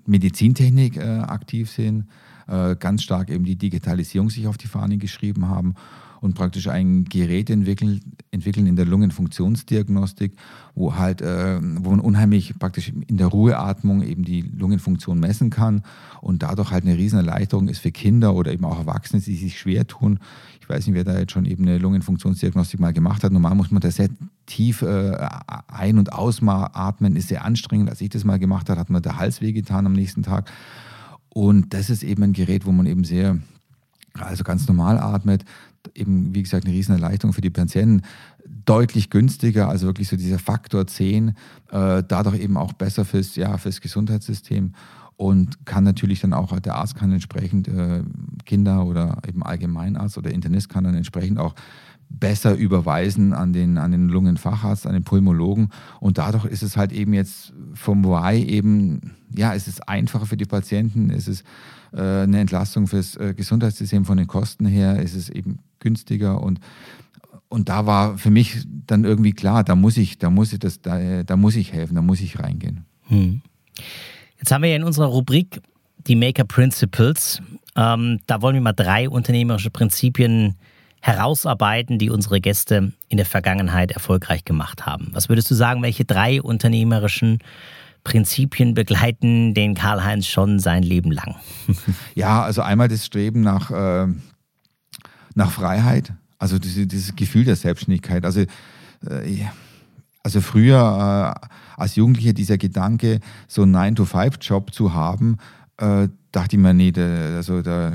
Medizintechnik 0.06 0.96
äh, 0.96 1.02
aktiv 1.02 1.70
sind, 1.70 2.06
äh, 2.48 2.76
ganz 2.76 3.02
stark 3.02 3.30
eben 3.30 3.44
die 3.44 3.56
Digitalisierung 3.56 4.30
sich 4.30 4.46
auf 4.46 4.58
die 4.58 4.68
Fahne 4.68 4.98
geschrieben 4.98 5.48
haben 5.48 5.74
und 6.20 6.34
praktisch 6.34 6.68
ein 6.68 7.04
Gerät 7.04 7.50
entwickeln, 7.50 8.00
entwickeln 8.30 8.66
in 8.66 8.76
der 8.76 8.84
Lungenfunktionsdiagnostik, 8.84 10.32
wo 10.74 10.96
halt, 10.96 11.20
äh, 11.20 11.60
wo 11.60 11.90
man 11.90 12.00
unheimlich 12.00 12.58
praktisch 12.58 12.92
in 13.06 13.16
der 13.16 13.28
Ruheatmung 13.28 14.02
eben 14.02 14.24
die 14.24 14.42
Lungenfunktion 14.42 15.18
messen 15.18 15.50
kann 15.50 15.82
und 16.20 16.42
dadurch 16.42 16.70
halt 16.70 16.84
eine 16.84 16.96
riesen 16.96 17.18
Erleichterung 17.18 17.68
ist 17.68 17.78
für 17.80 17.92
Kinder 17.92 18.34
oder 18.34 18.52
eben 18.52 18.64
auch 18.64 18.78
Erwachsene, 18.78 19.22
die 19.22 19.36
sich 19.36 19.58
schwer 19.58 19.86
tun. 19.86 20.18
Ich 20.60 20.68
weiß 20.68 20.86
nicht, 20.86 20.96
wer 20.96 21.04
da 21.04 21.18
jetzt 21.18 21.32
schon 21.32 21.44
eben 21.44 21.62
eine 21.64 21.78
Lungenfunktionsdiagnostik 21.78 22.80
mal 22.80 22.92
gemacht 22.92 23.22
hat. 23.22 23.32
Normal 23.32 23.54
muss 23.54 23.70
man 23.70 23.80
da 23.80 23.90
sehr 23.90 24.08
tief 24.46 24.82
äh, 24.82 25.28
ein- 25.68 25.98
und 25.98 26.12
ausatmen, 26.12 27.14
ist 27.14 27.28
sehr 27.28 27.44
anstrengend. 27.44 27.88
Als 27.88 28.00
ich 28.00 28.08
das 28.08 28.24
mal 28.24 28.38
gemacht 28.38 28.68
habe, 28.68 28.80
hat 28.80 28.90
mir 28.90 29.00
der 29.00 29.16
Hals 29.16 29.40
wehgetan 29.40 29.86
am 29.86 29.92
nächsten 29.92 30.22
Tag. 30.22 30.50
Und 31.36 31.74
das 31.74 31.90
ist 31.90 32.02
eben 32.02 32.22
ein 32.22 32.32
Gerät, 32.32 32.64
wo 32.64 32.72
man 32.72 32.86
eben 32.86 33.04
sehr, 33.04 33.38
also 34.14 34.42
ganz 34.42 34.66
normal 34.68 34.96
atmet, 34.96 35.44
eben, 35.94 36.34
wie 36.34 36.42
gesagt, 36.42 36.64
eine 36.64 36.72
riesen 36.72 36.94
Erleichterung 36.94 37.34
für 37.34 37.42
die 37.42 37.50
Patienten. 37.50 38.06
Deutlich 38.64 39.10
günstiger, 39.10 39.68
also 39.68 39.86
wirklich 39.86 40.08
so 40.08 40.16
dieser 40.16 40.38
Faktor 40.38 40.86
10, 40.86 41.34
äh, 41.72 42.02
dadurch 42.08 42.40
eben 42.40 42.56
auch 42.56 42.72
besser 42.72 43.04
fürs, 43.04 43.36
ja, 43.36 43.58
fürs 43.58 43.82
Gesundheitssystem 43.82 44.72
und 45.16 45.66
kann 45.66 45.84
natürlich 45.84 46.20
dann 46.20 46.32
auch, 46.32 46.58
der 46.58 46.76
Arzt 46.76 46.94
kann 46.94 47.12
entsprechend 47.12 47.68
äh, 47.68 48.02
Kinder 48.46 48.86
oder 48.86 49.18
eben 49.28 49.42
Allgemeinarzt 49.42 50.16
oder 50.16 50.30
Internist 50.30 50.70
kann 50.70 50.84
dann 50.84 50.94
entsprechend 50.94 51.38
auch 51.38 51.54
besser 52.08 52.54
überweisen 52.54 53.32
an 53.32 53.52
den, 53.52 53.78
an 53.78 53.90
den 53.90 54.08
Lungenfacharzt, 54.08 54.86
an 54.86 54.94
den 54.94 55.04
Pulmologen. 55.04 55.70
Und 56.00 56.18
dadurch 56.18 56.44
ist 56.46 56.62
es 56.62 56.76
halt 56.76 56.92
eben 56.92 57.12
jetzt 57.12 57.52
vom 57.74 58.04
Why 58.04 58.42
eben, 58.42 59.12
ja, 59.34 59.54
es 59.54 59.68
ist 59.68 59.88
einfacher 59.88 60.26
für 60.26 60.36
die 60.36 60.44
Patienten, 60.44 61.10
es 61.10 61.28
ist 61.28 61.44
äh, 61.92 62.22
eine 62.22 62.40
Entlastung 62.40 62.86
fürs 62.86 63.16
äh, 63.16 63.34
Gesundheitssystem 63.36 64.04
von 64.04 64.16
den 64.16 64.26
Kosten 64.26 64.66
her, 64.66 64.98
es 65.02 65.14
ist 65.14 65.30
eben 65.30 65.58
günstiger 65.80 66.42
und 66.42 66.60
und 67.48 67.68
da 67.68 67.86
war 67.86 68.18
für 68.18 68.30
mich 68.30 68.66
dann 68.66 69.04
irgendwie 69.04 69.32
klar, 69.32 69.62
da 69.62 69.76
muss 69.76 69.96
ich, 69.96 70.18
da 70.18 70.30
muss 70.30 70.52
ich 70.52 70.58
das, 70.58 70.82
da, 70.82 71.22
da 71.22 71.36
muss 71.36 71.54
ich 71.54 71.72
helfen, 71.72 71.94
da 71.94 72.02
muss 72.02 72.20
ich 72.20 72.40
reingehen. 72.40 72.84
Hm. 73.02 73.40
Jetzt 74.38 74.50
haben 74.50 74.62
wir 74.62 74.70
ja 74.70 74.76
in 74.76 74.82
unserer 74.82 75.06
Rubrik 75.06 75.60
die 76.06 76.16
Maker 76.16 76.44
Principles. 76.44 77.40
Ähm, 77.76 78.18
da 78.26 78.42
wollen 78.42 78.54
wir 78.54 78.62
mal 78.62 78.72
drei 78.72 79.08
unternehmerische 79.08 79.70
Prinzipien 79.70 80.56
herausarbeiten, 81.06 81.98
die 82.00 82.10
unsere 82.10 82.40
Gäste 82.40 82.92
in 83.08 83.16
der 83.16 83.26
Vergangenheit 83.26 83.92
erfolgreich 83.92 84.44
gemacht 84.44 84.86
haben. 84.86 85.10
Was 85.12 85.28
würdest 85.28 85.48
du 85.48 85.54
sagen, 85.54 85.80
welche 85.82 86.04
drei 86.04 86.42
unternehmerischen 86.42 87.38
Prinzipien 88.02 88.74
begleiten 88.74 89.54
den 89.54 89.74
Karl-Heinz 89.74 90.26
schon 90.26 90.58
sein 90.58 90.82
Leben 90.82 91.12
lang? 91.12 91.36
Ja, 92.16 92.42
also 92.42 92.62
einmal 92.62 92.88
das 92.88 93.06
Streben 93.06 93.42
nach, 93.42 93.70
äh, 93.70 94.08
nach 95.34 95.52
Freiheit, 95.52 96.12
also 96.38 96.58
diese, 96.58 96.88
dieses 96.88 97.14
Gefühl 97.14 97.44
der 97.44 97.56
Selbstständigkeit. 97.56 98.24
Also, 98.24 98.40
äh, 98.40 99.44
also 100.24 100.40
früher 100.40 101.36
äh, 101.36 101.46
als 101.80 101.94
Jugendlicher 101.94 102.32
dieser 102.32 102.58
Gedanke, 102.58 103.20
so 103.46 103.62
einen 103.62 103.76
9-to-5-Job 103.76 104.74
zu 104.74 104.92
haben, 104.92 105.36
äh, 105.76 106.08
dachte 106.32 106.56
ich 106.56 106.62
mir, 106.62 106.74
nee, 106.74 106.90
da, 106.90 107.36
also 107.36 107.62
da, 107.62 107.92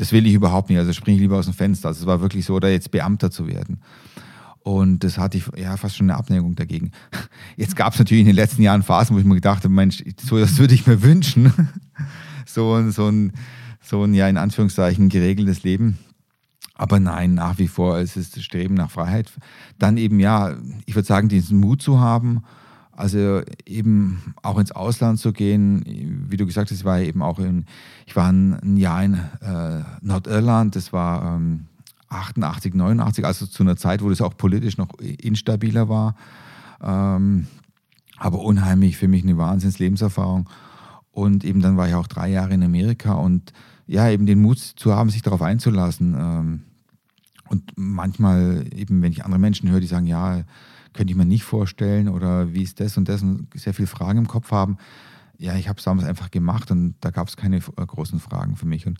das 0.00 0.12
will 0.12 0.26
ich 0.26 0.32
überhaupt 0.32 0.70
nicht. 0.70 0.78
Also 0.78 0.94
springe 0.94 1.16
ich 1.16 1.20
lieber 1.20 1.36
aus 1.36 1.44
dem 1.44 1.52
Fenster. 1.52 1.88
Also 1.88 2.00
es 2.00 2.06
war 2.06 2.22
wirklich 2.22 2.46
so, 2.46 2.54
oder 2.54 2.70
jetzt 2.70 2.90
Beamter 2.90 3.30
zu 3.30 3.46
werden. 3.46 3.82
Und 4.60 5.04
das 5.04 5.18
hatte 5.18 5.36
ich 5.36 5.44
ja 5.56 5.76
fast 5.76 5.96
schon 5.96 6.10
eine 6.10 6.18
Abneigung 6.18 6.54
dagegen. 6.54 6.90
Jetzt 7.56 7.76
gab 7.76 7.94
es 7.94 7.98
natürlich 7.98 8.20
in 8.20 8.26
den 8.26 8.36
letzten 8.36 8.62
Jahren 8.62 8.82
Phasen, 8.82 9.16
wo 9.16 9.20
ich 9.20 9.24
mir 9.24 9.34
gedacht 9.34 9.64
habe, 9.64 9.72
Mensch, 9.72 10.02
so 10.22 10.38
das 10.38 10.58
würde 10.58 10.74
ich 10.74 10.86
mir 10.86 11.02
wünschen. 11.02 11.52
so, 12.46 12.90
so 12.90 13.08
ein, 13.08 13.32
so 13.82 14.04
ein, 14.04 14.12
ja, 14.12 14.28
in 14.28 14.36
Anführungszeichen 14.36 15.08
geregeltes 15.08 15.62
Leben. 15.62 15.98
Aber 16.74 17.00
nein, 17.00 17.34
nach 17.34 17.58
wie 17.58 17.68
vor 17.68 17.98
es 17.98 18.16
ist 18.16 18.36
das 18.36 18.44
Streben 18.44 18.74
nach 18.74 18.90
Freiheit. 18.90 19.30
Dann 19.78 19.96
eben, 19.96 20.20
ja, 20.20 20.56
ich 20.86 20.94
würde 20.94 21.08
sagen, 21.08 21.28
diesen 21.28 21.58
Mut 21.58 21.80
zu 21.82 22.00
haben, 22.00 22.42
also 23.00 23.42
eben 23.66 24.34
auch 24.42 24.58
ins 24.58 24.72
Ausland 24.72 25.18
zu 25.18 25.32
gehen, 25.32 26.26
wie 26.28 26.36
du 26.36 26.46
gesagt 26.46 26.70
hast, 26.70 26.78
ich 26.78 26.84
war 26.84 27.00
eben 27.00 27.22
auch 27.22 27.38
in, 27.38 27.64
ich 28.06 28.14
war 28.14 28.30
ein 28.30 28.76
Jahr 28.76 29.02
in 29.02 29.14
äh, 29.14 29.82
Nordirland, 30.02 30.76
das 30.76 30.92
war 30.92 31.36
ähm, 31.36 31.66
88, 32.10 32.74
89, 32.74 33.24
also 33.24 33.46
zu 33.46 33.62
einer 33.62 33.76
Zeit, 33.76 34.02
wo 34.02 34.10
das 34.10 34.20
auch 34.20 34.36
politisch 34.36 34.76
noch 34.76 34.98
instabiler 34.98 35.88
war. 35.88 36.14
Ähm, 36.82 37.46
aber 38.18 38.40
unheimlich 38.40 38.98
für 38.98 39.08
mich 39.08 39.22
eine 39.22 39.38
Wahnsinns-Lebenserfahrung. 39.38 40.50
Und 41.10 41.44
eben 41.44 41.62
dann 41.62 41.76
war 41.76 41.88
ich 41.88 41.94
auch 41.94 42.06
drei 42.06 42.28
Jahre 42.28 42.52
in 42.52 42.62
Amerika 42.62 43.14
und 43.14 43.52
ja, 43.86 44.08
eben 44.08 44.26
den 44.26 44.42
Mut 44.42 44.58
zu 44.58 44.94
haben, 44.94 45.10
sich 45.10 45.22
darauf 45.22 45.42
einzulassen. 45.42 46.14
Ähm, 46.18 46.60
und 47.48 47.72
manchmal 47.76 48.66
eben, 48.74 49.02
wenn 49.02 49.10
ich 49.10 49.24
andere 49.24 49.40
Menschen 49.40 49.70
höre, 49.70 49.80
die 49.80 49.86
sagen, 49.86 50.06
ja, 50.06 50.44
könnte 50.92 51.12
ich 51.12 51.16
mir 51.16 51.24
nicht 51.24 51.44
vorstellen 51.44 52.08
oder 52.08 52.52
wie 52.52 52.62
ist 52.62 52.80
das 52.80 52.96
und 52.96 53.08
das 53.08 53.22
und 53.22 53.48
sehr 53.54 53.74
viele 53.74 53.86
Fragen 53.86 54.18
im 54.18 54.28
Kopf 54.28 54.50
haben. 54.50 54.78
Ja, 55.38 55.54
ich 55.54 55.68
habe 55.68 55.78
es 55.78 55.84
damals 55.84 56.06
einfach 56.06 56.30
gemacht 56.30 56.70
und 56.70 56.94
da 57.00 57.10
gab 57.10 57.28
es 57.28 57.36
keine 57.36 57.56
äh, 57.56 57.86
großen 57.86 58.20
Fragen 58.20 58.56
für 58.56 58.66
mich. 58.66 58.86
Und, 58.86 58.98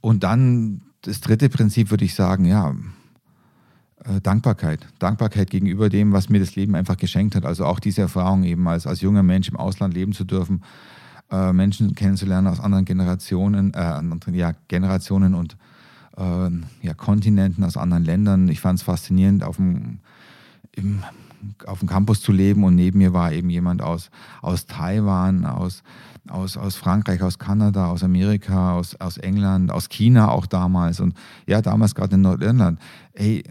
und 0.00 0.22
dann 0.22 0.82
das 1.02 1.20
dritte 1.20 1.48
Prinzip 1.48 1.90
würde 1.90 2.04
ich 2.04 2.14
sagen, 2.14 2.44
ja, 2.44 2.74
äh, 4.04 4.20
Dankbarkeit. 4.20 4.86
Dankbarkeit 4.98 5.50
gegenüber 5.50 5.88
dem, 5.88 6.12
was 6.12 6.28
mir 6.28 6.38
das 6.38 6.54
Leben 6.54 6.74
einfach 6.74 6.96
geschenkt 6.96 7.34
hat. 7.34 7.44
Also 7.44 7.64
auch 7.64 7.80
diese 7.80 8.02
Erfahrung 8.02 8.44
eben 8.44 8.66
als, 8.68 8.86
als 8.86 9.00
junger 9.00 9.22
Mensch 9.22 9.48
im 9.48 9.56
Ausland 9.56 9.94
leben 9.94 10.12
zu 10.12 10.24
dürfen, 10.24 10.62
äh, 11.30 11.52
Menschen 11.52 11.94
kennenzulernen 11.94 12.46
aus 12.46 12.60
anderen 12.60 12.84
Generationen, 12.84 13.72
äh, 13.74 13.78
anderen, 13.78 14.34
ja, 14.34 14.52
Generationen 14.68 15.34
und 15.34 15.56
äh, 16.16 16.50
ja, 16.82 16.94
Kontinenten, 16.94 17.64
aus 17.64 17.76
anderen 17.76 18.04
Ländern. 18.04 18.48
Ich 18.48 18.60
fand 18.60 18.78
es 18.78 18.84
faszinierend, 18.84 19.42
auf 19.42 19.56
dem 19.56 19.98
im, 20.76 21.02
auf 21.66 21.80
dem 21.80 21.88
Campus 21.88 22.20
zu 22.20 22.32
leben 22.32 22.64
und 22.64 22.74
neben 22.74 22.98
mir 22.98 23.12
war 23.12 23.32
eben 23.32 23.50
jemand 23.50 23.82
aus, 23.82 24.10
aus 24.42 24.66
Taiwan, 24.66 25.44
aus, 25.44 25.82
aus, 26.28 26.56
aus 26.56 26.76
Frankreich, 26.76 27.22
aus 27.22 27.38
Kanada, 27.38 27.86
aus 27.86 28.02
Amerika, 28.02 28.74
aus, 28.74 28.94
aus 29.00 29.16
England, 29.18 29.70
aus 29.70 29.88
China 29.88 30.30
auch 30.30 30.46
damals 30.46 31.00
und 31.00 31.14
ja, 31.46 31.60
damals 31.62 31.94
gerade 31.94 32.14
in 32.14 32.22
Nordirland. 32.22 32.78
Ey, 33.12 33.42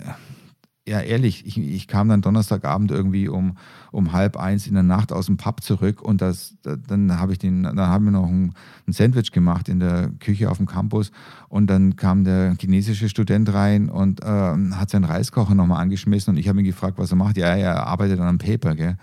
ja, 0.87 0.99
ehrlich, 0.99 1.45
ich, 1.47 1.57
ich 1.57 1.87
kam 1.87 2.09
dann 2.09 2.21
Donnerstagabend 2.21 2.91
irgendwie 2.91 3.27
um, 3.27 3.57
um 3.91 4.13
halb 4.13 4.37
eins 4.37 4.67
in 4.67 4.75
der 4.75 4.83
Nacht 4.83 5.11
aus 5.11 5.25
dem 5.25 5.35
Pub 5.35 5.63
zurück 5.63 6.01
und 6.01 6.21
das, 6.21 6.55
dann 6.61 7.19
habe 7.19 7.31
ich 7.31 7.39
den, 7.39 7.63
dann 7.63 7.79
haben 7.79 8.05
wir 8.05 8.11
noch 8.11 8.27
ein, 8.27 8.53
ein, 8.87 8.93
Sandwich 8.93 9.31
gemacht 9.31 9.67
in 9.67 9.79
der 9.79 10.11
Küche 10.19 10.49
auf 10.49 10.57
dem 10.57 10.67
Campus 10.67 11.11
und 11.49 11.67
dann 11.71 11.95
kam 11.95 12.23
der 12.23 12.55
chinesische 12.59 13.09
Student 13.09 13.51
rein 13.51 13.89
und 13.89 14.21
äh, 14.21 14.25
hat 14.25 14.91
seinen 14.91 15.05
Reiskocher 15.05 15.55
nochmal 15.55 15.81
angeschmissen 15.81 16.35
und 16.35 16.39
ich 16.39 16.47
habe 16.47 16.59
ihn 16.59 16.65
gefragt, 16.65 16.99
was 16.99 17.11
er 17.11 17.17
macht. 17.17 17.37
Ja, 17.37 17.55
er 17.55 17.87
arbeitet 17.87 18.19
an 18.19 18.27
einem 18.27 18.37
Paper, 18.37 18.75
gell? 18.75 18.97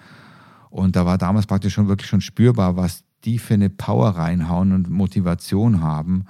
Und 0.70 0.94
da 0.94 1.04
war 1.04 1.18
damals 1.18 1.46
praktisch 1.46 1.74
schon 1.74 1.88
wirklich 1.88 2.08
schon 2.08 2.20
spürbar, 2.20 2.76
was 2.76 3.02
die 3.24 3.38
für 3.38 3.54
eine 3.54 3.70
Power 3.70 4.10
reinhauen 4.10 4.72
und 4.72 4.88
Motivation 4.88 5.82
haben. 5.82 6.24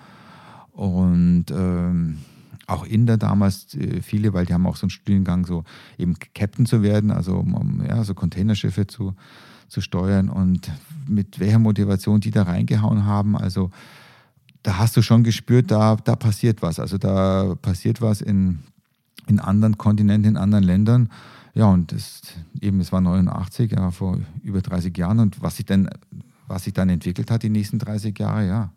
Und 0.73 1.47
ähm, 1.51 2.19
auch 2.73 2.85
Inder 2.85 3.17
damals 3.17 3.75
äh, 3.75 4.03
viele, 4.03 4.33
weil 4.33 4.47
die 4.47 4.55
haben 4.55 4.67
auch 4.67 4.77
so 4.77 4.85
einen 4.85 4.91
Studiengang, 4.91 5.47
so 5.47 5.65
eben 5.99 6.17
Captain 6.35 6.67
zu 6.67 6.83
werden, 6.83 7.11
also 7.11 7.37
um 7.37 7.83
ja, 7.87 8.05
so 8.05 8.15
Containerschiffe 8.15 8.87
zu, 8.87 9.15
zu 9.69 9.81
steuern 9.81 10.29
und 10.29 10.71
mit 11.07 11.41
welcher 11.41 11.59
Motivation 11.59 12.21
die 12.21 12.31
da 12.31 12.43
reingehauen 12.43 13.05
haben. 13.05 13.37
Also 13.37 13.71
da 14.63 14.79
hast 14.79 14.97
du 14.97 15.03
schon 15.03 15.25
gespürt, 15.25 15.71
da, 15.71 15.97
da 15.97 16.17
passiert 16.17 16.63
was. 16.63 16.79
Also 16.79 16.99
da 16.99 17.57
passiert 17.61 18.01
was 18.01 18.21
in, 18.21 18.61
in 19.27 19.41
anderen 19.41 19.79
Kontinenten, 19.79 20.33
in 20.33 20.37
anderen 20.37 20.65
Ländern. 20.65 21.09
Ja, 21.55 21.67
und 21.67 21.93
das, 21.93 22.23
eben, 22.61 22.81
es 22.81 22.93
war 22.93 23.01
89, 23.01 23.73
ja, 23.73 23.91
vor 23.91 24.19
über 24.43 24.63
30 24.63 24.97
Jahren. 24.97 25.19
Und 25.19 25.43
was 25.43 25.57
sich 25.57 25.67
dann, 25.67 25.91
was 26.47 26.65
sich 26.65 26.73
dann 26.73 26.89
entwickelt 26.89 27.31
hat, 27.31 27.43
die 27.43 27.51
nächsten 27.51 27.79
30 27.79 28.19
Jahre, 28.19 28.47
ja, 28.47 28.73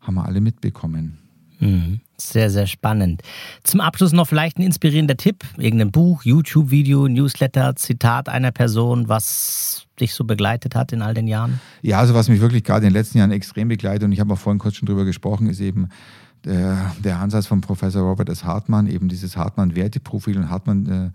haben 0.00 0.14
wir 0.14 0.24
alle 0.24 0.40
mitbekommen. 0.40 1.18
Mhm. 1.58 2.00
Sehr, 2.20 2.50
sehr 2.50 2.66
spannend. 2.66 3.22
Zum 3.64 3.80
Abschluss 3.80 4.12
noch 4.12 4.28
vielleicht 4.28 4.58
ein 4.58 4.62
inspirierender 4.62 5.16
Tipp, 5.16 5.44
irgendein 5.56 5.90
Buch, 5.90 6.22
YouTube-Video, 6.24 7.08
Newsletter, 7.08 7.74
Zitat 7.76 8.28
einer 8.28 8.52
Person, 8.52 9.08
was 9.08 9.86
dich 9.98 10.14
so 10.14 10.24
begleitet 10.24 10.74
hat 10.74 10.92
in 10.92 11.02
all 11.02 11.14
den 11.14 11.26
Jahren? 11.26 11.60
Ja, 11.82 11.98
also 11.98 12.14
was 12.14 12.28
mich 12.28 12.40
wirklich 12.40 12.64
gerade 12.64 12.86
in 12.86 12.92
den 12.92 12.98
letzten 12.98 13.18
Jahren 13.18 13.32
extrem 13.32 13.68
begleitet, 13.68 14.04
und 14.04 14.12
ich 14.12 14.20
habe 14.20 14.34
auch 14.34 14.38
vorhin 14.38 14.58
kurz 14.58 14.76
schon 14.76 14.86
drüber 14.86 15.04
gesprochen, 15.04 15.48
ist 15.48 15.60
eben 15.60 15.88
der, 16.44 16.92
der 17.02 17.18
Ansatz 17.18 17.46
von 17.46 17.60
Professor 17.60 18.02
Robert 18.02 18.28
S. 18.28 18.44
Hartmann, 18.44 18.86
eben 18.86 19.08
dieses 19.08 19.36
Hartmann-Werteprofil 19.36 20.38
und 20.38 20.50
Hartmann 20.50 20.86
äh, 20.86 21.10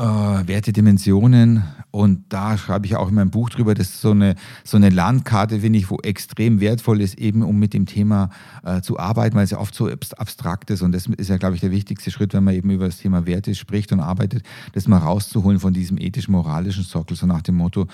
äh, 0.00 0.48
Wertedimensionen. 0.48 1.62
Und 1.90 2.24
da 2.28 2.56
schreibe 2.56 2.86
ich 2.86 2.96
auch 2.96 3.08
in 3.08 3.14
meinem 3.14 3.30
Buch 3.30 3.50
drüber, 3.50 3.74
das 3.74 3.88
ist 3.88 4.00
so 4.00 4.12
eine, 4.12 4.36
so 4.64 4.76
eine 4.76 4.90
Landkarte, 4.90 5.60
finde 5.60 5.78
ich, 5.78 5.90
wo 5.90 5.98
extrem 5.98 6.60
wertvoll 6.60 7.00
ist, 7.00 7.18
eben 7.18 7.42
um 7.42 7.58
mit 7.58 7.74
dem 7.74 7.84
Thema 7.84 8.30
äh, 8.64 8.80
zu 8.80 8.98
arbeiten, 8.98 9.36
weil 9.36 9.44
es 9.44 9.50
ja 9.50 9.58
oft 9.58 9.74
so 9.74 9.90
abstrakt 10.16 10.70
ist. 10.70 10.82
Und 10.82 10.92
das 10.92 11.06
ist 11.06 11.28
ja, 11.28 11.36
glaube 11.36 11.56
ich, 11.56 11.60
der 11.60 11.72
wichtigste 11.72 12.10
Schritt, 12.10 12.32
wenn 12.32 12.44
man 12.44 12.54
eben 12.54 12.70
über 12.70 12.86
das 12.86 12.98
Thema 12.98 13.26
Werte 13.26 13.54
spricht 13.54 13.92
und 13.92 14.00
arbeitet, 14.00 14.44
das 14.72 14.88
mal 14.88 14.98
rauszuholen 14.98 15.60
von 15.60 15.74
diesem 15.74 15.98
ethisch-moralischen 15.98 16.84
Sockel, 16.84 17.16
so 17.16 17.26
nach 17.26 17.42
dem 17.42 17.56
Motto, 17.56 17.86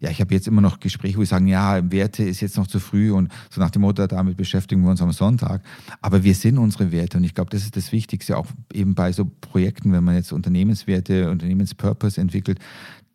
ja, 0.00 0.10
ich 0.10 0.20
habe 0.20 0.34
jetzt 0.34 0.48
immer 0.48 0.62
noch 0.62 0.80
Gespräche, 0.80 1.18
wo 1.18 1.22
ich 1.22 1.28
sage, 1.28 1.46
ja, 1.46 1.90
Werte 1.92 2.24
ist 2.24 2.40
jetzt 2.40 2.56
noch 2.56 2.66
zu 2.66 2.80
früh 2.80 3.12
und 3.12 3.30
so 3.50 3.60
nach 3.60 3.70
dem 3.70 3.82
Motto, 3.82 4.06
damit 4.06 4.36
beschäftigen 4.36 4.82
wir 4.82 4.90
uns 4.90 5.02
am 5.02 5.12
Sonntag. 5.12 5.62
Aber 6.00 6.24
wir 6.24 6.34
sind 6.34 6.56
unsere 6.56 6.90
Werte 6.90 7.18
und 7.18 7.24
ich 7.24 7.34
glaube, 7.34 7.50
das 7.50 7.62
ist 7.62 7.76
das 7.76 7.92
Wichtigste, 7.92 8.38
auch 8.38 8.46
eben 8.72 8.94
bei 8.94 9.12
so 9.12 9.30
Projekten, 9.40 9.92
wenn 9.92 10.02
man 10.02 10.14
jetzt 10.14 10.32
Unternehmenswerte, 10.32 11.30
Unternehmenspurpose 11.30 12.18
entwickelt, 12.18 12.58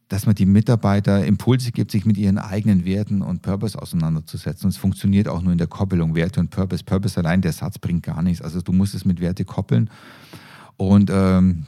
dass 0.10 0.28
man 0.28 0.36
die 0.36 0.46
Mitarbeiter 0.46 1.26
Impulse 1.26 1.72
gibt, 1.72 1.90
sich 1.90 2.06
mit 2.06 2.18
ihren 2.18 2.38
eigenen 2.38 2.86
Werten 2.86 3.24
und 3.24 3.42
Purpose 3.42 3.82
auseinanderzusetzen. 3.82 4.66
Und 4.66 4.70
es 4.70 4.78
funktioniert 4.78 5.28
auch 5.28 5.42
nur 5.42 5.52
in 5.52 5.58
der 5.58 5.66
Koppelung, 5.66 6.14
Werte 6.14 6.40
und 6.40 6.52
Purpose. 6.52 6.84
Purpose 6.84 7.20
allein, 7.20 7.42
der 7.42 7.54
Satz 7.54 7.80
bringt 7.80 8.04
gar 8.04 8.22
nichts. 8.22 8.44
Also 8.44 8.62
du 8.62 8.72
musst 8.72 8.94
es 8.94 9.04
mit 9.04 9.20
Werte 9.20 9.46
koppeln. 9.46 9.90
Und 10.78 11.10
ähm, 11.12 11.66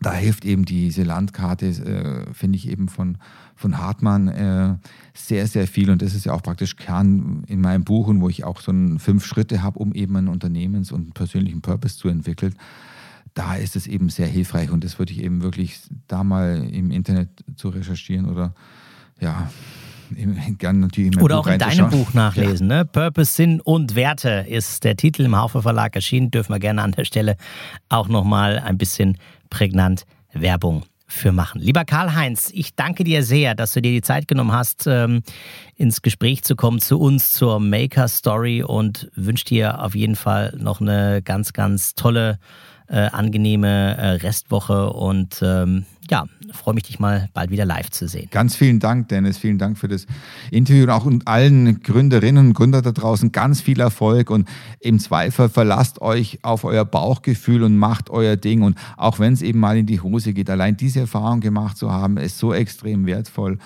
da 0.00 0.14
hilft 0.14 0.44
eben 0.44 0.64
diese 0.64 1.02
Landkarte, 1.02 1.66
äh, 1.66 2.32
finde 2.32 2.56
ich 2.56 2.68
eben 2.68 2.88
von, 2.88 3.18
von 3.54 3.78
Hartmann 3.78 4.28
äh, 4.28 4.76
sehr, 5.14 5.46
sehr 5.46 5.66
viel. 5.66 5.90
Und 5.90 6.00
das 6.00 6.14
ist 6.14 6.24
ja 6.24 6.32
auch 6.32 6.42
praktisch 6.42 6.76
Kern 6.76 7.44
in 7.46 7.60
meinem 7.60 7.84
Buch 7.84 8.08
und 8.08 8.20
wo 8.20 8.28
ich 8.28 8.44
auch 8.44 8.60
so 8.60 8.72
ein 8.72 8.98
fünf 8.98 9.24
Schritte 9.24 9.62
habe, 9.62 9.78
um 9.78 9.92
eben 9.92 10.16
einen 10.16 10.28
Unternehmens- 10.28 10.92
und 10.92 11.02
einen 11.02 11.12
persönlichen 11.12 11.60
Purpose 11.60 11.98
zu 11.98 12.08
entwickeln. 12.08 12.54
Da 13.34 13.56
ist 13.56 13.76
es 13.76 13.86
eben 13.86 14.08
sehr 14.08 14.26
hilfreich 14.26 14.70
und 14.70 14.82
das 14.82 14.98
würde 14.98 15.12
ich 15.12 15.22
eben 15.22 15.42
wirklich 15.42 15.80
da 16.08 16.24
mal 16.24 16.66
im 16.70 16.90
Internet 16.90 17.28
zu 17.54 17.68
recherchieren 17.68 18.26
oder 18.26 18.54
ja, 19.20 19.50
gerne 20.58 20.80
natürlich 20.80 21.12
in 21.12 21.20
Oder 21.20 21.36
Buch 21.36 21.46
auch 21.46 21.52
in 21.52 21.58
deinem 21.58 21.90
Buch 21.90 22.14
nachlesen. 22.14 22.70
Ja. 22.70 22.78
Ne? 22.78 22.84
Purpose, 22.86 23.32
Sinn 23.32 23.60
und 23.60 23.94
Werte 23.94 24.46
ist 24.48 24.82
der 24.82 24.96
Titel 24.96 25.22
im 25.22 25.36
Haufe 25.36 25.62
Verlag 25.62 25.94
erschienen. 25.94 26.30
Dürfen 26.30 26.52
wir 26.54 26.58
gerne 26.58 26.82
an 26.82 26.92
der 26.92 27.04
Stelle 27.04 27.36
auch 27.88 28.08
nochmal 28.08 28.58
ein 28.58 28.78
bisschen 28.78 29.18
prägnant 29.50 30.04
Werbung 30.32 30.84
für 31.10 31.32
machen. 31.32 31.60
Lieber 31.60 31.84
Karl-Heinz, 31.84 32.50
ich 32.54 32.76
danke 32.76 33.02
dir 33.02 33.24
sehr, 33.24 33.54
dass 33.54 33.72
du 33.72 33.82
dir 33.82 33.90
die 33.90 34.00
Zeit 34.00 34.28
genommen 34.28 34.52
hast, 34.52 34.86
ähm, 34.86 35.22
ins 35.74 36.02
Gespräch 36.02 36.44
zu 36.44 36.54
kommen 36.54 36.80
zu 36.80 37.00
uns 37.00 37.32
zur 37.32 37.58
Maker 37.58 38.06
Story 38.06 38.62
und 38.62 39.10
wünsche 39.16 39.44
dir 39.44 39.82
auf 39.82 39.96
jeden 39.96 40.14
Fall 40.14 40.54
noch 40.56 40.80
eine 40.80 41.20
ganz, 41.22 41.52
ganz 41.52 41.94
tolle 41.94 42.38
äh, 42.90 43.08
angenehme 43.12 43.96
äh, 43.96 44.08
Restwoche 44.14 44.92
und 44.92 45.40
ähm, 45.42 45.84
ja, 46.10 46.24
freue 46.52 46.74
mich, 46.74 46.82
dich 46.82 46.98
mal 46.98 47.28
bald 47.34 47.50
wieder 47.50 47.64
live 47.64 47.90
zu 47.90 48.08
sehen. 48.08 48.28
Ganz 48.32 48.56
vielen 48.56 48.80
Dank, 48.80 49.08
Dennis. 49.08 49.38
Vielen 49.38 49.58
Dank 49.58 49.78
für 49.78 49.86
das 49.86 50.06
Interview 50.50 50.82
und 50.82 50.90
auch 50.90 51.08
allen 51.26 51.82
Gründerinnen 51.82 52.48
und 52.48 52.54
Gründern 52.54 52.82
da 52.82 52.90
draußen 52.90 53.30
ganz 53.30 53.60
viel 53.60 53.78
Erfolg 53.78 54.30
und 54.30 54.48
im 54.80 54.98
Zweifel 54.98 55.48
verlasst 55.48 56.02
euch 56.02 56.40
auf 56.42 56.64
euer 56.64 56.84
Bauchgefühl 56.84 57.62
und 57.62 57.76
macht 57.76 58.10
euer 58.10 58.36
Ding 58.36 58.62
und 58.62 58.76
auch 58.96 59.20
wenn 59.20 59.34
es 59.34 59.42
eben 59.42 59.60
mal 59.60 59.76
in 59.76 59.86
die 59.86 60.00
Hose 60.00 60.32
geht, 60.32 60.50
allein 60.50 60.76
diese 60.76 61.00
Erfahrung 61.00 61.38
gemacht 61.38 61.76
zu 61.76 61.92
haben, 61.92 62.16
ist 62.16 62.38
so 62.38 62.52
extrem 62.52 63.06
wertvoll 63.06 63.58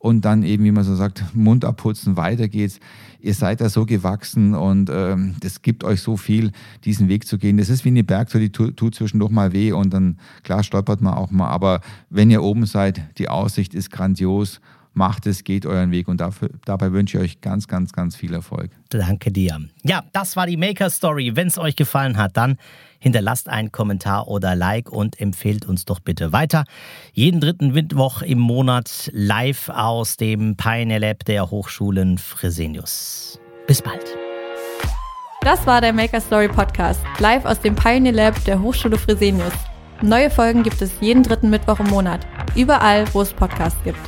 und 0.00 0.24
dann 0.24 0.42
eben, 0.42 0.64
wie 0.64 0.72
man 0.72 0.82
so 0.82 0.96
sagt, 0.96 1.22
Mund 1.34 1.62
abputzen, 1.64 2.16
weiter 2.16 2.48
geht's. 2.48 2.80
Ihr 3.20 3.34
seid 3.34 3.60
da 3.60 3.68
so 3.68 3.84
gewachsen 3.84 4.54
und 4.54 4.90
ähm, 4.90 5.36
das 5.40 5.60
gibt 5.60 5.84
euch 5.84 6.00
so 6.00 6.16
viel, 6.16 6.52
diesen 6.86 7.10
Weg 7.10 7.26
zu 7.26 7.36
gehen. 7.36 7.58
Das 7.58 7.68
ist 7.68 7.84
wie 7.84 7.90
eine 7.90 8.02
Bergtour, 8.02 8.40
die 8.40 8.50
tut, 8.50 8.94
zwischendurch 8.94 9.30
mal 9.30 9.52
weh 9.52 9.72
und 9.72 9.92
dann, 9.92 10.18
klar, 10.42 10.62
stolpert 10.62 11.02
man 11.02 11.12
auch 11.12 11.30
mal. 11.30 11.48
Aber 11.48 11.82
wenn 12.08 12.30
ihr 12.30 12.42
oben 12.42 12.64
seid, 12.64 13.02
die 13.18 13.28
Aussicht 13.28 13.74
ist 13.74 13.90
grandios 13.90 14.62
macht 14.92 15.26
es, 15.26 15.44
geht 15.44 15.66
euren 15.66 15.90
Weg 15.90 16.08
und 16.08 16.20
dafür, 16.20 16.50
dabei 16.64 16.92
wünsche 16.92 17.18
ich 17.18 17.24
euch 17.24 17.40
ganz, 17.40 17.68
ganz, 17.68 17.92
ganz 17.92 18.16
viel 18.16 18.34
Erfolg. 18.34 18.70
Danke 18.88 19.30
dir. 19.30 19.60
Ja, 19.82 20.04
das 20.12 20.36
war 20.36 20.46
die 20.46 20.56
Maker 20.56 20.90
Story. 20.90 21.32
Wenn 21.34 21.48
es 21.48 21.58
euch 21.58 21.76
gefallen 21.76 22.16
hat, 22.16 22.36
dann 22.36 22.56
hinterlasst 22.98 23.48
einen 23.48 23.72
Kommentar 23.72 24.28
oder 24.28 24.54
Like 24.54 24.90
und 24.90 25.20
empfehlt 25.20 25.66
uns 25.66 25.84
doch 25.84 26.00
bitte 26.00 26.32
weiter. 26.32 26.64
Jeden 27.12 27.40
dritten 27.40 27.72
Mittwoch 27.72 28.22
im 28.22 28.38
Monat 28.38 29.10
live 29.12 29.68
aus 29.70 30.16
dem 30.16 30.56
Pioneer 30.56 31.00
Lab 31.00 31.24
der 31.24 31.50
Hochschulen 31.50 32.18
Fresenius. 32.18 33.40
Bis 33.66 33.80
bald. 33.82 34.04
Das 35.42 35.66
war 35.66 35.80
der 35.80 35.94
Maker 35.94 36.20
Story 36.20 36.48
Podcast, 36.48 37.00
live 37.18 37.46
aus 37.46 37.60
dem 37.60 37.74
Pioneer 37.74 38.12
Lab 38.12 38.44
der 38.44 38.60
Hochschule 38.60 38.98
Fresenius. 38.98 39.54
Neue 40.02 40.30
Folgen 40.30 40.62
gibt 40.62 40.82
es 40.82 40.92
jeden 41.00 41.22
dritten 41.22 41.48
Mittwoch 41.48 41.80
im 41.80 41.88
Monat, 41.88 42.26
überall, 42.54 43.06
wo 43.14 43.22
es 43.22 43.32
Podcasts 43.32 43.82
gibt. 43.84 43.98